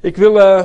Ik 0.00 0.16
wil, 0.16 0.36
uh, 0.36 0.64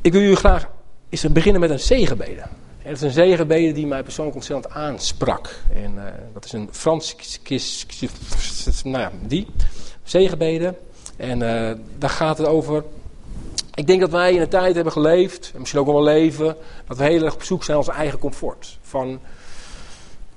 ik 0.00 0.12
wil 0.12 0.20
jullie 0.20 0.36
graag 0.36 0.68
eens 1.08 1.32
beginnen 1.32 1.60
met 1.60 1.70
een 1.70 1.80
zegenbede. 1.80 2.40
En 2.40 2.88
dat 2.90 2.92
is 2.92 3.00
een 3.00 3.10
zegenbede 3.10 3.72
die 3.72 3.86
mij 3.86 4.02
persoonlijk 4.02 4.36
ontzettend 4.36 4.74
aansprak. 4.74 5.54
En 5.74 5.94
uh, 5.94 6.02
dat 6.32 6.44
is 6.44 6.52
een 6.52 6.68
Frans, 6.70 7.16
nou 8.84 8.98
ja, 8.98 9.10
die, 9.26 9.46
zegenbede. 10.02 10.74
En 11.16 11.40
uh, 11.40 11.70
daar 11.98 12.10
gaat 12.10 12.38
het 12.38 12.46
over. 12.46 12.84
Ik 13.74 13.86
denk 13.86 14.00
dat 14.00 14.10
wij 14.10 14.32
in 14.32 14.40
een 14.40 14.48
tijd 14.48 14.74
hebben 14.74 14.92
geleefd, 14.92 15.50
en 15.54 15.58
misschien 15.58 15.80
ook 15.80 15.86
wel 15.86 16.02
leven, 16.02 16.56
dat 16.86 16.96
we 16.96 17.04
heel 17.04 17.24
erg 17.24 17.34
op 17.34 17.42
zoek 17.42 17.64
zijn 17.64 17.76
naar 17.76 17.86
ons 17.86 17.96
eigen 17.96 18.18
comfort. 18.18 18.78
Van, 18.82 19.20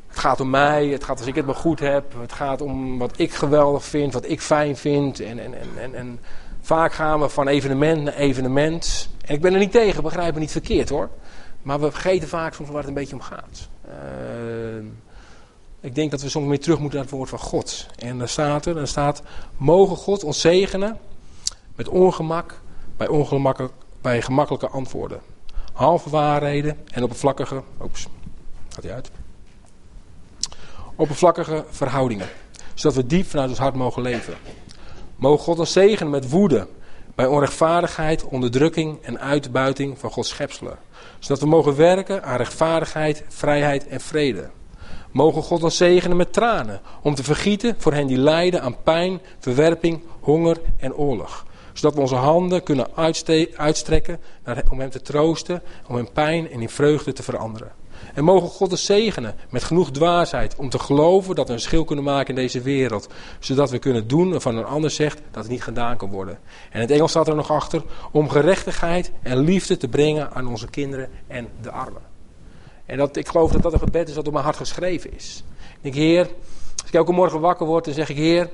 het 0.07 0.19
gaat 0.19 0.39
om 0.39 0.49
mij, 0.49 0.87
het 0.87 1.03
gaat 1.03 1.17
als 1.17 1.27
ik 1.27 1.35
het 1.35 1.45
maar 1.45 1.55
goed 1.55 1.79
heb, 1.79 2.13
het 2.19 2.33
gaat 2.33 2.61
om 2.61 2.97
wat 2.97 3.19
ik 3.19 3.33
geweldig 3.33 3.83
vind, 3.83 4.13
wat 4.13 4.29
ik 4.29 4.41
fijn 4.41 4.77
vind. 4.77 5.19
En, 5.19 5.39
en, 5.39 5.53
en, 5.81 5.95
en 5.95 6.19
vaak 6.65 6.93
gaan 6.93 7.19
we 7.19 7.29
van 7.29 7.47
evenement 7.47 8.03
naar 8.03 8.13
evenement. 8.13 9.09
En 9.21 9.33
ik 9.35 9.41
ben 9.41 9.53
er 9.53 9.59
niet 9.59 9.71
tegen, 9.71 10.03
begrijp 10.03 10.33
me 10.33 10.39
niet 10.39 10.51
verkeerd 10.51 10.89
hoor. 10.89 11.09
Maar 11.61 11.79
we 11.79 11.91
vergeten 11.91 12.27
vaak 12.27 12.53
soms 12.53 12.69
waar 12.69 12.77
het 12.77 12.87
een 12.87 12.93
beetje 12.93 13.15
om 13.15 13.21
gaat. 13.21 13.69
Uh, 13.87 14.85
ik 15.79 15.95
denk 15.95 16.11
dat 16.11 16.21
we 16.21 16.29
soms 16.29 16.47
meer 16.47 16.59
terug 16.59 16.79
moeten 16.79 16.97
naar 16.97 17.07
het 17.07 17.15
woord 17.15 17.29
van 17.29 17.39
God. 17.39 17.87
En 17.95 18.17
daar 18.17 18.29
staat 18.29 18.65
er, 18.65 18.73
daar 18.73 18.87
staat, 18.87 19.21
mogen 19.57 19.97
God 19.97 20.23
ons 20.23 20.41
zegenen 20.41 20.97
met 21.75 21.87
ongemak 21.87 22.61
bij, 22.97 23.07
ongemakken, 23.07 23.69
bij 24.01 24.21
gemakkelijke 24.21 24.67
antwoorden. 24.67 25.19
Halve 25.73 26.09
waarheden 26.09 26.77
en 26.91 27.03
oppervlakkige, 27.03 27.63
oeps, 27.81 28.07
gaat 28.69 28.83
hij 28.83 28.93
uit. 28.93 29.11
Oppervlakkige 30.95 31.65
verhoudingen. 31.69 32.27
Zodat 32.73 32.95
we 32.95 33.05
diep 33.05 33.25
vanuit 33.25 33.49
ons 33.49 33.59
hart 33.59 33.75
mogen 33.75 34.01
leven. 34.01 34.33
Mogen 35.15 35.43
God 35.43 35.59
ons 35.59 35.71
zegenen 35.71 36.11
met 36.11 36.29
woede 36.29 36.67
bij 37.15 37.25
onrechtvaardigheid, 37.25 38.23
onderdrukking 38.23 39.01
en 39.01 39.19
uitbuiting 39.19 39.99
van 39.99 40.11
Gods 40.11 40.29
schepselen. 40.29 40.77
Zodat 41.19 41.39
we 41.39 41.47
mogen 41.47 41.75
werken 41.75 42.23
aan 42.23 42.37
rechtvaardigheid, 42.37 43.23
vrijheid 43.27 43.87
en 43.87 44.01
vrede. 44.01 44.49
Mogen 45.11 45.41
God 45.41 45.63
ons 45.63 45.77
zegenen 45.77 46.17
met 46.17 46.33
tranen 46.33 46.81
om 47.01 47.15
te 47.15 47.23
vergieten 47.23 47.75
voor 47.77 47.93
hen 47.93 48.07
die 48.07 48.17
lijden 48.17 48.61
aan 48.61 48.83
pijn, 48.83 49.21
verwerping, 49.39 50.01
honger 50.19 50.57
en 50.77 50.93
oorlog. 50.93 51.45
Zodat 51.73 51.93
we 51.93 52.01
onze 52.01 52.15
handen 52.15 52.63
kunnen 52.63 52.87
uitstrekken 53.55 54.19
om 54.71 54.79
hem 54.79 54.89
te 54.89 55.01
troosten, 55.01 55.61
om 55.87 55.95
hem 55.95 56.11
pijn 56.11 56.51
en 56.51 56.61
in 56.61 56.69
vreugde 56.69 57.13
te 57.13 57.23
veranderen. 57.23 57.71
En 58.13 58.23
mogen 58.23 58.49
God 58.49 58.71
ons 58.71 58.85
zegenen 58.85 59.35
met 59.49 59.63
genoeg 59.63 59.91
dwaasheid 59.91 60.55
om 60.55 60.69
te 60.69 60.79
geloven 60.79 61.35
dat 61.35 61.47
we 61.47 61.53
een 61.53 61.59
schil 61.59 61.83
kunnen 61.83 62.05
maken 62.05 62.29
in 62.29 62.41
deze 62.41 62.61
wereld. 62.61 63.07
Zodat 63.39 63.69
we 63.69 63.79
kunnen 63.79 64.07
doen 64.07 64.31
waarvan 64.31 64.57
een 64.57 64.65
ander 64.65 64.91
zegt 64.91 65.21
dat 65.31 65.43
het 65.43 65.51
niet 65.51 65.63
gedaan 65.63 65.97
kan 65.97 66.09
worden. 66.09 66.39
En 66.71 66.81
het 66.81 66.91
Engels 66.91 67.09
staat 67.09 67.27
er 67.27 67.35
nog 67.35 67.51
achter 67.51 67.83
om 68.11 68.29
gerechtigheid 68.29 69.11
en 69.21 69.37
liefde 69.37 69.77
te 69.77 69.87
brengen 69.87 70.31
aan 70.31 70.47
onze 70.47 70.69
kinderen 70.69 71.09
en 71.27 71.47
de 71.61 71.71
armen. 71.71 72.01
En 72.85 72.97
dat, 72.97 73.15
ik 73.15 73.27
geloof 73.27 73.51
dat 73.51 73.61
dat 73.61 73.73
een 73.73 73.79
gebed 73.79 74.09
is 74.09 74.15
dat 74.15 74.27
op 74.27 74.33
mijn 74.33 74.45
hart 74.45 74.57
geschreven 74.57 75.15
is. 75.15 75.43
Ik 75.57 75.77
denk, 75.81 75.95
Heer, 75.95 76.27
als 76.77 76.87
ik 76.87 76.93
elke 76.93 77.11
morgen 77.11 77.39
wakker 77.39 77.65
word, 77.65 77.85
dan 77.85 77.93
zeg 77.93 78.09
ik, 78.09 78.15
Heer, 78.15 78.49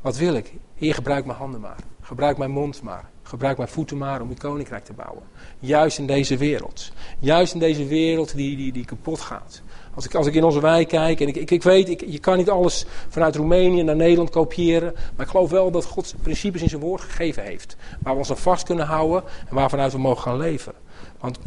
wat 0.00 0.16
wil 0.16 0.34
ik? 0.34 0.52
Heer, 0.74 0.94
gebruik 0.94 1.24
mijn 1.26 1.38
handen 1.38 1.60
maar. 1.60 1.76
Gebruik 2.00 2.38
mijn 2.38 2.50
mond 2.50 2.82
maar. 2.82 3.10
Gebruik 3.30 3.56
mijn 3.56 3.68
voeten 3.68 3.96
maar 3.96 4.20
om 4.20 4.28
uw 4.28 4.34
koninkrijk 4.38 4.84
te 4.84 4.92
bouwen. 4.92 5.22
Juist 5.58 5.98
in 5.98 6.06
deze 6.06 6.36
wereld. 6.36 6.92
Juist 7.18 7.52
in 7.52 7.58
deze 7.58 7.86
wereld 7.86 8.34
die, 8.34 8.56
die, 8.56 8.72
die 8.72 8.84
kapot 8.84 9.20
gaat. 9.20 9.62
Als 9.94 10.04
ik, 10.04 10.14
als 10.14 10.26
ik 10.26 10.34
in 10.34 10.44
onze 10.44 10.60
wijk 10.60 10.88
kijk, 10.88 11.20
en 11.20 11.28
ik, 11.28 11.36
ik, 11.36 11.50
ik 11.50 11.62
weet, 11.62 11.88
ik, 11.88 12.04
je 12.06 12.18
kan 12.18 12.36
niet 12.36 12.50
alles 12.50 12.86
vanuit 13.08 13.36
Roemenië 13.36 13.82
naar 13.82 13.96
Nederland 13.96 14.30
kopiëren. 14.30 14.92
Maar 15.16 15.24
ik 15.24 15.30
geloof 15.30 15.50
wel 15.50 15.70
dat 15.70 15.84
God 15.84 16.14
principes 16.22 16.62
in 16.62 16.68
zijn 16.68 16.80
woord 16.80 17.00
gegeven 17.00 17.42
heeft. 17.42 17.76
Waar 18.00 18.12
we 18.12 18.18
ons 18.18 18.30
aan 18.30 18.36
vast 18.36 18.64
kunnen 18.64 18.86
houden 18.86 19.22
en 19.48 19.54
waarvanuit 19.54 19.92
we 19.92 19.98
mogen 19.98 20.22
gaan 20.22 20.38
leven. 20.38 20.72
Want 21.20 21.38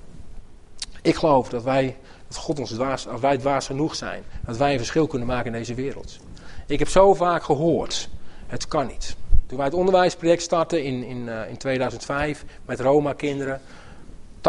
ik 1.02 1.16
geloof 1.16 1.50
dat 1.50 1.64
wij, 1.64 1.97
dat 2.28 2.38
God 2.38 2.59
ons 2.59 2.72
dwaas, 2.72 3.08
als 3.08 3.22
wij 3.22 3.38
dwaas 3.38 3.66
genoeg 3.66 3.95
zijn, 3.95 4.23
dat 4.45 4.58
wij 4.58 4.72
een 4.72 4.78
verschil 4.78 5.08
kunnen 5.08 5.28
maken 5.28 5.45
in 5.45 5.58
deze 5.59 5.74
wereld. 5.74 6.19
Ik 6.68 6.79
heb 6.79 6.88
zo 6.90 7.13
vaak 7.13 7.44
gehoord, 7.44 8.09
het 8.47 8.68
kan 8.68 8.88
niet. 8.88 9.16
Toen 9.53 9.62
wij 9.62 9.72
het 9.72 9.80
onderwijsproject 9.80 10.41
startten 10.41 10.84
in, 10.84 11.03
in, 11.03 11.25
uh, 11.28 11.50
in 11.50 11.58
2005 11.58 12.46
met 12.66 12.80
Roma-kinderen, 12.80 13.62
80% 13.62 14.41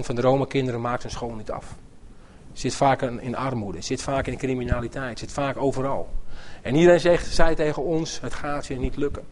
van 0.00 0.14
de 0.14 0.20
Roma-kinderen 0.20 0.80
maakt 0.80 1.02
hun 1.02 1.10
school 1.10 1.34
niet 1.34 1.50
af. 1.50 1.74
Zit 2.52 2.74
vaak 2.74 3.02
in 3.02 3.36
armoede, 3.36 3.80
zit 3.80 4.02
vaak 4.02 4.26
in 4.26 4.36
criminaliteit, 4.36 5.18
zit 5.18 5.32
vaak 5.32 5.56
overal. 5.56 6.08
En 6.62 6.74
iedereen 6.74 7.00
zegt, 7.00 7.34
zei 7.34 7.54
tegen 7.54 7.82
ons, 7.82 8.20
het 8.20 8.34
gaat 8.34 8.66
je 8.66 8.76
niet 8.76 8.96
lukken. 8.96 9.22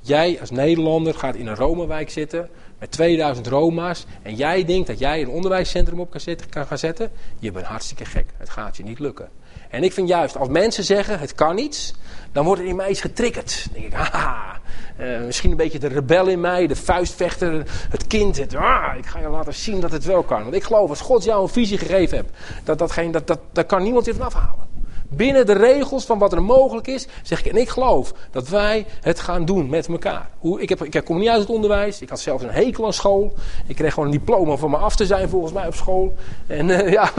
Jij 0.00 0.40
als 0.40 0.50
Nederlander 0.50 1.14
gaat 1.14 1.34
in 1.34 1.46
een 1.46 1.56
Roma-wijk 1.56 2.10
zitten 2.10 2.48
met 2.78 2.90
2000 2.90 3.46
Roma's 3.46 4.06
en 4.22 4.34
jij 4.34 4.64
denkt 4.64 4.86
dat 4.86 4.98
jij 4.98 5.20
een 5.20 5.28
onderwijscentrum 5.28 6.00
op 6.00 6.10
kan, 6.10 6.36
kan 6.50 6.66
gaan 6.66 6.78
zetten. 6.78 7.10
Je 7.38 7.52
bent 7.52 7.66
hartstikke 7.66 8.04
gek, 8.04 8.26
het 8.36 8.50
gaat 8.50 8.76
je 8.76 8.82
niet 8.82 8.98
lukken. 8.98 9.28
En 9.70 9.82
ik 9.82 9.92
vind 9.92 10.08
juist, 10.08 10.36
als 10.36 10.48
mensen 10.48 10.84
zeggen 10.84 11.18
het 11.18 11.34
kan 11.34 11.54
niet, 11.54 11.94
dan 12.34 12.44
wordt 12.44 12.60
er 12.60 12.66
in 12.66 12.76
mij 12.76 12.90
iets 12.90 13.00
getriggerd. 13.00 13.64
Dan 13.64 13.80
denk 13.80 13.92
ik, 13.92 13.98
haha, 13.98 14.60
uh, 15.00 15.24
misschien 15.24 15.50
een 15.50 15.56
beetje 15.56 15.78
de 15.78 15.88
rebel 15.88 16.26
in 16.26 16.40
mij, 16.40 16.66
de 16.66 16.76
vuistvechter, 16.76 17.62
het 17.90 18.06
kind. 18.06 18.36
Het, 18.36 18.54
ah, 18.54 18.96
ik 18.96 19.06
ga 19.06 19.18
je 19.18 19.28
laten 19.28 19.54
zien 19.54 19.80
dat 19.80 19.92
het 19.92 20.04
wel 20.04 20.22
kan. 20.22 20.42
Want 20.42 20.54
ik 20.54 20.62
geloof, 20.62 20.88
als 20.88 21.00
God 21.00 21.24
jou 21.24 21.42
een 21.42 21.48
visie 21.48 21.78
gegeven 21.78 22.16
hebt, 22.16 22.30
dat, 22.64 22.78
dat, 22.78 22.92
geen, 22.92 23.10
dat, 23.10 23.26
dat, 23.26 23.38
dat 23.52 23.66
kan 23.66 23.82
niemand 23.82 24.04
je 24.04 24.14
vanaf 24.14 24.34
halen. 24.34 24.73
Binnen 25.08 25.46
de 25.46 25.52
regels 25.52 26.04
van 26.04 26.18
wat 26.18 26.32
er 26.32 26.42
mogelijk 26.42 26.86
is, 26.86 27.06
zeg 27.22 27.44
ik, 27.44 27.52
en 27.52 27.60
ik 27.60 27.68
geloof 27.68 28.12
dat 28.30 28.48
wij 28.48 28.86
het 29.00 29.20
gaan 29.20 29.44
doen 29.44 29.68
met 29.68 29.88
elkaar. 29.88 30.28
Hoe, 30.38 30.60
ik, 30.60 30.68
heb, 30.68 30.84
ik 30.84 31.04
kom 31.04 31.18
niet 31.18 31.28
uit 31.28 31.40
het 31.40 31.48
onderwijs, 31.48 32.00
ik 32.00 32.08
had 32.08 32.20
zelfs 32.20 32.42
een 32.42 32.50
hekel 32.50 32.84
aan 32.86 32.92
school. 32.92 33.32
Ik 33.66 33.76
kreeg 33.76 33.94
gewoon 33.94 34.08
een 34.08 34.18
diploma 34.18 34.56
van 34.56 34.70
me 34.70 34.76
af 34.76 34.96
te 34.96 35.06
zijn 35.06 35.28
volgens 35.28 35.52
mij 35.52 35.66
op 35.66 35.74
school. 35.74 36.14
En 36.46 36.68
uh, 36.68 36.92
ja, 36.98 37.10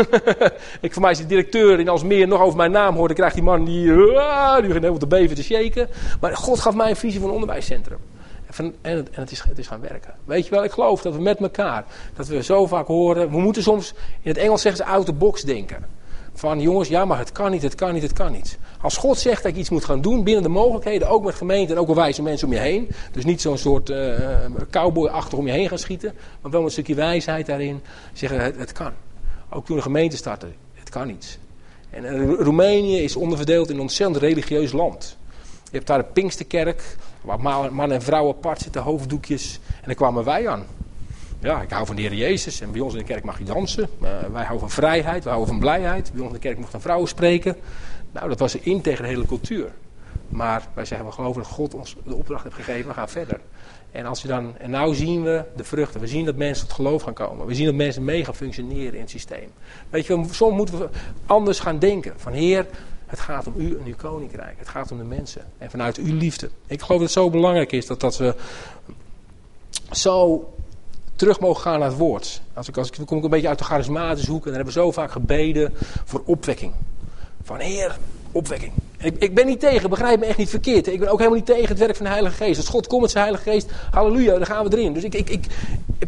ik, 0.82 0.94
voor 0.94 1.02
mij 1.02 1.12
is 1.12 1.18
de 1.18 1.26
directeur 1.26 1.80
in 1.80 2.08
meer 2.08 2.28
nog 2.28 2.42
over 2.42 2.58
mijn 2.58 2.72
naam 2.72 2.96
hoorde, 2.96 3.14
krijgt 3.14 3.36
die 3.36 3.44
man 3.44 3.66
die, 3.66 3.86
uh, 3.86 4.54
die 4.54 4.62
begint 4.62 4.74
helemaal 4.74 4.98
te 4.98 5.08
beven 5.08 5.36
te 5.36 5.44
shaken. 5.44 5.88
Maar 6.20 6.38
God 6.38 6.60
gaf 6.60 6.76
mij 6.76 6.90
een 6.90 6.96
visie 6.96 7.20
van 7.20 7.30
een 7.30 7.36
onderwijscentrum. 7.36 8.00
En, 8.58 8.74
het, 8.82 9.10
en 9.10 9.22
het, 9.22 9.32
is, 9.32 9.44
het 9.48 9.58
is 9.58 9.68
gaan 9.68 9.82
werken. 9.82 10.14
Weet 10.24 10.46
je 10.46 10.52
wel, 10.52 10.64
ik 10.64 10.72
geloof 10.72 11.02
dat 11.02 11.16
we 11.16 11.22
met 11.22 11.40
elkaar, 11.40 11.86
dat 12.16 12.28
we 12.28 12.44
zo 12.44 12.68
vaak 12.68 12.88
horen, 12.88 13.30
we 13.30 13.40
moeten 13.40 13.64
soms, 13.64 13.94
in 14.22 14.30
het 14.30 14.38
Engels 14.38 14.62
zeggen 14.62 14.86
ze 14.86 14.92
out 14.92 15.06
the 15.06 15.14
box 15.14 15.42
denken. 15.42 15.86
Van 16.38 16.62
jongens, 16.62 16.90
ja, 16.90 17.06
maar 17.06 17.18
het 17.18 17.32
kan 17.32 17.52
niet, 17.52 17.62
het 17.62 17.76
kan 17.76 17.94
niet, 17.94 18.04
het 18.04 18.14
kan 18.14 18.32
niet. 18.32 18.58
Als 18.82 18.98
God 18.98 19.18
zegt 19.18 19.44
dat 19.44 19.54
je 19.54 19.60
iets 19.60 19.70
moet 19.70 19.86
gaan 19.86 20.02
doen 20.02 20.24
binnen 20.24 20.44
de 20.44 20.50
mogelijkheden, 20.50 21.10
ook 21.10 21.24
met 21.24 21.36
gemeenten 21.36 21.76
en 21.76 21.82
ook 21.82 21.88
wel 21.88 21.96
wijze 21.96 22.22
mensen 22.22 22.48
om 22.48 22.54
je 22.54 22.60
heen. 22.60 22.90
Dus 23.12 23.26
niet 23.26 23.42
zo'n 23.42 23.58
soort 23.58 23.90
uh, 23.90 24.20
cowboy 24.70 25.08
achter 25.08 25.38
om 25.38 25.46
je 25.46 25.52
heen 25.52 25.70
gaan 25.70 25.78
schieten, 25.78 26.14
maar 26.42 26.52
wel 26.52 26.60
met 26.60 26.70
een 26.70 26.72
stukje 26.72 26.96
wijsheid 26.96 27.46
daarin. 27.46 27.82
Zeggen 28.14 28.40
het, 28.40 28.58
het 28.58 28.72
kan. 28.72 28.92
Ook 29.50 29.66
toen 29.66 29.76
de 29.76 29.82
gemeente 29.82 30.18
startte, 30.18 30.48
het 30.74 30.90
kan 30.90 31.08
niet. 31.08 31.40
En 31.90 32.04
uh, 32.04 32.40
Roemenië 32.40 32.98
is 32.98 33.16
onderverdeeld 33.16 33.70
in 33.70 33.76
een 33.76 33.82
ontzettend 33.82 34.22
religieus 34.22 34.72
land. 34.72 35.18
Je 35.64 35.72
hebt 35.72 35.88
daar 35.88 35.98
de 35.98 36.10
Pinksterkerk, 36.14 36.96
waar 37.22 37.72
man 37.72 37.92
en 37.92 38.02
vrouw 38.02 38.30
apart 38.30 38.62
zitten, 38.62 38.82
hoofddoekjes. 38.82 39.60
En 39.68 39.86
daar 39.86 39.96
kwamen 39.96 40.24
wij 40.24 40.48
aan 40.48 40.66
ja, 41.46 41.62
ik 41.62 41.70
hou 41.70 41.86
van 41.86 41.96
de 41.96 42.02
Heer 42.02 42.14
Jezus 42.14 42.62
en 42.62 42.72
bij 42.72 42.82
ons 42.82 42.94
in 42.94 43.00
de 43.00 43.06
kerk 43.06 43.24
mag 43.24 43.38
je 43.38 43.44
dansen. 43.44 43.90
Wij 44.32 44.44
houden 44.44 44.60
van 44.60 44.70
vrijheid, 44.70 45.24
wij 45.24 45.34
houden 45.34 45.54
van 45.54 45.60
blijheid. 45.60 46.12
Bij 46.14 46.22
ons 46.22 46.30
in 46.30 46.36
de 46.36 46.48
kerk 46.48 46.58
mochten 46.58 46.82
vrouwen 46.82 47.08
spreken. 47.08 47.56
Nou, 48.12 48.30
dat 48.30 48.40
was 48.40 48.56
in 48.56 48.82
tegen 48.82 49.04
de 49.04 49.10
hele 49.10 49.26
cultuur. 49.26 49.72
Maar 50.30 50.68
wij 50.74 50.86
zeggen, 50.86 51.08
we 51.08 51.14
geloven 51.14 51.42
dat 51.42 51.52
God 51.52 51.74
ons 51.74 51.96
de 52.04 52.16
opdracht 52.16 52.44
heeft 52.44 52.56
gegeven, 52.56 52.88
we 52.88 52.94
gaan 52.94 53.10
verder. 53.10 53.40
En, 53.92 54.06
als 54.06 54.22
je 54.22 54.28
dan, 54.28 54.58
en 54.58 54.70
nou 54.70 54.96
zien 54.96 55.24
we 55.24 55.44
de 55.56 55.64
vruchten. 55.64 56.00
We 56.00 56.08
zien 56.08 56.26
dat 56.26 56.36
mensen 56.36 56.68
tot 56.68 56.76
geloof 56.76 57.02
gaan 57.02 57.14
komen. 57.14 57.46
We 57.46 57.56
zien 57.56 57.66
dat 57.66 57.76
mensen 57.76 58.04
mee 58.04 58.26
gaan 58.26 58.36
functioneren 58.36 58.94
in 58.94 59.00
het 59.00 59.10
systeem. 59.10 59.50
Weet 59.90 60.06
je, 60.06 60.26
soms 60.32 60.56
moeten 60.56 60.80
we 60.80 60.90
anders 61.26 61.60
gaan 61.60 61.80
denken. 61.80 62.14
Van 62.18 62.34
Heer, 62.34 62.66
het 63.06 63.20
gaat 63.20 63.48
om 63.48 63.54
u 63.58 63.78
en 63.78 63.86
uw 63.86 63.96
koninkrijk. 63.96 64.56
Het 64.58 64.70
gaat 64.70 64.92
om 64.92 64.98
de 64.98 65.04
mensen. 65.04 65.42
En 65.58 65.70
vanuit 65.70 65.98
uw 65.98 66.16
liefde. 66.16 66.50
Ik 66.68 66.82
geloof 66.82 67.00
dat 67.02 67.10
het 67.10 67.12
zo 67.12 67.30
belangrijk 67.30 67.72
is 67.72 67.86
dat, 67.86 68.00
dat 68.00 68.18
we 68.18 68.36
zo 69.92 70.50
terug 71.16 71.40
mogen 71.40 71.62
gaan 71.62 71.80
naar 71.80 71.88
het 71.88 71.98
woord. 71.98 72.42
Als 72.54 72.68
ik, 72.68 72.78
als 72.78 72.88
ik, 72.88 72.96
dan 72.96 73.06
kom 73.06 73.18
ik 73.18 73.24
een 73.24 73.30
beetje 73.30 73.48
uit 73.48 73.58
de 73.58 73.64
charismatische 73.64 74.32
hoek 74.32 74.40
en 74.40 74.46
dan 74.46 74.56
hebben 74.56 74.74
we 74.74 74.80
zo 74.80 74.92
vaak 74.92 75.12
gebeden 75.12 75.74
voor 76.06 76.22
opwekking. 76.26 76.74
Van 77.44 77.60
Heer, 77.60 77.98
opwekking. 78.32 78.72
Ik, 78.98 79.16
ik, 79.18 79.36
ben 79.36 79.46
niet 79.46 79.60
tegen, 79.60 79.90
begrijp 79.90 80.20
me 80.20 80.26
echt 80.26 80.38
niet 80.38 80.50
verkeerd. 80.50 80.88
Ik 80.88 81.00
ben 81.00 81.10
ook 81.10 81.18
helemaal 81.18 81.38
niet 81.38 81.48
tegen 81.48 81.68
het 81.68 81.78
werk 81.78 81.96
van 81.96 82.06
de 82.06 82.12
Heilige 82.12 82.36
Geest. 82.36 82.58
Als 82.58 82.68
God 82.68 82.88
komt 82.88 83.02
met 83.02 83.12
zijn 83.12 83.24
Heilige 83.24 83.50
Geest, 83.50 83.72
halleluja, 83.92 84.34
dan 84.34 84.46
gaan 84.46 84.70
we 84.70 84.78
erin. 84.78 84.94
Dus 84.94 85.04
ik, 85.04 85.14
ik, 85.14 85.30
ik, 85.30 85.46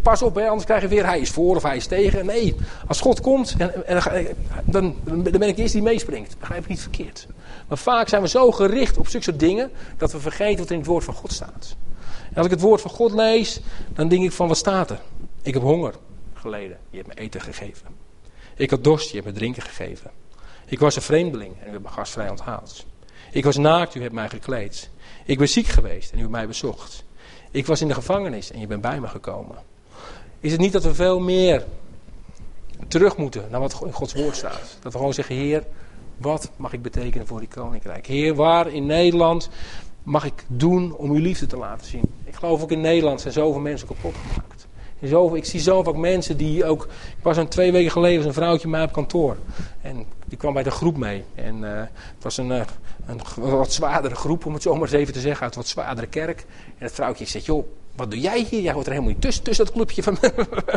pas 0.02 0.22
op, 0.22 0.36
hè, 0.36 0.48
anders 0.48 0.66
krijg 0.66 0.82
je 0.82 0.88
weer 0.88 1.06
hij 1.06 1.20
is 1.20 1.30
voor 1.30 1.56
of 1.56 1.64
hij 1.64 1.76
is 1.76 1.88
tegen. 1.88 2.26
Nee, 2.26 2.56
als 2.88 3.02
God 3.02 3.22
komt, 3.22 3.56
en, 3.58 3.88
en, 3.88 4.28
dan, 4.66 4.96
dan 5.04 5.22
ben 5.24 5.42
ik 5.42 5.56
de 5.56 5.62
eerste 5.62 5.78
die 5.78 5.88
meespringt. 5.88 6.40
Begrijp 6.40 6.64
ik 6.64 6.70
niet 6.70 6.82
verkeerd. 6.82 7.28
Maar 7.68 7.78
vaak 7.78 8.08
zijn 8.08 8.22
we 8.22 8.28
zo 8.28 8.52
gericht 8.52 8.98
op 8.98 9.08
zulke 9.08 9.26
soort 9.26 9.40
dingen 9.40 9.72
dat 9.98 10.12
we 10.12 10.20
vergeten 10.20 10.60
wat 10.60 10.72
in 10.72 10.78
het 10.78 10.88
woord 10.88 11.04
van 11.04 11.14
God 11.14 11.32
staat. 11.32 11.76
Als 12.38 12.46
ik 12.46 12.52
het 12.52 12.62
woord 12.62 12.82
van 12.82 12.92
God 12.92 13.12
lees, 13.12 13.60
dan 13.94 14.08
denk 14.08 14.24
ik 14.24 14.32
van 14.32 14.48
wat 14.48 14.58
staat 14.58 14.90
er? 14.90 15.00
Ik 15.42 15.54
heb 15.54 15.64
honger 15.64 15.94
geleden, 16.34 16.78
je 16.90 16.98
hebt 16.98 17.08
me 17.08 17.22
eten 17.22 17.42
gegeven. 17.42 17.88
Ik 18.56 18.70
had 18.70 18.84
dorst, 18.84 19.10
je 19.10 19.16
hebt 19.16 19.28
me 19.28 19.34
drinken 19.34 19.62
gegeven. 19.62 20.12
Ik 20.66 20.80
was 20.80 20.96
een 20.96 21.02
vreemdeling 21.02 21.56
en 21.60 21.68
u 21.68 21.72
hebt 21.72 21.84
me 21.84 21.90
gastvrij 21.90 22.30
onthaald. 22.30 22.86
Ik 23.32 23.44
was 23.44 23.58
naakt, 23.58 23.96
u 23.96 24.02
hebt 24.02 24.14
mij 24.14 24.30
gekleed. 24.30 24.90
Ik 25.26 25.38
ben 25.38 25.50
ziek 25.50 25.68
geweest 25.68 26.12
en 26.12 26.18
u 26.18 26.20
hebt 26.20 26.32
mij 26.32 26.48
bezocht. 26.48 27.04
Ik 27.52 27.66
was 27.66 27.82
in 27.82 27.88
de 27.88 27.94
gevangenis 27.94 28.52
en 28.52 28.60
je 28.60 28.68
bent 28.68 28.82
bij 28.82 29.00
me 29.00 29.08
gekomen. 29.08 29.58
Is 30.40 30.52
het 30.52 30.62
niet 30.62 30.74
dat 30.74 30.84
we 30.84 30.94
veel 30.94 31.20
meer 31.20 31.66
terug 32.88 33.18
moeten 33.18 33.48
naar 33.50 33.60
wat 33.60 33.82
in 33.86 33.94
Gods 33.94 34.14
woord 34.14 34.36
staat? 34.36 34.78
Dat 34.82 34.92
we 34.92 34.98
gewoon 34.98 35.14
zeggen, 35.14 35.36
Heer, 35.36 35.64
wat 36.18 36.52
mag 36.56 36.74
ik 36.74 36.82
betekenen 36.82 37.28
voor 37.28 37.40
die 37.40 37.48
koninkrijk? 37.48 38.08
Heer, 38.08 38.36
waar 38.36 38.68
in 38.68 38.86
Nederland 38.86 39.50
mag 40.08 40.26
ik 40.26 40.46
doen 40.48 40.96
om 40.96 41.12
uw 41.12 41.22
liefde 41.22 41.46
te 41.46 41.58
laten 41.58 41.88
zien? 41.88 42.02
Ik 42.24 42.36
geloof 42.36 42.62
ook 42.62 42.72
in 42.72 42.82
Nederland 42.82 43.22
zijn 43.22 43.34
zoveel 43.34 43.62
mensen 43.62 43.88
kapot 43.88 44.14
gemaakt. 44.28 44.68
Zoveel, 45.02 45.38
ik 45.38 45.46
zie 45.46 45.60
zoveel 45.60 45.94
mensen 45.94 46.38
die 46.38 46.66
ook. 46.66 46.84
Ik 47.18 47.24
was 47.24 47.38
een 47.38 47.48
twee 47.48 47.72
weken 47.72 47.92
geleden 47.92 48.26
een 48.26 48.34
vrouwtje 48.34 48.68
mij 48.68 48.84
op 48.84 48.92
kantoor. 48.92 49.38
En 49.82 50.06
die 50.26 50.38
kwam 50.38 50.54
bij 50.54 50.64
de 50.64 50.72
groep 50.72 50.98
mee. 50.98 51.24
En 51.36 51.58
uh, 51.58 51.80
het 51.90 52.24
was 52.24 52.38
een, 52.38 52.50
uh, 52.50 52.62
een 53.06 53.20
wat 53.58 53.74
zwaardere 53.74 54.16
groep, 54.16 54.46
om 54.46 54.54
het 54.54 54.62
zo 54.62 54.74
maar 54.74 54.82
eens 54.82 54.92
even 54.92 55.14
te 55.14 55.20
zeggen, 55.20 55.44
uit 55.44 55.56
wat 55.56 55.68
zwaardere 55.68 56.08
kerk. 56.08 56.46
En 56.78 56.86
het 56.86 56.94
vrouwtje 56.94 57.26
zegt: 57.26 57.46
Joh, 57.46 57.66
wat 57.96 58.12
doe 58.12 58.20
jij 58.20 58.46
hier? 58.50 58.62
Jij 58.62 58.74
hoort 58.74 58.86
er 58.86 58.92
helemaal 58.92 59.14
niet 59.14 59.22
tussen, 59.22 59.44
tussen 59.44 59.66
dat 59.66 59.74
clubje 59.74 60.04
van. 60.04 60.18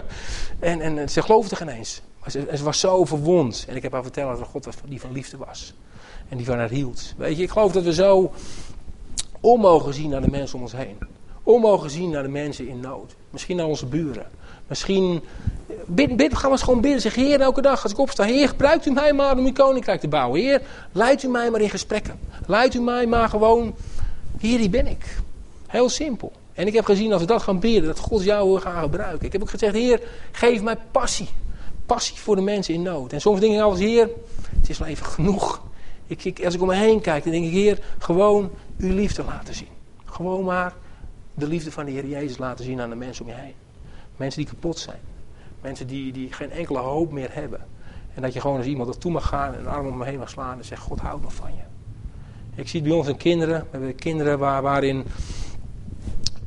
en, 0.58 0.80
en 0.80 1.08
ze 1.08 1.22
geloofde 1.22 1.56
geen 1.56 1.68
eens. 1.68 2.02
Ze, 2.26 2.62
was 2.62 2.80
zo 2.80 3.04
verwond. 3.04 3.64
En 3.68 3.76
ik 3.76 3.82
heb 3.82 3.92
haar 3.92 4.02
verteld 4.02 4.38
dat 4.38 4.48
God 4.48 4.68
die 4.84 5.00
van 5.00 5.12
liefde 5.12 5.36
was. 5.36 5.74
En 6.28 6.36
die 6.36 6.46
van 6.46 6.58
haar 6.58 6.70
hield. 6.70 7.14
Weet 7.16 7.36
je, 7.36 7.42
ik 7.42 7.50
geloof 7.50 7.72
dat 7.72 7.84
we 7.84 7.94
zo 7.94 8.32
om 9.40 9.60
mogen 9.60 9.94
zien 9.94 10.10
naar 10.10 10.20
de 10.20 10.30
mensen 10.30 10.56
om 10.56 10.62
ons 10.62 10.72
heen. 10.72 10.98
Om 11.42 11.60
mogen 11.60 11.90
zien 11.90 12.10
naar 12.10 12.22
de 12.22 12.28
mensen 12.28 12.68
in 12.68 12.80
nood. 12.80 13.14
Misschien 13.30 13.56
naar 13.56 13.66
onze 13.66 13.86
buren. 13.86 14.26
Misschien 14.66 15.22
bid, 15.86 16.16
bid, 16.16 16.36
gaan 16.36 16.50
we 16.50 16.58
gewoon 16.58 16.80
bidden. 16.80 17.00
Zeg, 17.00 17.14
Heer, 17.14 17.40
elke 17.40 17.62
dag 17.62 17.82
als 17.82 17.92
ik 17.92 17.98
opsta. 17.98 18.24
Heer, 18.24 18.48
gebruikt 18.48 18.86
u 18.86 18.90
mij 18.90 19.12
maar 19.12 19.38
om 19.38 19.44
uw 19.44 19.52
koninkrijk 19.52 20.00
te 20.00 20.08
bouwen. 20.08 20.40
Heer, 20.40 20.62
leidt 20.92 21.22
u 21.22 21.28
mij 21.28 21.50
maar 21.50 21.60
in 21.60 21.70
gesprekken. 21.70 22.18
Leidt 22.46 22.74
u 22.74 22.80
mij 22.80 23.06
maar 23.06 23.28
gewoon. 23.28 23.74
Hier, 24.38 24.58
die 24.58 24.70
ben 24.70 24.86
ik. 24.86 25.04
Heel 25.66 25.88
simpel. 25.88 26.32
En 26.52 26.66
ik 26.66 26.74
heb 26.74 26.84
gezien 26.84 27.12
als 27.12 27.20
we 27.20 27.26
dat 27.26 27.42
gaan 27.42 27.58
bidden, 27.58 27.84
dat 27.84 27.98
God 27.98 28.24
jou 28.24 28.60
gaan 28.60 28.82
gebruiken. 28.82 29.26
Ik 29.26 29.32
heb 29.32 29.42
ook 29.42 29.50
gezegd, 29.50 29.74
Heer, 29.74 30.00
geef 30.32 30.62
mij 30.62 30.76
passie. 30.90 31.28
Passie 31.86 32.18
voor 32.18 32.36
de 32.36 32.42
mensen 32.42 32.74
in 32.74 32.82
nood. 32.82 33.12
En 33.12 33.20
soms 33.20 33.40
denk 33.40 33.54
ik 33.54 33.60
als 33.60 33.78
Heer, 33.78 34.08
het 34.60 34.68
is 34.68 34.78
wel 34.78 34.88
even 34.88 35.06
genoeg. 35.06 35.62
Ik, 36.06 36.24
ik, 36.24 36.44
als 36.44 36.54
ik 36.54 36.60
om 36.60 36.66
me 36.66 36.74
heen 36.74 37.00
kijk, 37.00 37.22
dan 37.22 37.32
denk 37.32 37.44
ik, 37.44 37.52
Heer, 37.52 37.78
gewoon 37.98 38.50
uw 38.80 38.94
liefde 38.94 39.24
laten 39.24 39.54
zien. 39.54 39.68
Gewoon 40.04 40.44
maar 40.44 40.74
de 41.34 41.46
liefde 41.46 41.72
van 41.72 41.84
de 41.84 41.90
Heer 41.90 42.06
Jezus 42.06 42.38
laten 42.38 42.64
zien 42.64 42.80
aan 42.80 42.90
de 42.90 42.96
mensen 42.96 43.24
om 43.24 43.30
je 43.30 43.36
heen. 43.36 43.54
Mensen 44.16 44.40
die 44.40 44.50
kapot 44.50 44.78
zijn. 44.78 44.98
Mensen 45.60 45.86
die, 45.86 46.12
die 46.12 46.32
geen 46.32 46.50
enkele 46.50 46.78
hoop 46.78 47.12
meer 47.12 47.28
hebben. 47.32 47.60
En 48.14 48.22
dat 48.22 48.32
je 48.32 48.40
gewoon 48.40 48.56
als 48.56 48.66
iemand 48.66 48.88
ertoe 48.88 49.12
mag 49.12 49.28
gaan 49.28 49.54
en 49.54 49.60
een 49.60 49.66
arm 49.66 49.86
om 49.86 49.96
me 49.96 50.04
heen 50.04 50.18
mag 50.18 50.30
slaan 50.30 50.58
en 50.58 50.64
zegt, 50.64 50.82
God 50.82 51.00
houdt 51.00 51.22
nog 51.22 51.34
van 51.34 51.50
je. 51.54 51.62
Ik 52.54 52.68
zie 52.68 52.80
het 52.80 52.88
bij 52.88 52.98
ons 52.98 53.08
in 53.08 53.16
kinderen. 53.16 53.60
We 53.60 53.66
hebben 53.70 53.94
kinderen 53.94 54.38
waar, 54.38 54.62
waarin... 54.62 55.04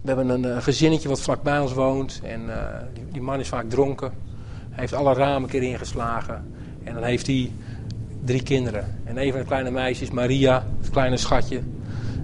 We 0.02 0.10
hebben 0.10 0.30
een 0.30 0.44
uh, 0.44 0.62
gezinnetje 0.62 1.10
wat 1.10 1.22
vlakbij 1.22 1.60
ons 1.60 1.74
woont. 1.74 2.22
En 2.24 2.42
uh, 2.42 2.56
die, 2.94 3.04
die, 3.12 3.22
man 3.22 3.40
is 3.40 3.48
vaak 3.48 3.70
dronken. 3.70 4.12
Hij 4.70 4.80
heeft 4.80 4.94
alle 4.94 5.14
ramen 5.14 5.44
een 5.44 5.50
keer 5.50 5.64
ingeslagen. 5.64 6.54
En 6.84 6.94
dan 6.94 7.04
heeft 7.04 7.28
hij 7.28 7.52
drie 8.24 8.44
kinderen. 8.44 9.00
En 9.04 9.18
een 9.18 9.32
van 9.32 9.40
de 9.40 9.46
kleine 9.46 9.72
meisjes, 9.72 10.12
Maria, 10.12 10.66
het 10.80 10.90
kleine 10.90 11.18
schatje. 11.18 11.62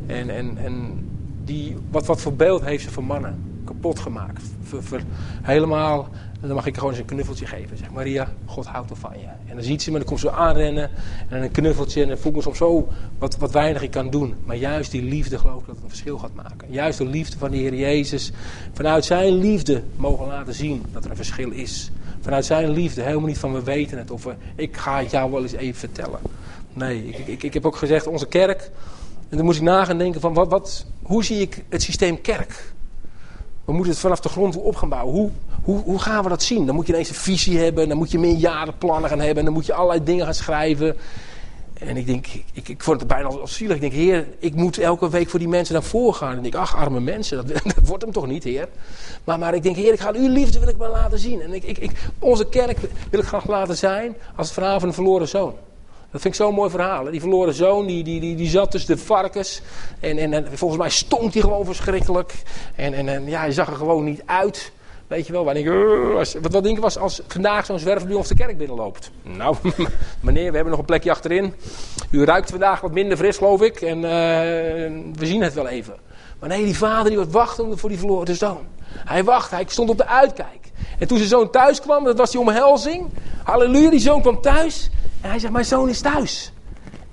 En, 0.09 0.29
en, 0.29 0.57
en 0.57 1.07
die, 1.45 1.75
wat, 1.91 2.05
wat 2.05 2.21
voor 2.21 2.33
beeld 2.33 2.65
heeft 2.65 2.83
ze 2.83 2.91
van 2.91 3.03
mannen? 3.03 3.43
Kapot 3.65 3.99
gemaakt. 3.99 4.43
Ver, 4.63 5.03
helemaal, 5.41 6.09
dan 6.39 6.53
mag 6.53 6.65
ik 6.65 6.75
gewoon 6.75 6.89
eens 6.89 6.99
een 6.99 7.05
knuffeltje 7.05 7.45
geven. 7.45 7.77
Zeg 7.77 7.91
Maria, 7.91 8.27
God 8.45 8.65
houdt 8.65 8.91
van 8.93 9.11
je. 9.19 9.25
En 9.25 9.55
dan 9.55 9.63
ziet 9.63 9.81
ze 9.81 9.91
me, 9.91 9.97
dan 9.97 10.07
komt 10.07 10.19
ze 10.19 10.31
aanrennen. 10.31 10.89
En 11.27 11.41
een 11.41 11.51
knuffeltje. 11.51 12.01
En 12.01 12.07
dan 12.07 12.17
voel 12.17 12.31
me 12.31 12.41
soms 12.41 12.57
zo 12.57 12.87
wat, 13.17 13.37
wat 13.37 13.51
weinig 13.51 13.81
ik 13.81 13.91
kan 13.91 14.09
doen. 14.09 14.35
Maar 14.45 14.55
juist 14.55 14.91
die 14.91 15.03
liefde 15.03 15.37
geloof 15.37 15.59
ik 15.59 15.65
dat 15.65 15.75
het 15.75 15.83
een 15.83 15.89
verschil 15.89 16.17
gaat 16.17 16.33
maken. 16.33 16.67
Juist 16.69 16.97
de 16.97 17.05
liefde 17.05 17.37
van 17.37 17.51
de 17.51 17.57
Heer 17.57 17.75
Jezus. 17.75 18.31
Vanuit 18.73 19.05
zijn 19.05 19.33
liefde 19.33 19.83
mogen 19.95 20.27
laten 20.27 20.53
zien 20.53 20.83
dat 20.91 21.03
er 21.03 21.09
een 21.09 21.15
verschil 21.15 21.51
is. 21.51 21.91
Vanuit 22.21 22.45
zijn 22.45 22.69
liefde. 22.69 23.01
Helemaal 23.01 23.27
niet 23.27 23.37
van 23.37 23.53
we 23.53 23.63
weten 23.63 23.97
het. 23.97 24.11
Of 24.11 24.27
ik 24.55 24.77
ga 24.77 24.99
het 24.99 25.11
jou 25.11 25.31
wel 25.31 25.41
eens 25.41 25.53
even 25.53 25.79
vertellen. 25.79 26.19
Nee, 26.73 27.07
ik, 27.07 27.27
ik, 27.27 27.43
ik 27.43 27.53
heb 27.53 27.65
ook 27.65 27.75
gezegd, 27.75 28.07
onze 28.07 28.27
kerk... 28.27 28.71
En 29.29 29.37
dan 29.37 29.45
moest 29.45 29.57
ik 29.57 29.63
nagaan 29.63 29.97
denken 29.97 30.21
van, 30.21 30.33
wat, 30.33 30.49
wat, 30.49 30.85
hoe 31.01 31.23
zie 31.23 31.41
ik 31.41 31.63
het 31.69 31.83
systeem 31.83 32.21
kerk? 32.21 32.73
We 33.65 33.73
moeten 33.73 33.91
het 33.91 34.01
vanaf 34.01 34.19
de 34.19 34.29
grond 34.29 34.57
op 34.57 34.75
gaan 34.75 34.89
bouwen. 34.89 35.13
Hoe, 35.13 35.29
hoe, 35.63 35.83
hoe 35.83 35.99
gaan 35.99 36.23
we 36.23 36.29
dat 36.29 36.43
zien? 36.43 36.65
Dan 36.65 36.75
moet 36.75 36.87
je 36.87 36.93
ineens 36.93 37.09
een 37.09 37.15
visie 37.15 37.59
hebben. 37.59 37.87
Dan 37.87 37.97
moet 37.97 38.11
je 38.11 38.19
meerjarenplannen 38.19 39.09
gaan 39.09 39.19
hebben. 39.19 39.37
En 39.37 39.45
dan 39.45 39.53
moet 39.53 39.65
je 39.65 39.73
allerlei 39.73 40.03
dingen 40.03 40.25
gaan 40.25 40.33
schrijven. 40.33 40.95
En 41.79 41.97
ik 41.97 42.05
denk, 42.05 42.27
ik, 42.53 42.67
ik 42.67 42.83
vond 42.83 42.99
het 42.99 43.09
bijna 43.09 43.27
als 43.27 43.55
zielig. 43.55 43.75
Ik 43.75 43.81
denk, 43.81 43.93
heer, 43.93 44.27
ik 44.39 44.55
moet 44.55 44.77
elke 44.77 45.09
week 45.09 45.29
voor 45.29 45.39
die 45.39 45.47
mensen 45.47 45.73
naar 45.73 45.83
voren 45.83 46.15
gaan. 46.15 46.37
En 46.37 46.45
ik 46.45 46.55
ach, 46.55 46.75
arme 46.75 46.99
mensen, 46.99 47.37
dat, 47.37 47.47
dat 47.75 47.87
wordt 47.87 48.03
hem 48.03 48.11
toch 48.11 48.27
niet, 48.27 48.43
heer. 48.43 48.67
Maar, 49.23 49.39
maar 49.39 49.53
ik 49.53 49.63
denk, 49.63 49.75
heer, 49.75 49.93
ik 49.93 49.99
ga 49.99 50.13
uw 50.13 50.29
liefde 50.29 50.59
wil 50.59 50.67
ik 50.67 50.77
maar 50.77 50.89
laten 50.89 51.19
zien. 51.19 51.41
En 51.41 51.53
ik, 51.53 51.63
ik, 51.63 51.77
ik, 51.77 51.91
onze 52.19 52.45
kerk 52.45 52.77
wil 53.09 53.19
ik 53.19 53.25
graag 53.25 53.47
laten 53.47 53.77
zijn 53.77 54.15
als 54.35 54.47
het 54.47 54.55
verhaal 54.55 54.79
van 54.79 54.87
een 54.87 54.93
verloren 54.93 55.27
zoon. 55.27 55.53
Dat 56.11 56.21
vind 56.21 56.33
ik 56.33 56.41
zo'n 56.41 56.53
mooi 56.53 56.69
verhaal. 56.69 57.03
Die 57.03 57.19
verloren 57.19 57.53
zoon, 57.53 57.85
die, 57.85 58.03
die, 58.03 58.19
die, 58.19 58.35
die 58.35 58.49
zat 58.49 58.71
tussen 58.71 58.95
de 58.95 59.01
varkens. 59.01 59.61
En, 59.99 60.17
en, 60.17 60.33
en 60.33 60.57
volgens 60.57 60.79
mij 60.79 60.89
stonk 60.89 61.33
hij 61.33 61.41
gewoon 61.41 61.65
verschrikkelijk. 61.65 62.33
En, 62.75 62.93
en, 62.93 63.07
en 63.07 63.27
ja, 63.27 63.39
hij 63.39 63.51
zag 63.51 63.67
er 63.67 63.75
gewoon 63.75 64.03
niet 64.03 64.21
uit. 64.25 64.71
Weet 65.07 65.27
je 65.27 65.33
wel, 65.33 65.43
waar 65.43 65.55
ik, 65.55 65.67
wat, 66.13 66.51
wat 66.51 66.63
denk 66.63 66.75
je 66.75 66.81
was 66.81 66.97
als 66.97 67.21
vandaag 67.27 67.65
zo'n 67.65 67.79
zwerver 67.79 68.07
bij 68.07 68.23
de 68.27 68.35
kerk 68.35 68.57
binnenloopt? 68.57 69.11
Nou, 69.23 69.55
meneer, 70.21 70.49
we 70.49 70.55
hebben 70.55 70.69
nog 70.69 70.79
een 70.79 70.85
plekje 70.85 71.11
achterin. 71.11 71.53
U 72.11 72.25
ruikt 72.25 72.49
vandaag 72.49 72.81
wat 72.81 72.91
minder 72.91 73.17
fris, 73.17 73.37
geloof 73.37 73.61
ik. 73.61 73.81
En 73.81 73.97
uh, 73.97 74.01
we 75.13 75.25
zien 75.25 75.41
het 75.41 75.53
wel 75.53 75.67
even. 75.67 75.95
Maar 76.39 76.49
nee, 76.49 76.65
die 76.65 76.77
vader 76.77 77.09
die 77.09 77.25
was 77.25 77.55
voor 77.55 77.89
die 77.89 77.97
verloren 77.97 78.35
zoon. 78.35 78.65
Hij 78.89 79.23
wacht, 79.23 79.51
hij 79.51 79.65
stond 79.67 79.89
op 79.89 79.97
de 79.97 80.05
uitkijk. 80.05 80.58
En 80.99 81.07
toen 81.07 81.17
zijn 81.17 81.29
zoon 81.29 81.49
thuis 81.49 81.81
kwam, 81.81 82.03
dat 82.03 82.17
was 82.17 82.31
die 82.31 82.39
omhelzing. 82.39 83.09
Halleluja, 83.43 83.89
die 83.89 83.99
zoon 83.99 84.21
kwam 84.21 84.41
thuis. 84.41 84.89
En 85.21 85.29
hij 85.29 85.39
zegt, 85.39 85.53
mijn 85.53 85.65
zoon 85.65 85.89
is 85.89 86.01
thuis. 86.01 86.51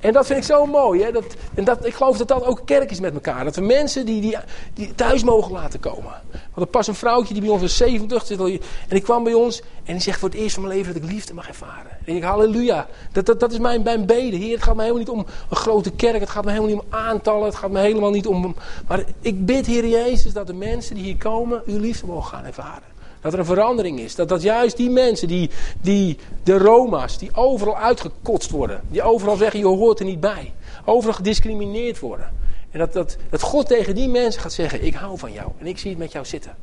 En 0.00 0.12
dat 0.12 0.26
vind 0.26 0.38
ik 0.38 0.44
zo 0.44 0.66
mooi. 0.66 1.02
Hè? 1.02 1.12
Dat, 1.12 1.24
en 1.54 1.64
dat, 1.64 1.86
ik 1.86 1.94
geloof 1.94 2.16
dat 2.16 2.28
dat 2.28 2.44
ook 2.44 2.60
kerk 2.64 2.90
is 2.90 3.00
met 3.00 3.14
elkaar. 3.14 3.44
Dat 3.44 3.56
we 3.56 3.62
mensen 3.62 4.06
die, 4.06 4.36
die, 4.74 4.94
thuis 4.94 5.24
mogen 5.24 5.52
laten 5.52 5.80
komen. 5.80 6.12
We 6.30 6.38
hadden 6.50 6.70
pas 6.70 6.86
een 6.86 6.94
vrouwtje 6.94 7.34
die 7.34 7.42
bij 7.42 7.52
ons 7.52 7.62
is 7.62 7.76
70 7.76 8.26
zit. 8.26 8.40
En 8.40 8.60
die 8.88 9.00
kwam 9.00 9.24
bij 9.24 9.34
ons 9.34 9.62
en 9.84 9.92
die 9.92 10.02
zegt 10.02 10.18
voor 10.18 10.28
het 10.28 10.38
eerst 10.38 10.54
van 10.54 10.62
mijn 10.64 10.76
leven 10.76 10.94
dat 10.94 11.02
ik 11.02 11.08
liefde 11.10 11.34
mag 11.34 11.48
ervaren. 11.48 11.90
En 12.04 12.16
ik 12.16 12.22
halleluja. 12.22 12.86
Dat, 13.12 13.26
dat, 13.26 13.40
dat 13.40 13.52
is 13.52 13.58
mijn, 13.58 13.82
mijn 13.82 14.06
beden. 14.06 14.40
Heer, 14.40 14.54
het 14.54 14.62
gaat 14.62 14.74
me 14.74 14.82
helemaal 14.82 15.02
niet 15.02 15.10
om 15.10 15.26
een 15.50 15.56
grote 15.56 15.90
kerk. 15.90 16.20
Het 16.20 16.30
gaat 16.30 16.44
me 16.44 16.50
helemaal 16.50 16.74
niet 16.74 16.80
om 16.80 16.98
aantallen. 16.98 17.44
Het 17.44 17.56
gaat 17.56 17.70
me 17.70 17.80
helemaal 17.80 18.10
niet 18.10 18.26
om... 18.26 18.54
Maar 18.88 19.04
ik 19.20 19.46
bid, 19.46 19.66
Heer 19.66 19.86
Jezus, 19.86 20.32
dat 20.32 20.46
de 20.46 20.54
mensen 20.54 20.94
die 20.94 21.04
hier 21.04 21.16
komen 21.16 21.62
uw 21.66 21.78
liefde 21.78 22.06
mogen 22.06 22.28
gaan 22.28 22.44
ervaren. 22.44 22.95
Dat 23.26 23.34
er 23.34 23.40
een 23.40 23.54
verandering 23.54 24.00
is. 24.00 24.14
Dat, 24.14 24.28
dat 24.28 24.42
juist 24.42 24.76
die 24.76 24.90
mensen, 24.90 25.28
die, 25.28 25.50
die, 25.80 26.18
de 26.42 26.58
Roma's, 26.58 27.18
die 27.18 27.30
overal 27.34 27.76
uitgekotst 27.76 28.50
worden. 28.50 28.80
Die 28.88 29.02
overal 29.02 29.36
zeggen, 29.36 29.60
je 29.60 29.66
hoort 29.66 29.98
er 29.98 30.04
niet 30.04 30.20
bij. 30.20 30.52
Overal 30.84 31.14
gediscrimineerd 31.14 31.98
worden. 31.98 32.32
En 32.70 32.78
dat, 32.78 32.92
dat, 32.92 33.16
dat 33.30 33.42
God 33.42 33.66
tegen 33.66 33.94
die 33.94 34.08
mensen 34.08 34.42
gaat 34.42 34.52
zeggen, 34.52 34.84
ik 34.84 34.94
hou 34.94 35.18
van 35.18 35.32
jou. 35.32 35.50
En 35.58 35.66
ik 35.66 35.78
zie 35.78 35.90
het 35.90 35.98
met 35.98 36.12
jou 36.12 36.24
zitten. 36.24 36.56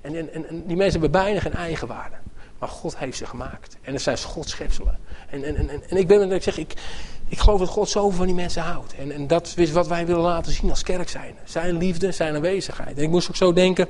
En, 0.00 0.14
en, 0.14 0.48
en 0.48 0.62
die 0.66 0.76
mensen 0.76 1.00
hebben 1.00 1.20
bijna 1.20 1.40
geen 1.40 1.54
eigenwaarde. 1.54 2.16
Maar 2.58 2.68
God 2.68 2.98
heeft 2.98 3.16
ze 3.16 3.26
gemaakt. 3.26 3.76
En 3.82 3.92
dat 3.92 4.00
zijn 4.00 4.18
Gods 4.18 4.50
schepselen. 4.50 4.98
En, 5.30 5.44
en, 5.44 5.56
en, 5.56 5.82
en 5.88 5.96
ik 5.96 6.06
ben, 6.06 6.32
ik 6.32 6.42
zeg, 6.42 6.58
ik, 6.58 6.72
ik 7.28 7.38
geloof 7.38 7.58
dat 7.58 7.68
God 7.68 7.88
zoveel 7.88 8.16
van 8.16 8.26
die 8.26 8.34
mensen 8.34 8.62
houdt. 8.62 8.94
En, 8.94 9.12
en 9.12 9.26
dat 9.26 9.52
is 9.56 9.72
wat 9.72 9.86
wij 9.86 10.06
willen 10.06 10.22
laten 10.22 10.52
zien 10.52 10.70
als 10.70 10.82
kerk 10.82 11.08
zijn. 11.08 11.34
Zijn 11.44 11.76
liefde, 11.76 12.12
zijn 12.12 12.34
aanwezigheid. 12.34 12.96
En 12.96 13.02
ik 13.02 13.10
moest 13.10 13.28
ook 13.28 13.36
zo 13.36 13.52
denken 13.52 13.88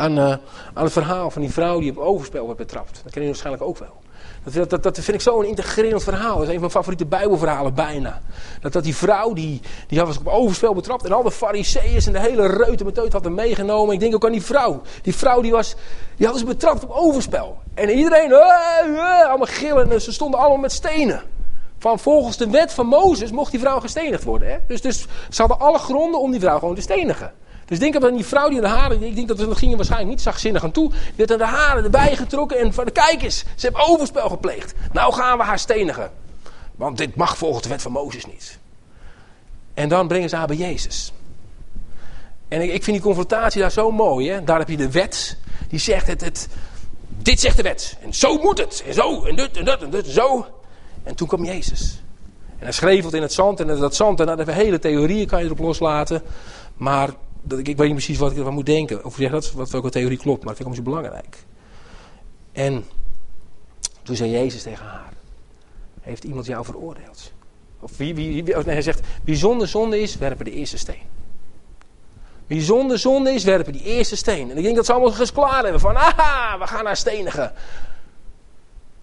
aan, 0.00 0.18
uh, 0.18 0.30
aan 0.74 0.84
het 0.84 0.92
verhaal 0.92 1.30
van 1.30 1.42
die 1.42 1.50
vrouw 1.50 1.80
die 1.80 1.90
op 1.90 1.98
overspel 1.98 2.46
werd 2.46 2.58
betrapt. 2.58 3.00
Dat 3.04 3.12
ken 3.12 3.20
je 3.22 3.28
waarschijnlijk 3.28 3.64
ook 3.64 3.78
wel. 3.78 3.98
Dat, 4.44 4.70
dat, 4.70 4.82
dat 4.82 4.98
vind 4.98 5.16
ik 5.16 5.20
zo'n 5.20 5.44
integrerend 5.44 6.02
verhaal. 6.02 6.34
Dat 6.34 6.42
is 6.42 6.46
een 6.46 6.52
van 6.52 6.60
mijn 6.60 6.70
favoriete 6.70 7.06
bijbelverhalen 7.06 7.74
bijna. 7.74 8.20
Dat, 8.60 8.72
dat 8.72 8.84
die 8.84 8.96
vrouw, 8.96 9.32
die, 9.32 9.60
die 9.86 10.00
was 10.00 10.18
op 10.18 10.26
overspel 10.26 10.74
betrapt. 10.74 11.04
En 11.04 11.12
al 11.12 11.22
de 11.22 11.30
fariseeërs 11.30 12.06
en 12.06 12.12
de 12.12 12.20
hele 12.20 12.46
reute 12.46 12.84
meteut 12.84 13.12
hadden 13.12 13.34
meegenomen. 13.34 13.94
Ik 13.94 14.00
denk 14.00 14.14
ook 14.14 14.24
aan 14.24 14.32
die 14.32 14.42
vrouw. 14.42 14.80
Die 15.02 15.14
vrouw 15.14 15.40
die 15.40 15.52
was, 15.52 15.74
die 16.16 16.26
hadden 16.26 16.46
ze 16.46 16.52
betrapt 16.52 16.84
op 16.84 16.90
overspel. 16.90 17.58
En 17.74 17.90
iedereen, 17.90 18.30
uh, 18.30 18.38
uh, 18.92 19.28
allemaal 19.28 19.46
gillen. 19.46 19.90
En 19.90 20.00
ze 20.00 20.12
stonden 20.12 20.40
allemaal 20.40 20.58
met 20.58 20.72
stenen. 20.72 21.22
Van 21.78 21.98
volgens 21.98 22.36
de 22.36 22.50
wet 22.50 22.72
van 22.72 22.86
Mozes 22.86 23.30
mocht 23.30 23.50
die 23.50 23.60
vrouw 23.60 23.80
gestenigd 23.80 24.24
worden. 24.24 24.50
Hè? 24.50 24.56
Dus, 24.66 24.80
dus 24.80 25.06
ze 25.30 25.40
hadden 25.40 25.60
alle 25.60 25.78
gronden 25.78 26.20
om 26.20 26.30
die 26.30 26.40
vrouw 26.40 26.58
gewoon 26.58 26.74
te 26.74 26.80
stenigen. 26.80 27.32
Dus 27.70 27.78
denk 27.78 28.04
aan 28.04 28.14
die 28.14 28.24
vrouw 28.24 28.48
die 28.48 28.60
de 28.60 28.66
haren, 28.66 29.02
ik 29.02 29.14
denk 29.14 29.28
dat 29.28 29.38
het 29.38 29.58
ging 29.58 29.76
waarschijnlijk 29.76 30.10
niet 30.10 30.20
zachtzinnig 30.20 30.64
aan 30.64 30.70
toe. 30.70 30.90
Die 30.90 31.26
had 31.26 31.38
de 31.38 31.44
haren 31.44 31.84
erbij 31.84 32.16
getrokken 32.16 32.58
en 32.58 32.74
van 32.74 32.84
de 32.84 32.90
kijk 32.90 33.22
eens, 33.22 33.38
ze 33.38 33.66
heeft 33.66 33.88
overspel 33.88 34.28
gepleegd. 34.28 34.74
Nou 34.92 35.12
gaan 35.12 35.38
we 35.38 35.44
haar 35.44 35.58
stenigen. 35.58 36.10
Want 36.76 36.98
dit 36.98 37.14
mag 37.16 37.36
volgens 37.36 37.62
de 37.62 37.68
wet 37.68 37.82
van 37.82 37.92
Mozes 37.92 38.26
niet. 38.26 38.58
En 39.74 39.88
dan 39.88 40.08
brengen 40.08 40.28
ze 40.28 40.36
haar 40.36 40.46
bij 40.46 40.56
Jezus. 40.56 41.12
En 42.48 42.60
ik, 42.60 42.72
ik 42.72 42.84
vind 42.84 42.96
die 42.96 43.06
confrontatie 43.06 43.60
daar 43.60 43.70
zo 43.70 43.90
mooi. 43.90 44.30
Hè? 44.30 44.44
Daar 44.44 44.58
heb 44.58 44.68
je 44.68 44.76
de 44.76 44.90
wet. 44.90 45.36
Die 45.68 45.78
zegt 45.78 46.06
het, 46.06 46.20
het, 46.20 46.48
dit 47.08 47.40
zegt 47.40 47.56
de 47.56 47.62
wet. 47.62 47.96
En 48.02 48.14
zo 48.14 48.38
moet 48.38 48.58
het. 48.58 48.82
En 48.86 48.94
zo 48.94 49.24
en 49.24 49.36
dit 49.36 49.56
en 49.56 49.64
dat 49.64 49.82
en 49.82 49.90
dit 49.90 50.06
en 50.06 50.12
zo. 50.12 50.46
En 51.02 51.14
toen 51.14 51.28
kwam 51.28 51.44
Jezus. 51.44 52.02
En 52.58 52.64
hij 52.64 52.72
schreef 52.72 53.04
het 53.04 53.14
in 53.14 53.22
het 53.22 53.32
zand. 53.32 53.60
En 53.60 53.66
dat 53.66 53.96
zand, 53.96 54.20
en 54.20 54.26
dat 54.26 54.46
de 54.46 54.52
hele 54.52 54.78
theorieën 54.78 55.26
kan 55.26 55.38
je 55.38 55.44
erop 55.44 55.58
loslaten. 55.58 56.22
Maar 56.76 57.10
dat 57.42 57.58
ik, 57.58 57.66
weet 57.66 57.78
niet 57.78 57.90
precies 57.90 58.18
wat 58.18 58.30
ik 58.30 58.38
ervan 58.38 58.54
moet 58.54 58.66
denken. 58.66 59.04
Of 59.04 59.14
zeg 59.14 59.30
dat 59.30 59.52
wat 59.52 59.70
welke 59.70 59.90
theorie 59.90 60.18
klopt, 60.18 60.44
maar 60.44 60.54
dat 60.54 60.64
vind 60.64 60.78
ik 60.78 60.84
belangrijk. 60.84 61.44
En 62.52 62.84
toen 64.02 64.16
zei 64.16 64.30
Jezus 64.30 64.62
tegen 64.62 64.84
haar: 64.84 65.12
Heeft 66.00 66.24
iemand 66.24 66.46
jou 66.46 66.64
veroordeeld? 66.64 67.32
Of 67.80 67.96
wie, 67.96 68.14
wie, 68.14 68.44
wie, 68.44 68.54
nee, 68.54 68.64
hij 68.64 68.82
zegt: 68.82 69.00
Wie 69.24 69.36
zonde 69.36 70.00
is, 70.00 70.16
werpen 70.16 70.44
de 70.44 70.52
eerste 70.52 70.78
steen. 70.78 71.02
Wie 72.46 72.62
zonder 72.62 72.98
zonde 72.98 73.32
is, 73.32 73.44
werpen 73.44 73.72
die 73.72 73.82
eerste 73.82 74.16
steen. 74.16 74.50
En 74.50 74.56
ik 74.56 74.62
denk 74.62 74.76
dat 74.76 74.86
ze 74.86 74.92
allemaal 74.92 75.18
eens 75.18 75.32
hebben 75.34 75.80
van: 75.80 75.96
Aha, 75.96 76.58
we 76.58 76.66
gaan 76.66 76.84
naar 76.84 76.96
stenigen. 76.96 77.52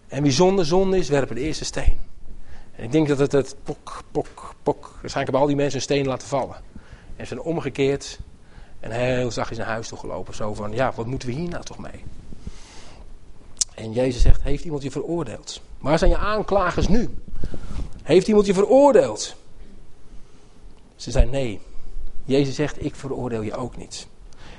En 0.07 0.23
wie 0.23 0.31
zonder 0.31 0.65
zonde 0.65 0.97
is, 0.97 1.09
werpen 1.09 1.35
de 1.35 1.41
eerste 1.41 1.65
steen. 1.65 1.99
En 2.75 2.83
ik 2.83 2.91
denk 2.91 3.07
dat 3.07 3.17
het 3.17 3.31
het 3.31 3.55
pok, 3.63 4.03
pok, 4.11 4.53
pok. 4.63 4.81
Waarschijnlijk 4.81 5.13
hebben 5.13 5.39
al 5.39 5.47
die 5.47 5.55
mensen 5.55 5.75
een 5.75 5.81
steen 5.81 6.07
laten 6.07 6.27
vallen. 6.27 6.55
En 7.15 7.25
ze 7.27 7.33
zijn 7.33 7.39
omgekeerd 7.39 8.19
en 8.91 8.99
heel 8.99 9.31
zachtjes 9.31 9.57
naar 9.57 9.67
huis 9.67 9.87
toe 9.87 9.97
gelopen. 9.97 10.35
Zo 10.35 10.53
van, 10.53 10.71
ja, 10.71 10.91
wat 10.95 11.05
moeten 11.05 11.29
we 11.29 11.35
hier 11.35 11.49
nou 11.49 11.63
toch 11.63 11.77
mee? 11.77 12.03
En 13.75 13.91
Jezus 13.91 14.21
zegt, 14.21 14.41
heeft 14.41 14.63
iemand 14.63 14.83
je 14.83 14.91
veroordeeld? 14.91 15.61
Waar 15.79 15.97
zijn 15.97 16.11
je 16.11 16.17
aanklagers 16.17 16.87
nu? 16.87 17.09
Heeft 18.03 18.27
iemand 18.27 18.45
je 18.45 18.53
veroordeeld? 18.53 19.35
Ze 20.95 21.11
zei 21.11 21.29
nee. 21.29 21.59
Jezus 22.25 22.55
zegt, 22.55 22.85
ik 22.85 22.95
veroordeel 22.95 23.41
je 23.41 23.55
ook 23.55 23.77
niet. 23.77 24.07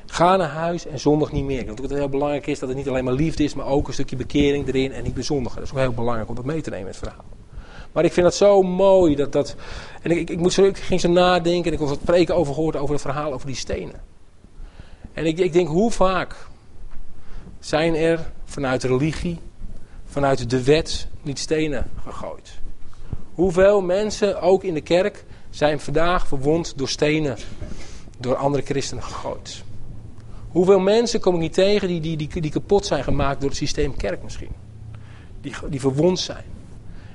Ga 0.06 0.37
naar 0.37 0.49
huis 0.49 0.87
en 0.87 0.99
zondig 0.99 1.32
niet 1.32 1.44
meer. 1.44 1.58
Ik 1.58 1.66
denk 1.66 1.80
dat 1.80 1.90
het 1.90 1.99
heel 1.99 2.08
belangrijk 2.08 2.47
is 2.47 2.58
dat 2.58 2.68
het 2.68 2.78
niet 2.78 2.88
alleen 2.88 3.04
maar 3.04 3.12
liefde 3.12 3.44
is, 3.44 3.54
maar 3.54 3.66
ook 3.66 3.87
een 3.87 3.92
stukje 3.92 4.16
bekering 4.16 4.68
erin 4.68 4.92
en 4.92 5.02
niet 5.02 5.14
bezondigen. 5.14 5.58
Dat 5.58 5.64
is 5.64 5.73
ook 5.73 5.78
heel 5.78 5.92
belangrijk 5.92 6.28
om 6.28 6.35
dat 6.35 6.44
mee 6.44 6.61
te 6.61 6.70
nemen 6.70 6.87
in 6.87 6.92
het 6.92 7.02
verhaal. 7.02 7.25
Maar 7.92 8.04
ik 8.04 8.12
vind 8.12 8.26
het 8.26 8.35
zo 8.35 8.62
mooi 8.62 9.14
dat 9.16 9.32
dat. 9.32 9.54
En 10.02 10.11
ik, 10.11 10.30
ik, 10.30 10.50
zo, 10.50 10.64
ik 10.64 10.76
ging 10.76 11.00
zo 11.00 11.08
nadenken 11.08 11.64
en 11.64 11.73
ik 11.73 11.78
had 11.78 11.90
het 11.90 12.04
preken 12.04 12.35
over 12.35 12.54
gehoord 12.54 12.76
over 12.76 12.92
het 12.92 13.02
verhaal 13.02 13.32
over 13.32 13.47
die 13.47 13.56
stenen. 13.56 14.00
En 15.18 15.26
ik, 15.26 15.38
ik 15.38 15.52
denk, 15.52 15.68
hoe 15.68 15.90
vaak 15.90 16.34
zijn 17.60 17.94
er 17.94 18.30
vanuit 18.44 18.84
religie, 18.84 19.38
vanuit 20.06 20.50
de 20.50 20.62
wet, 20.62 21.08
niet 21.22 21.38
stenen 21.38 21.90
gegooid? 22.02 22.50
Hoeveel 23.34 23.80
mensen, 23.80 24.40
ook 24.40 24.64
in 24.64 24.75
de 24.75 24.80
kerk, 24.80 25.25
zijn 25.50 25.80
vandaag 25.80 26.26
verwond 26.26 26.72
door 26.76 26.88
stenen, 26.88 27.37
door 28.18 28.37
andere 28.37 28.64
christenen 28.64 29.02
gegooid? 29.02 29.62
Hoeveel 30.48 30.78
mensen 30.78 31.20
kom 31.20 31.34
ik 31.34 31.40
niet 31.40 31.54
tegen 31.54 31.88
die, 31.88 32.00
die, 32.00 32.16
die, 32.16 32.40
die 32.40 32.50
kapot 32.50 32.87
zijn 32.87 33.04
gemaakt 33.04 33.40
door 33.40 33.48
het 33.48 33.58
systeem 33.58 33.96
kerk 33.96 34.22
misschien? 34.22 34.52
Die, 35.40 35.54
die 35.68 35.80
verwond 35.80 36.20
zijn. 36.20 36.44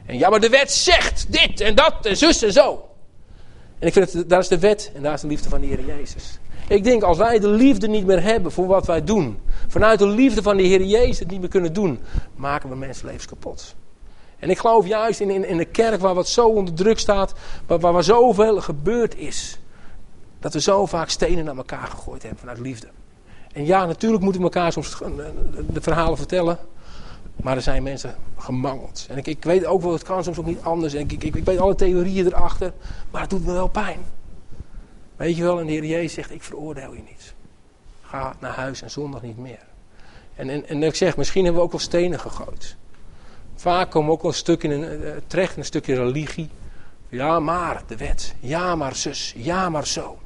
En 0.06 0.18
ja, 0.18 0.30
maar 0.30 0.40
de 0.40 0.50
wet 0.50 0.72
zegt 0.72 1.32
dit 1.32 1.62
en 1.62 1.76
dat 1.76 2.06
en 2.06 2.18
zus 2.18 2.44
en 2.44 2.54
zo. 2.54 2.90
En 3.80 3.88
ik 3.88 3.94
vind 3.94 4.14
het, 4.14 4.30
daar 4.30 4.40
is 4.40 4.48
de 4.48 4.60
wet 4.60 4.92
en 4.96 5.02
daar 5.02 5.14
is 5.14 5.22
de 5.22 5.28
liefde 5.28 5.50
van 5.50 5.62
de 5.62 5.68
Heer 5.68 5.86
Jezus. 5.86 6.40
Ik 6.68 6.84
denk, 6.84 7.04
als 7.04 7.18
wij 7.18 7.40
de 7.40 7.48
liefde 7.48 7.88
niet 7.88 8.06
meer 8.06 8.24
hebben 8.24 8.52
voor 8.52 8.68
wat 8.68 8.86
wij 8.86 9.04
doen, 9.04 9.38
vanuit 9.68 10.00
de 10.00 10.08
liefde 10.08 10.42
van 10.42 10.58
de 10.58 10.64
Heer 10.64 10.84
Jezus 10.84 11.20
het 11.20 11.32
niet 11.32 11.40
meer 11.40 11.50
kunnen 11.50 11.74
doen, 11.74 12.00
maken 12.36 12.70
we 12.70 12.76
mensenlevens 12.76 13.26
kapot. 13.26 13.76
En 14.40 14.50
ik 14.50 14.58
geloof 14.58 14.88
juist 14.88 15.20
in, 15.20 15.30
in, 15.30 15.48
in 15.48 15.58
de 15.58 15.66
kerk 15.66 16.02
waar 16.02 16.14
wat 16.14 16.28
zo 16.28 16.48
onder 16.48 16.74
druk 16.74 17.00
staat, 17.00 17.34
waar, 17.68 17.80
waar, 17.80 17.94
waar 17.94 18.04
zoveel 18.04 18.62
gebeurd 18.62 19.18
is, 19.18 19.60
dat 20.40 20.54
we 20.54 20.62
zo 20.62 20.86
vaak 20.86 21.10
stenen 21.10 21.46
naar 21.46 21.58
elkaar 21.58 21.88
gegooid 21.88 22.22
hebben 22.22 22.40
vanuit 22.40 22.60
liefde. 22.60 22.88
En 23.54 23.66
ja, 23.66 23.86
natuurlijk 23.86 24.24
moeten 24.24 24.42
we 24.42 24.48
elkaar 24.48 24.72
soms 24.72 24.98
de 25.74 25.82
verhalen 25.82 26.18
vertellen. 26.18 26.60
Maar 27.36 27.56
er 27.56 27.62
zijn 27.62 27.84
mensen 27.84 28.16
gemangeld. 28.38 29.06
En 29.10 29.18
ik, 29.18 29.28
ik 29.28 29.44
weet 29.44 29.66
ook 29.66 29.82
wel, 29.82 29.92
het 29.92 30.04
kan 30.04 30.24
soms 30.24 30.40
ook 30.40 30.46
niet 30.46 30.62
anders. 30.62 30.94
En 30.94 31.00
ik, 31.00 31.12
ik, 31.12 31.36
ik 31.36 31.46
weet 31.46 31.60
alle 31.60 31.76
theorieën 31.76 32.26
erachter. 32.26 32.74
Maar 33.12 33.22
het 33.22 33.30
doet 33.30 33.46
me 33.46 33.52
wel 33.52 33.68
pijn. 33.68 34.00
Weet 35.24 35.38
je 35.38 35.44
wel, 35.44 35.60
en 35.60 35.66
de 35.66 35.72
Heer 35.72 35.86
Jezus 35.86 36.14
zegt, 36.14 36.32
ik 36.32 36.44
veroordeel 36.44 36.94
je 36.94 37.02
niet. 37.02 37.34
Ga 38.02 38.36
naar 38.40 38.52
huis 38.52 38.82
en 38.82 38.92
zondag 38.92 39.22
niet 39.22 39.38
meer. 39.38 39.66
En, 40.36 40.50
en, 40.50 40.68
en 40.68 40.84
ik 40.84 40.96
zeg, 40.96 41.18
misschien 41.18 41.44
hebben 41.44 41.62
we 41.62 41.68
ook 41.68 41.74
wel 41.74 41.82
stenen 41.82 42.20
gegooid. 42.20 42.76
Vaak 43.56 43.92
komen 43.92 44.08
we 44.08 44.14
ook 44.14 44.22
wel 44.22 44.32
een 44.32 44.38
stuk 44.38 44.64
in 44.64 44.72
een, 44.72 45.02
uh, 45.02 45.12
terecht, 45.28 45.58
een 45.58 45.66
stukje 45.66 45.96
religie. 45.96 46.50
Ja, 47.10 47.40
maar 47.40 47.84
de 47.88 47.98
wet. 47.98 48.36
Ja, 48.40 48.76
maar 48.76 48.96
zus. 48.96 49.34
Ja, 49.38 49.70
maar 49.70 49.88
zo. 49.88 50.18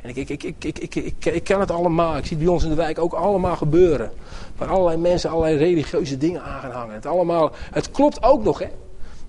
En 0.00 0.08
ik, 0.08 0.16
ik, 0.16 0.28
ik, 0.28 0.42
ik, 0.42 0.64
ik, 0.64 0.78
ik, 0.78 0.94
ik, 0.94 1.24
ik 1.24 1.44
ken 1.44 1.60
het 1.60 1.70
allemaal. 1.70 2.16
Ik 2.16 2.26
zie 2.26 2.36
het 2.36 2.44
bij 2.44 2.54
ons 2.54 2.62
in 2.62 2.68
de 2.68 2.74
wijk 2.74 2.98
ook 2.98 3.12
allemaal 3.12 3.56
gebeuren. 3.56 4.12
Waar 4.56 4.68
allerlei 4.68 4.96
mensen 4.96 5.30
allerlei 5.30 5.56
religieuze 5.56 6.18
dingen 6.18 6.42
aan 6.42 6.60
gaan 6.60 6.70
hangen. 6.70 6.94
Het, 6.94 7.06
allemaal, 7.06 7.52
het 7.70 7.90
klopt 7.90 8.22
ook 8.22 8.44
nog, 8.44 8.58
hè. 8.58 8.68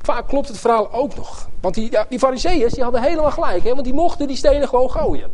Vaak 0.03 0.27
klopt 0.27 0.47
het 0.47 0.59
verhaal 0.59 0.93
ook 0.93 1.15
nog. 1.15 1.49
Want 1.59 1.75
die, 1.75 1.91
ja, 1.91 2.05
die 2.09 2.19
fariseeërs 2.19 2.73
die 2.73 2.83
hadden 2.83 3.01
helemaal 3.01 3.31
gelijk, 3.31 3.63
hè. 3.63 3.69
Want 3.69 3.83
die 3.83 3.93
mochten 3.93 4.27
die 4.27 4.37
stenen 4.37 4.67
gewoon 4.67 4.91
gooien. 4.91 5.31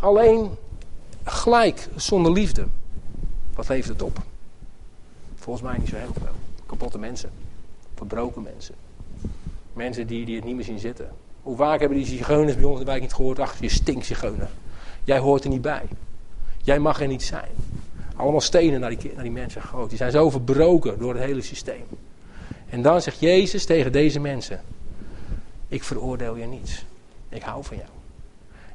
Alleen 0.00 0.50
gelijk 1.24 1.88
zonder 1.96 2.32
liefde. 2.32 2.66
Wat 3.54 3.68
levert 3.68 3.88
het 3.88 4.02
op? 4.02 4.18
Volgens 5.34 5.64
mij 5.68 5.78
niet 5.78 5.88
zo 5.88 5.96
heel 5.96 6.12
veel. 6.12 6.32
Kapotte 6.66 6.98
mensen. 6.98 7.30
Verbroken 7.94 8.42
mensen. 8.42 8.74
Mensen 9.72 10.06
die, 10.06 10.24
die 10.24 10.36
het 10.36 10.44
niet 10.44 10.54
meer 10.54 10.64
zien 10.64 10.78
zitten. 10.78 11.10
Hoe 11.42 11.56
vaak 11.56 11.80
hebben 11.80 11.98
die 11.98 12.06
zigeuners 12.06 12.56
bij 12.56 12.64
ons 12.64 12.78
in 12.78 12.84
de 12.84 12.90
wijk 12.90 13.02
niet 13.02 13.14
gehoord? 13.14 13.38
Ach, 13.38 13.60
je 13.60 13.68
stinkt 13.68 14.06
zigeuner. 14.06 14.50
Jij 15.04 15.18
hoort 15.18 15.44
er 15.44 15.50
niet 15.50 15.62
bij. 15.62 15.82
Jij 16.62 16.78
mag 16.78 17.00
er 17.00 17.06
niet 17.06 17.22
zijn. 17.22 17.50
Allemaal 18.16 18.40
stenen 18.40 18.80
naar 18.80 18.96
die, 18.96 19.12
naar 19.14 19.22
die 19.22 19.32
mensen 19.32 19.60
gegooid. 19.60 19.88
Die 19.88 19.98
zijn 19.98 20.10
zo 20.10 20.30
verbroken 20.30 20.98
door 20.98 21.14
het 21.14 21.22
hele 21.22 21.42
systeem. 21.42 21.84
En 22.68 22.82
dan 22.82 23.02
zegt 23.02 23.20
Jezus 23.20 23.64
tegen 23.64 23.92
deze 23.92 24.20
mensen: 24.20 24.60
Ik 25.68 25.82
veroordeel 25.82 26.36
je 26.36 26.46
niet. 26.46 26.84
Ik 27.28 27.42
hou 27.42 27.64
van 27.64 27.76
jou. 27.76 27.88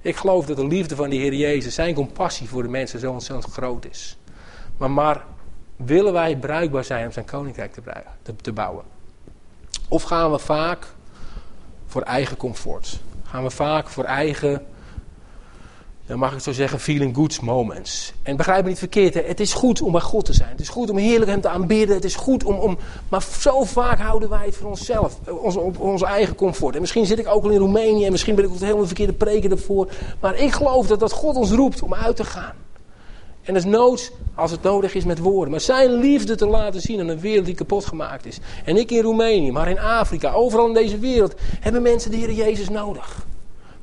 Ik 0.01 0.15
geloof 0.15 0.45
dat 0.45 0.57
de 0.57 0.67
liefde 0.67 0.95
van 0.95 1.09
de 1.09 1.15
Heer 1.15 1.33
Jezus, 1.33 1.75
zijn 1.75 1.93
compassie 1.95 2.49
voor 2.49 2.63
de 2.63 2.69
mensen 2.69 2.99
zo 2.99 3.11
ontzettend 3.11 3.53
groot 3.53 3.85
is. 3.85 4.17
Maar, 4.77 5.25
willen 5.75 6.13
wij 6.13 6.37
bruikbaar 6.37 6.83
zijn 6.83 7.05
om 7.05 7.11
zijn 7.11 7.25
koninkrijk 7.25 7.73
te, 8.21 8.35
te 8.35 8.51
bouwen? 8.51 8.83
Of 9.87 10.03
gaan 10.03 10.31
we 10.31 10.39
vaak 10.39 10.87
voor 11.85 12.01
eigen 12.01 12.37
comfort? 12.37 12.99
Gaan 13.23 13.43
we 13.43 13.49
vaak 13.49 13.89
voor 13.89 14.03
eigen 14.03 14.65
dan 16.05 16.19
mag 16.19 16.33
ik 16.33 16.39
zo 16.39 16.51
zeggen, 16.51 16.79
feeling 16.79 17.15
good 17.15 17.41
moments. 17.41 18.13
En 18.23 18.37
begrijp 18.37 18.63
me 18.63 18.69
niet 18.69 18.79
verkeerd, 18.79 19.13
hè? 19.13 19.21
het 19.21 19.39
is 19.39 19.53
goed 19.53 19.81
om 19.81 19.91
bij 19.91 20.01
God 20.01 20.25
te 20.25 20.33
zijn. 20.33 20.49
Het 20.49 20.59
is 20.59 20.69
goed 20.69 20.89
om 20.89 20.97
heerlijk 20.97 21.31
hem 21.31 21.41
te 21.41 21.49
aanbidden. 21.49 21.95
Het 21.95 22.05
is 22.05 22.15
goed 22.15 22.43
om, 22.43 22.55
om... 22.55 22.77
Maar 23.09 23.25
zo 23.39 23.63
vaak 23.63 23.99
houden 23.99 24.29
wij 24.29 24.45
het 24.45 24.55
voor 24.55 24.69
onszelf, 24.69 25.19
ons, 25.41 25.55
op 25.55 25.79
onze 25.79 26.05
eigen 26.05 26.35
comfort. 26.35 26.75
En 26.75 26.81
misschien 26.81 27.05
zit 27.05 27.19
ik 27.19 27.27
ook 27.27 27.43
al 27.43 27.49
in 27.49 27.59
Roemenië 27.59 28.05
en 28.05 28.11
misschien 28.11 28.35
ben 28.35 28.45
ik 28.45 28.51
helemaal 28.59 28.81
de 28.81 28.85
verkeerde 28.85 29.13
preker 29.13 29.51
ervoor. 29.51 29.91
Maar 30.19 30.35
ik 30.35 30.51
geloof 30.51 30.87
dat, 30.87 30.99
dat 30.99 31.11
God 31.11 31.35
ons 31.35 31.51
roept 31.51 31.81
om 31.81 31.93
uit 31.93 32.15
te 32.15 32.23
gaan. 32.23 32.53
En 33.43 33.55
het 33.55 33.63
is 33.63 33.71
nood 33.71 34.11
als 34.35 34.51
het 34.51 34.61
nodig 34.61 34.93
is 34.93 35.05
met 35.05 35.19
woorden. 35.19 35.51
Maar 35.51 35.61
zijn 35.61 35.93
liefde 35.93 36.35
te 36.35 36.47
laten 36.47 36.81
zien 36.81 36.99
aan 36.99 37.07
een 37.07 37.19
wereld 37.19 37.45
die 37.45 37.55
kapot 37.55 37.85
gemaakt 37.85 38.25
is. 38.25 38.39
En 38.65 38.77
ik 38.77 38.91
in 38.91 39.01
Roemenië, 39.01 39.51
maar 39.51 39.69
in 39.69 39.79
Afrika, 39.79 40.31
overal 40.31 40.67
in 40.67 40.73
deze 40.73 40.99
wereld, 40.99 41.35
hebben 41.59 41.81
mensen 41.81 42.11
de 42.11 42.17
Heer 42.17 42.31
Jezus 42.31 42.69
nodig. 42.69 43.25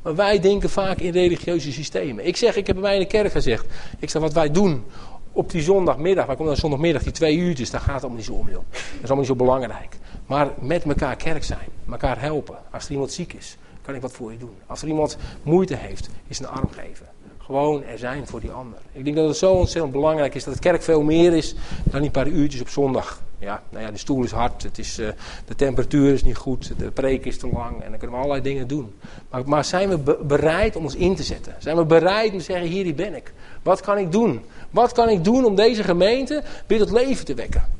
Maar 0.02 0.14
wij 0.14 0.40
denken 0.40 0.71
vaak 0.71 0.99
in 0.99 1.12
religieuze 1.12 1.73
systemen. 1.73 2.26
Ik 2.26 2.37
zeg, 2.37 2.57
ik 2.57 2.66
heb 2.66 2.76
bij 2.76 2.85
mij 2.85 2.95
in 2.95 3.00
de 3.00 3.07
kerk 3.07 3.33
gezegd. 3.33 3.66
Ik 3.99 4.11
zeg, 4.11 4.23
wat 4.23 4.33
wij 4.33 4.50
doen 4.50 4.85
op 5.33 5.50
die 5.50 5.62
zondagmiddag. 5.62 6.26
Wij 6.26 6.35
komen 6.35 6.52
dan 6.52 6.61
zondagmiddag, 6.61 7.02
die 7.02 7.12
twee 7.12 7.37
uurtjes. 7.37 7.71
Daar 7.71 7.80
gaat 7.80 7.95
het 7.95 8.02
allemaal 8.02 8.19
niet 8.19 8.26
zo 8.26 8.33
om. 8.33 8.47
Dat 8.47 8.62
is 8.73 8.99
allemaal 8.99 9.16
niet 9.16 9.26
zo 9.26 9.35
belangrijk. 9.35 9.97
Maar 10.26 10.49
met 10.59 10.85
elkaar 10.85 11.16
kerk 11.16 11.45
zijn. 11.45 11.69
Elkaar 11.90 12.21
helpen. 12.21 12.57
Als 12.71 12.85
er 12.85 12.90
iemand 12.90 13.12
ziek 13.12 13.33
is, 13.33 13.57
kan 13.83 13.95
ik 13.95 14.00
wat 14.00 14.12
voor 14.12 14.33
je 14.33 14.38
doen. 14.38 14.54
Als 14.66 14.83
er 14.83 14.88
iemand 14.88 15.16
moeite 15.42 15.76
heeft, 15.76 16.09
is 16.28 16.38
een 16.38 16.49
arm 16.49 16.71
geven. 16.71 17.07
Gewoon 17.38 17.85
er 17.85 17.99
zijn 17.99 18.26
voor 18.26 18.40
die 18.40 18.50
ander. 18.50 18.78
Ik 18.92 19.04
denk 19.04 19.16
dat 19.16 19.28
het 19.28 19.37
zo 19.37 19.52
ontzettend 19.52 19.92
belangrijk 19.92 20.35
is 20.35 20.45
dat 20.45 20.54
het 20.54 20.62
kerk 20.62 20.83
veel 20.83 21.02
meer 21.02 21.33
is 21.33 21.54
dan 21.85 22.00
die 22.00 22.11
paar 22.11 22.26
uurtjes 22.26 22.61
op 22.61 22.69
zondag. 22.69 23.23
Ja, 23.40 23.62
nou 23.70 23.85
ja, 23.85 23.90
de 23.90 23.99
stoel 23.99 24.25
is 24.25 24.30
hard, 24.30 24.62
het 24.62 24.78
is, 24.78 24.99
uh, 24.99 25.09
de 25.44 25.54
temperatuur 25.54 26.12
is 26.12 26.23
niet 26.23 26.37
goed, 26.37 26.73
de 26.78 26.90
preek 26.90 27.25
is 27.25 27.38
te 27.38 27.49
lang 27.49 27.82
en 27.82 27.90
dan 27.90 27.99
kunnen 27.99 28.16
we 28.16 28.23
allerlei 28.23 28.42
dingen 28.42 28.66
doen. 28.66 28.94
Maar, 29.30 29.42
maar 29.49 29.64
zijn 29.64 29.88
we 29.88 30.16
bereid 30.23 30.76
om 30.76 30.85
ons 30.85 30.94
in 30.94 31.14
te 31.14 31.23
zetten? 31.23 31.54
Zijn 31.59 31.76
we 31.76 31.85
bereid 31.85 32.32
om 32.32 32.38
te 32.38 32.44
zeggen, 32.44 32.68
hier 32.68 32.94
ben 32.94 33.14
ik. 33.14 33.32
Wat 33.62 33.80
kan 33.80 33.99
ik 33.99 34.12
doen? 34.12 34.40
Wat 34.70 34.92
kan 34.92 35.09
ik 35.09 35.25
doen 35.25 35.44
om 35.44 35.54
deze 35.54 35.82
gemeente 35.82 36.42
weer 36.66 36.78
tot 36.78 36.90
leven 36.90 37.25
te 37.25 37.35
wekken? 37.35 37.79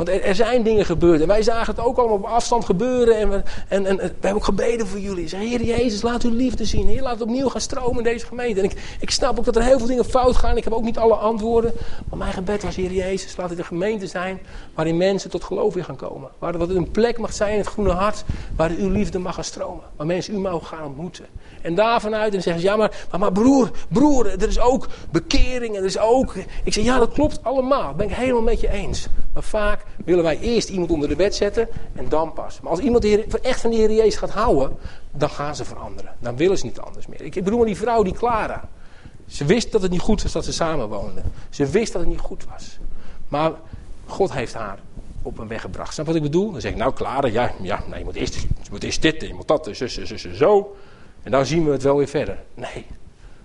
Want 0.00 0.24
er, 0.24 0.34
zijn 0.34 0.62
dingen 0.62 0.84
gebeurd. 0.84 1.20
En 1.20 1.26
wij 1.26 1.42
zagen 1.42 1.74
het 1.74 1.84
ook 1.84 1.98
allemaal 1.98 2.16
op 2.16 2.24
afstand 2.24 2.64
gebeuren. 2.64 3.18
En 3.18 3.30
we, 3.30 3.42
en, 3.68 3.86
en, 3.86 3.96
we 3.96 4.02
hebben 4.02 4.34
ook 4.34 4.44
gebeden 4.44 4.86
voor 4.86 4.98
jullie. 4.98 5.28
Zeg, 5.28 5.40
Heer 5.40 5.62
Jezus, 5.62 6.02
laat 6.02 6.22
uw 6.22 6.34
liefde 6.34 6.64
zien. 6.64 6.88
Heer, 6.88 7.02
laat 7.02 7.12
het 7.12 7.22
opnieuw 7.22 7.48
gaan 7.48 7.60
stromen 7.60 7.96
in 7.96 8.02
deze 8.02 8.26
gemeente. 8.26 8.60
En 8.60 8.66
ik, 8.66 8.96
ik 9.00 9.10
snap 9.10 9.38
ook 9.38 9.44
dat 9.44 9.56
er 9.56 9.62
heel 9.62 9.78
veel 9.78 9.86
dingen 9.86 10.04
fout 10.04 10.36
gaan. 10.36 10.56
Ik 10.56 10.64
heb 10.64 10.72
ook 10.72 10.82
niet 10.82 10.98
alle 10.98 11.14
antwoorden. 11.14 11.72
Maar 12.08 12.18
mijn 12.18 12.32
gebed 12.32 12.62
was, 12.62 12.76
Heer 12.76 12.92
Jezus, 12.92 13.36
laat 13.36 13.50
het 13.50 13.58
een 13.58 13.64
gemeente 13.64 14.06
zijn 14.06 14.40
waarin 14.74 14.96
mensen 14.96 15.30
tot 15.30 15.44
geloof 15.44 15.74
weer 15.74 15.84
gaan 15.84 15.96
komen. 15.96 16.30
Waar 16.38 16.54
het 16.54 16.70
een 16.70 16.90
plek 16.90 17.18
mag 17.18 17.32
zijn 17.32 17.52
in 17.52 17.58
het 17.58 17.68
groene 17.68 17.92
hart. 17.92 18.24
Waar 18.56 18.70
uw 18.70 18.90
liefde 18.90 19.18
mag 19.18 19.34
gaan 19.34 19.44
stromen. 19.44 19.84
Waar 19.96 20.06
mensen 20.06 20.34
u 20.34 20.38
mogen 20.38 20.66
gaan 20.66 20.86
ontmoeten. 20.86 21.26
En 21.62 21.74
daar 21.74 22.00
vanuit 22.00 22.34
en 22.34 22.42
zeggen 22.42 22.62
ze, 22.62 22.68
ja 22.68 22.76
maar, 22.76 23.06
maar, 23.10 23.20
maar, 23.20 23.32
broer, 23.32 23.70
broer, 23.88 24.26
er 24.26 24.48
is 24.48 24.60
ook 24.60 24.88
bekering 25.10 25.74
en 25.74 25.80
er 25.80 25.86
is 25.86 25.98
ook... 25.98 26.34
Ik 26.64 26.72
zeg, 26.72 26.84
ja 26.84 26.98
dat 26.98 27.12
klopt 27.12 27.38
allemaal, 27.42 27.86
dat 27.86 27.96
ben 27.96 28.08
ik 28.08 28.14
helemaal 28.14 28.42
met 28.42 28.60
je 28.60 28.70
eens. 28.70 29.08
Maar 29.32 29.42
vaak 29.42 29.84
willen 30.04 30.24
wij 30.24 30.38
eerst 30.38 30.68
iemand 30.68 30.90
onder 30.90 31.08
de 31.08 31.16
wet 31.16 31.34
zetten 31.34 31.68
en 31.94 32.08
dan 32.08 32.32
pas. 32.32 32.60
Maar 32.60 32.70
als 32.70 32.80
iemand 32.80 33.04
echt 33.42 33.60
van 33.60 33.70
de 33.70 33.76
Heer 33.76 33.92
Jezus 33.92 34.16
gaat 34.16 34.30
houden, 34.30 34.76
dan 35.12 35.30
gaan 35.30 35.56
ze 35.56 35.64
veranderen. 35.64 36.14
Dan 36.18 36.36
willen 36.36 36.58
ze 36.58 36.64
niet 36.64 36.80
anders 36.80 37.06
meer. 37.06 37.22
Ik 37.22 37.34
bedoel 37.34 37.56
maar 37.56 37.66
die 37.66 37.76
vrouw, 37.76 38.02
die 38.02 38.12
Clara. 38.12 38.68
Ze 39.26 39.44
wist 39.44 39.72
dat 39.72 39.82
het 39.82 39.90
niet 39.90 40.00
goed 40.00 40.22
was 40.22 40.32
dat 40.32 40.44
ze 40.44 40.52
samen 40.52 40.88
woonden. 40.88 41.24
Ze 41.50 41.66
wist 41.66 41.92
dat 41.92 42.00
het 42.00 42.10
niet 42.10 42.20
goed 42.20 42.44
was. 42.50 42.78
Maar 43.28 43.52
God 44.06 44.32
heeft 44.32 44.54
haar 44.54 44.78
op 45.22 45.38
een 45.38 45.48
weg 45.48 45.60
gebracht. 45.60 45.94
Snap 45.94 46.06
wat 46.06 46.14
ik 46.14 46.22
bedoel? 46.22 46.52
Dan 46.52 46.60
zeg 46.60 46.70
ik, 46.70 46.76
nou 46.76 46.92
klaar, 46.92 47.30
ja, 47.30 47.52
ja 47.62 47.82
nee, 47.88 47.98
je, 47.98 48.04
moet 48.04 48.14
eerst, 48.14 48.34
je 48.34 48.68
moet 48.70 48.82
eerst 48.82 49.02
dit, 49.02 49.20
je 49.20 49.34
moet 49.34 49.48
dat, 49.48 49.68
zus, 49.72 49.94
zus, 49.94 50.32
zo. 50.32 50.76
En 51.22 51.30
dan 51.30 51.46
zien 51.46 51.64
we 51.64 51.72
het 51.72 51.82
wel 51.82 51.96
weer 51.96 52.08
verder. 52.08 52.38
Nee, 52.54 52.86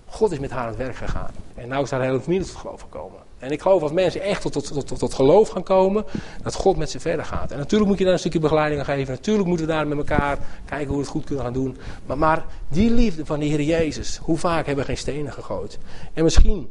God 0.05 0.31
is 0.31 0.39
met 0.39 0.51
haar 0.51 0.61
aan 0.61 0.67
het 0.67 0.77
werk 0.77 0.95
gegaan. 0.95 1.31
En 1.55 1.67
nou 1.67 1.83
is 1.83 1.91
haar 1.91 2.01
hele 2.01 2.21
familie 2.21 2.45
tot 2.45 2.55
geloof 2.55 2.81
gekomen. 2.81 3.19
En 3.45 3.51
ik 3.51 3.61
geloof 3.61 3.81
als 3.81 3.91
mensen 3.91 4.21
echt 4.21 4.41
tot, 4.41 4.53
tot, 4.53 4.87
tot, 4.87 4.99
tot, 4.99 5.13
geloof 5.13 5.49
gaan 5.49 5.63
komen, 5.63 6.05
dat 6.43 6.53
God 6.53 6.77
met 6.77 6.89
ze 6.89 6.99
verder 6.99 7.25
gaat. 7.25 7.51
En 7.51 7.57
natuurlijk 7.57 7.89
moet 7.89 7.97
je 7.97 8.03
daar 8.03 8.13
een 8.13 8.19
stukje 8.19 8.39
begeleiding 8.39 8.79
aan 8.79 8.85
geven. 8.85 9.13
Natuurlijk 9.13 9.47
moeten 9.47 9.65
we 9.65 9.71
daar 9.71 9.87
met 9.87 9.97
elkaar 9.97 10.37
kijken 10.65 10.87
hoe 10.87 10.95
we 10.95 11.01
het 11.01 11.11
goed 11.11 11.23
kunnen 11.23 11.43
gaan 11.43 11.53
doen. 11.53 11.77
Maar, 12.05 12.17
maar 12.17 12.45
die 12.67 12.91
liefde 12.91 13.25
van 13.25 13.39
de 13.39 13.45
Heer 13.45 13.61
Jezus, 13.61 14.17
hoe 14.17 14.37
vaak 14.37 14.65
hebben 14.65 14.85
we 14.85 14.89
geen 14.89 14.99
stenen 14.99 15.33
gegooid? 15.33 15.77
En 16.13 16.23
misschien 16.23 16.69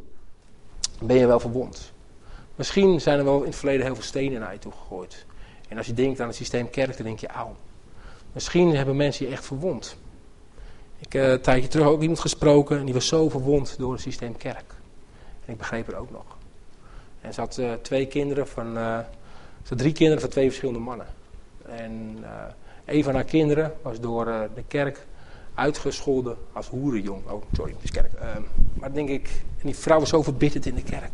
ben 1.01 1.15
je 1.17 1.27
wel 1.27 1.39
verwond. 1.39 1.93
Misschien 2.55 3.01
zijn 3.01 3.17
er 3.19 3.25
wel 3.25 3.39
in 3.39 3.49
het 3.49 3.55
verleden 3.55 3.85
heel 3.85 3.95
veel 3.95 4.03
stenen 4.03 4.39
naar 4.39 4.53
je 4.53 4.59
toe 4.59 4.71
gegooid. 4.71 5.25
En 5.69 5.77
als 5.77 5.85
je 5.85 5.93
denkt 5.93 6.19
aan 6.19 6.27
het 6.27 6.35
systeem 6.35 6.69
kerk, 6.69 6.97
dan 6.97 7.05
denk 7.05 7.19
je, 7.19 7.27
auw. 7.27 7.55
Misschien 8.33 8.75
hebben 8.75 8.95
mensen 8.95 9.25
je 9.25 9.31
echt 9.31 9.45
verwond. 9.45 9.97
Ik 10.99 11.13
heb 11.13 11.23
uh, 11.23 11.31
een 11.31 11.41
tijdje 11.41 11.67
terug 11.67 11.87
ook 11.87 12.01
iemand 12.01 12.19
gesproken 12.19 12.79
en 12.79 12.85
die 12.85 12.93
was 12.93 13.07
zo 13.07 13.29
verwond 13.29 13.75
door 13.77 13.91
het 13.91 14.01
systeem 14.01 14.37
kerk. 14.37 14.73
En 15.45 15.51
ik 15.51 15.57
begreep 15.57 15.85
het 15.85 15.95
ook 15.95 16.11
nog. 16.11 16.34
En 17.25 17.33
ze 17.33 17.39
had 17.39 17.57
uh, 17.57 17.73
twee 17.81 18.05
kinderen 18.05 18.47
van, 18.47 18.77
uh, 18.77 18.97
ze 19.63 19.69
had 19.69 19.77
drie 19.77 19.93
kinderen 19.93 20.21
van 20.21 20.29
twee 20.29 20.45
verschillende 20.45 20.79
mannen. 20.79 21.07
En 21.65 22.17
uh, 22.21 22.29
een 22.85 23.03
van 23.03 23.13
haar 23.13 23.23
kinderen 23.23 23.73
was 23.81 23.99
door 23.99 24.25
de 24.25 24.63
kerk 24.67 25.05
uitgescholden 25.53 26.37
als 26.53 26.67
hoerenjong. 26.67 27.29
Oh, 27.29 27.43
sorry, 27.53 27.71
het 27.71 27.83
is 27.83 27.91
kerk. 27.91 28.13
Ehm, 28.13 28.41
maar 28.73 28.93
denk 28.93 29.09
ik, 29.09 29.29
en 29.57 29.65
die 29.65 29.75
vrouw 29.75 29.99
was 29.99 30.09
zo 30.09 30.23
verbitterd 30.23 30.65
in 30.65 30.75
de 30.75 30.83
kerk. 30.83 31.13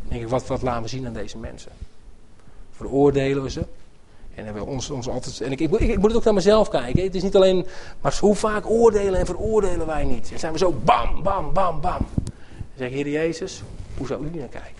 Dan 0.00 0.08
denk 0.08 0.22
ik, 0.22 0.28
wat, 0.28 0.46
wat 0.46 0.62
laten 0.62 0.82
we 0.82 0.88
zien 0.88 1.06
aan 1.06 1.12
deze 1.12 1.38
mensen? 1.38 1.72
Veroordelen 2.70 3.42
we 3.42 3.50
ze? 3.50 3.64
En 4.34 4.44
hebben 4.44 4.64
we 4.64 4.68
ons, 4.68 4.90
ons 4.90 5.08
altijd. 5.08 5.40
En 5.40 5.52
ik, 5.52 5.60
ik, 5.60 5.70
ik, 5.70 5.98
moet 5.98 6.08
het 6.08 6.16
ook 6.16 6.24
naar 6.24 6.34
mezelf 6.34 6.68
kijken. 6.68 7.02
Het 7.02 7.14
is 7.14 7.22
niet 7.22 7.36
alleen. 7.36 7.66
Maar 8.00 8.18
hoe 8.20 8.34
vaak 8.34 8.70
oordelen 8.70 9.20
en 9.20 9.26
veroordelen 9.26 9.86
wij 9.86 10.04
niet? 10.04 10.32
En 10.32 10.38
zijn 10.38 10.52
we 10.52 10.58
zo 10.58 10.72
bam, 10.84 11.22
bam, 11.22 11.52
bam, 11.52 11.80
bam. 11.80 12.06
Dan 12.14 12.76
zeg 12.76 12.88
ik, 12.88 12.94
Heer 12.94 13.08
Jezus, 13.08 13.62
hoe 13.96 14.06
zou 14.06 14.24
u 14.24 14.38
naar 14.38 14.48
kijken? 14.48 14.77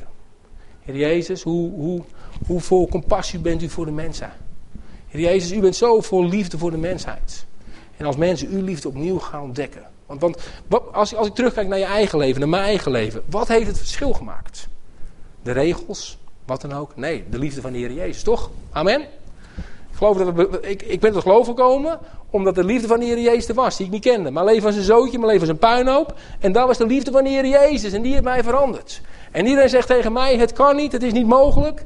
Heer 0.88 0.96
Jezus, 0.96 1.42
hoe, 1.42 1.70
hoe, 1.70 2.02
hoe 2.46 2.60
vol 2.60 2.88
compassie 2.88 3.38
bent 3.38 3.62
u 3.62 3.68
voor 3.68 3.84
de 3.84 3.92
mensheid? 3.92 4.32
Heer 5.08 5.20
Jezus, 5.20 5.52
u 5.52 5.60
bent 5.60 5.76
zo 5.76 6.00
vol 6.00 6.24
liefde 6.24 6.58
voor 6.58 6.70
de 6.70 6.76
mensheid. 6.76 7.46
En 7.96 8.06
als 8.06 8.16
mensen 8.16 8.48
uw 8.48 8.62
liefde 8.62 8.88
opnieuw 8.88 9.18
gaan 9.18 9.42
ontdekken. 9.42 9.82
Want, 10.06 10.20
want 10.20 10.92
als, 10.92 11.14
als 11.14 11.26
ik 11.26 11.34
terugkijk 11.34 11.68
naar 11.68 11.78
je 11.78 11.84
eigen 11.84 12.18
leven, 12.18 12.40
naar 12.40 12.48
mijn 12.48 12.62
eigen 12.62 12.90
leven. 12.90 13.22
Wat 13.30 13.48
heeft 13.48 13.66
het 13.66 13.78
verschil 13.78 14.12
gemaakt? 14.12 14.68
De 15.42 15.52
regels, 15.52 16.18
wat 16.44 16.60
dan 16.60 16.72
ook? 16.72 16.96
Nee, 16.96 17.24
de 17.30 17.38
liefde 17.38 17.60
van 17.60 17.72
de 17.72 17.78
Heer 17.78 17.92
Jezus, 17.92 18.22
toch? 18.22 18.50
Amen? 18.70 19.06
Ik, 19.98 20.04
geloof 20.04 20.34
dat 20.34 20.64
ik, 20.64 20.82
ik 20.82 21.00
ben 21.00 21.12
tot 21.12 21.22
geloof 21.22 21.46
gekomen 21.46 21.98
omdat 22.30 22.54
de 22.54 22.64
liefde 22.64 22.88
van 22.88 23.00
de 23.00 23.06
Heer 23.06 23.20
Jezus 23.20 23.48
er 23.48 23.54
was, 23.54 23.76
die 23.76 23.86
ik 23.86 23.92
niet 23.92 24.02
kende. 24.02 24.30
Mijn 24.30 24.46
leven 24.46 24.62
was 24.62 24.76
een 24.76 24.82
zootje, 24.82 25.18
mijn 25.18 25.30
leven 25.32 25.40
was 25.40 25.48
een 25.48 25.58
puinhoop. 25.58 26.14
En 26.40 26.52
dat 26.52 26.66
was 26.66 26.78
de 26.78 26.86
liefde 26.86 27.10
van 27.10 27.24
de 27.24 27.30
Heer 27.30 27.46
Jezus 27.46 27.92
en 27.92 28.02
die 28.02 28.12
heeft 28.12 28.24
mij 28.24 28.42
veranderd. 28.42 29.00
En 29.30 29.46
iedereen 29.46 29.68
zegt 29.68 29.86
tegen 29.86 30.12
mij, 30.12 30.36
het 30.36 30.52
kan 30.52 30.76
niet, 30.76 30.92
het 30.92 31.02
is 31.02 31.12
niet 31.12 31.26
mogelijk. 31.26 31.84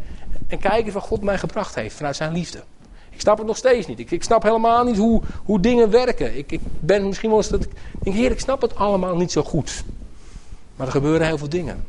En 0.48 0.58
kijk 0.58 0.84
eens 0.84 0.94
wat 0.94 1.02
God 1.02 1.22
mij 1.22 1.38
gebracht 1.38 1.74
heeft 1.74 1.96
vanuit 1.96 2.16
zijn 2.16 2.32
liefde. 2.32 2.62
Ik 3.10 3.20
snap 3.20 3.38
het 3.38 3.46
nog 3.46 3.56
steeds 3.56 3.86
niet. 3.86 3.98
Ik, 3.98 4.10
ik 4.10 4.22
snap 4.22 4.42
helemaal 4.42 4.84
niet 4.84 4.96
hoe, 4.96 5.22
hoe 5.44 5.60
dingen 5.60 5.90
werken. 5.90 6.36
Ik, 6.36 6.52
ik 6.52 6.60
ben 6.80 7.06
misschien 7.06 7.28
wel 7.28 7.38
eens 7.38 7.48
dat 7.48 7.64
ik 7.64 7.70
denk, 8.02 8.16
heer, 8.16 8.30
ik 8.30 8.40
snap 8.40 8.60
het 8.62 8.76
allemaal 8.76 9.16
niet 9.16 9.32
zo 9.32 9.42
goed. 9.42 9.84
Maar 10.76 10.86
er 10.86 10.92
gebeuren 10.92 11.26
heel 11.26 11.38
veel 11.38 11.48
dingen. 11.48 11.84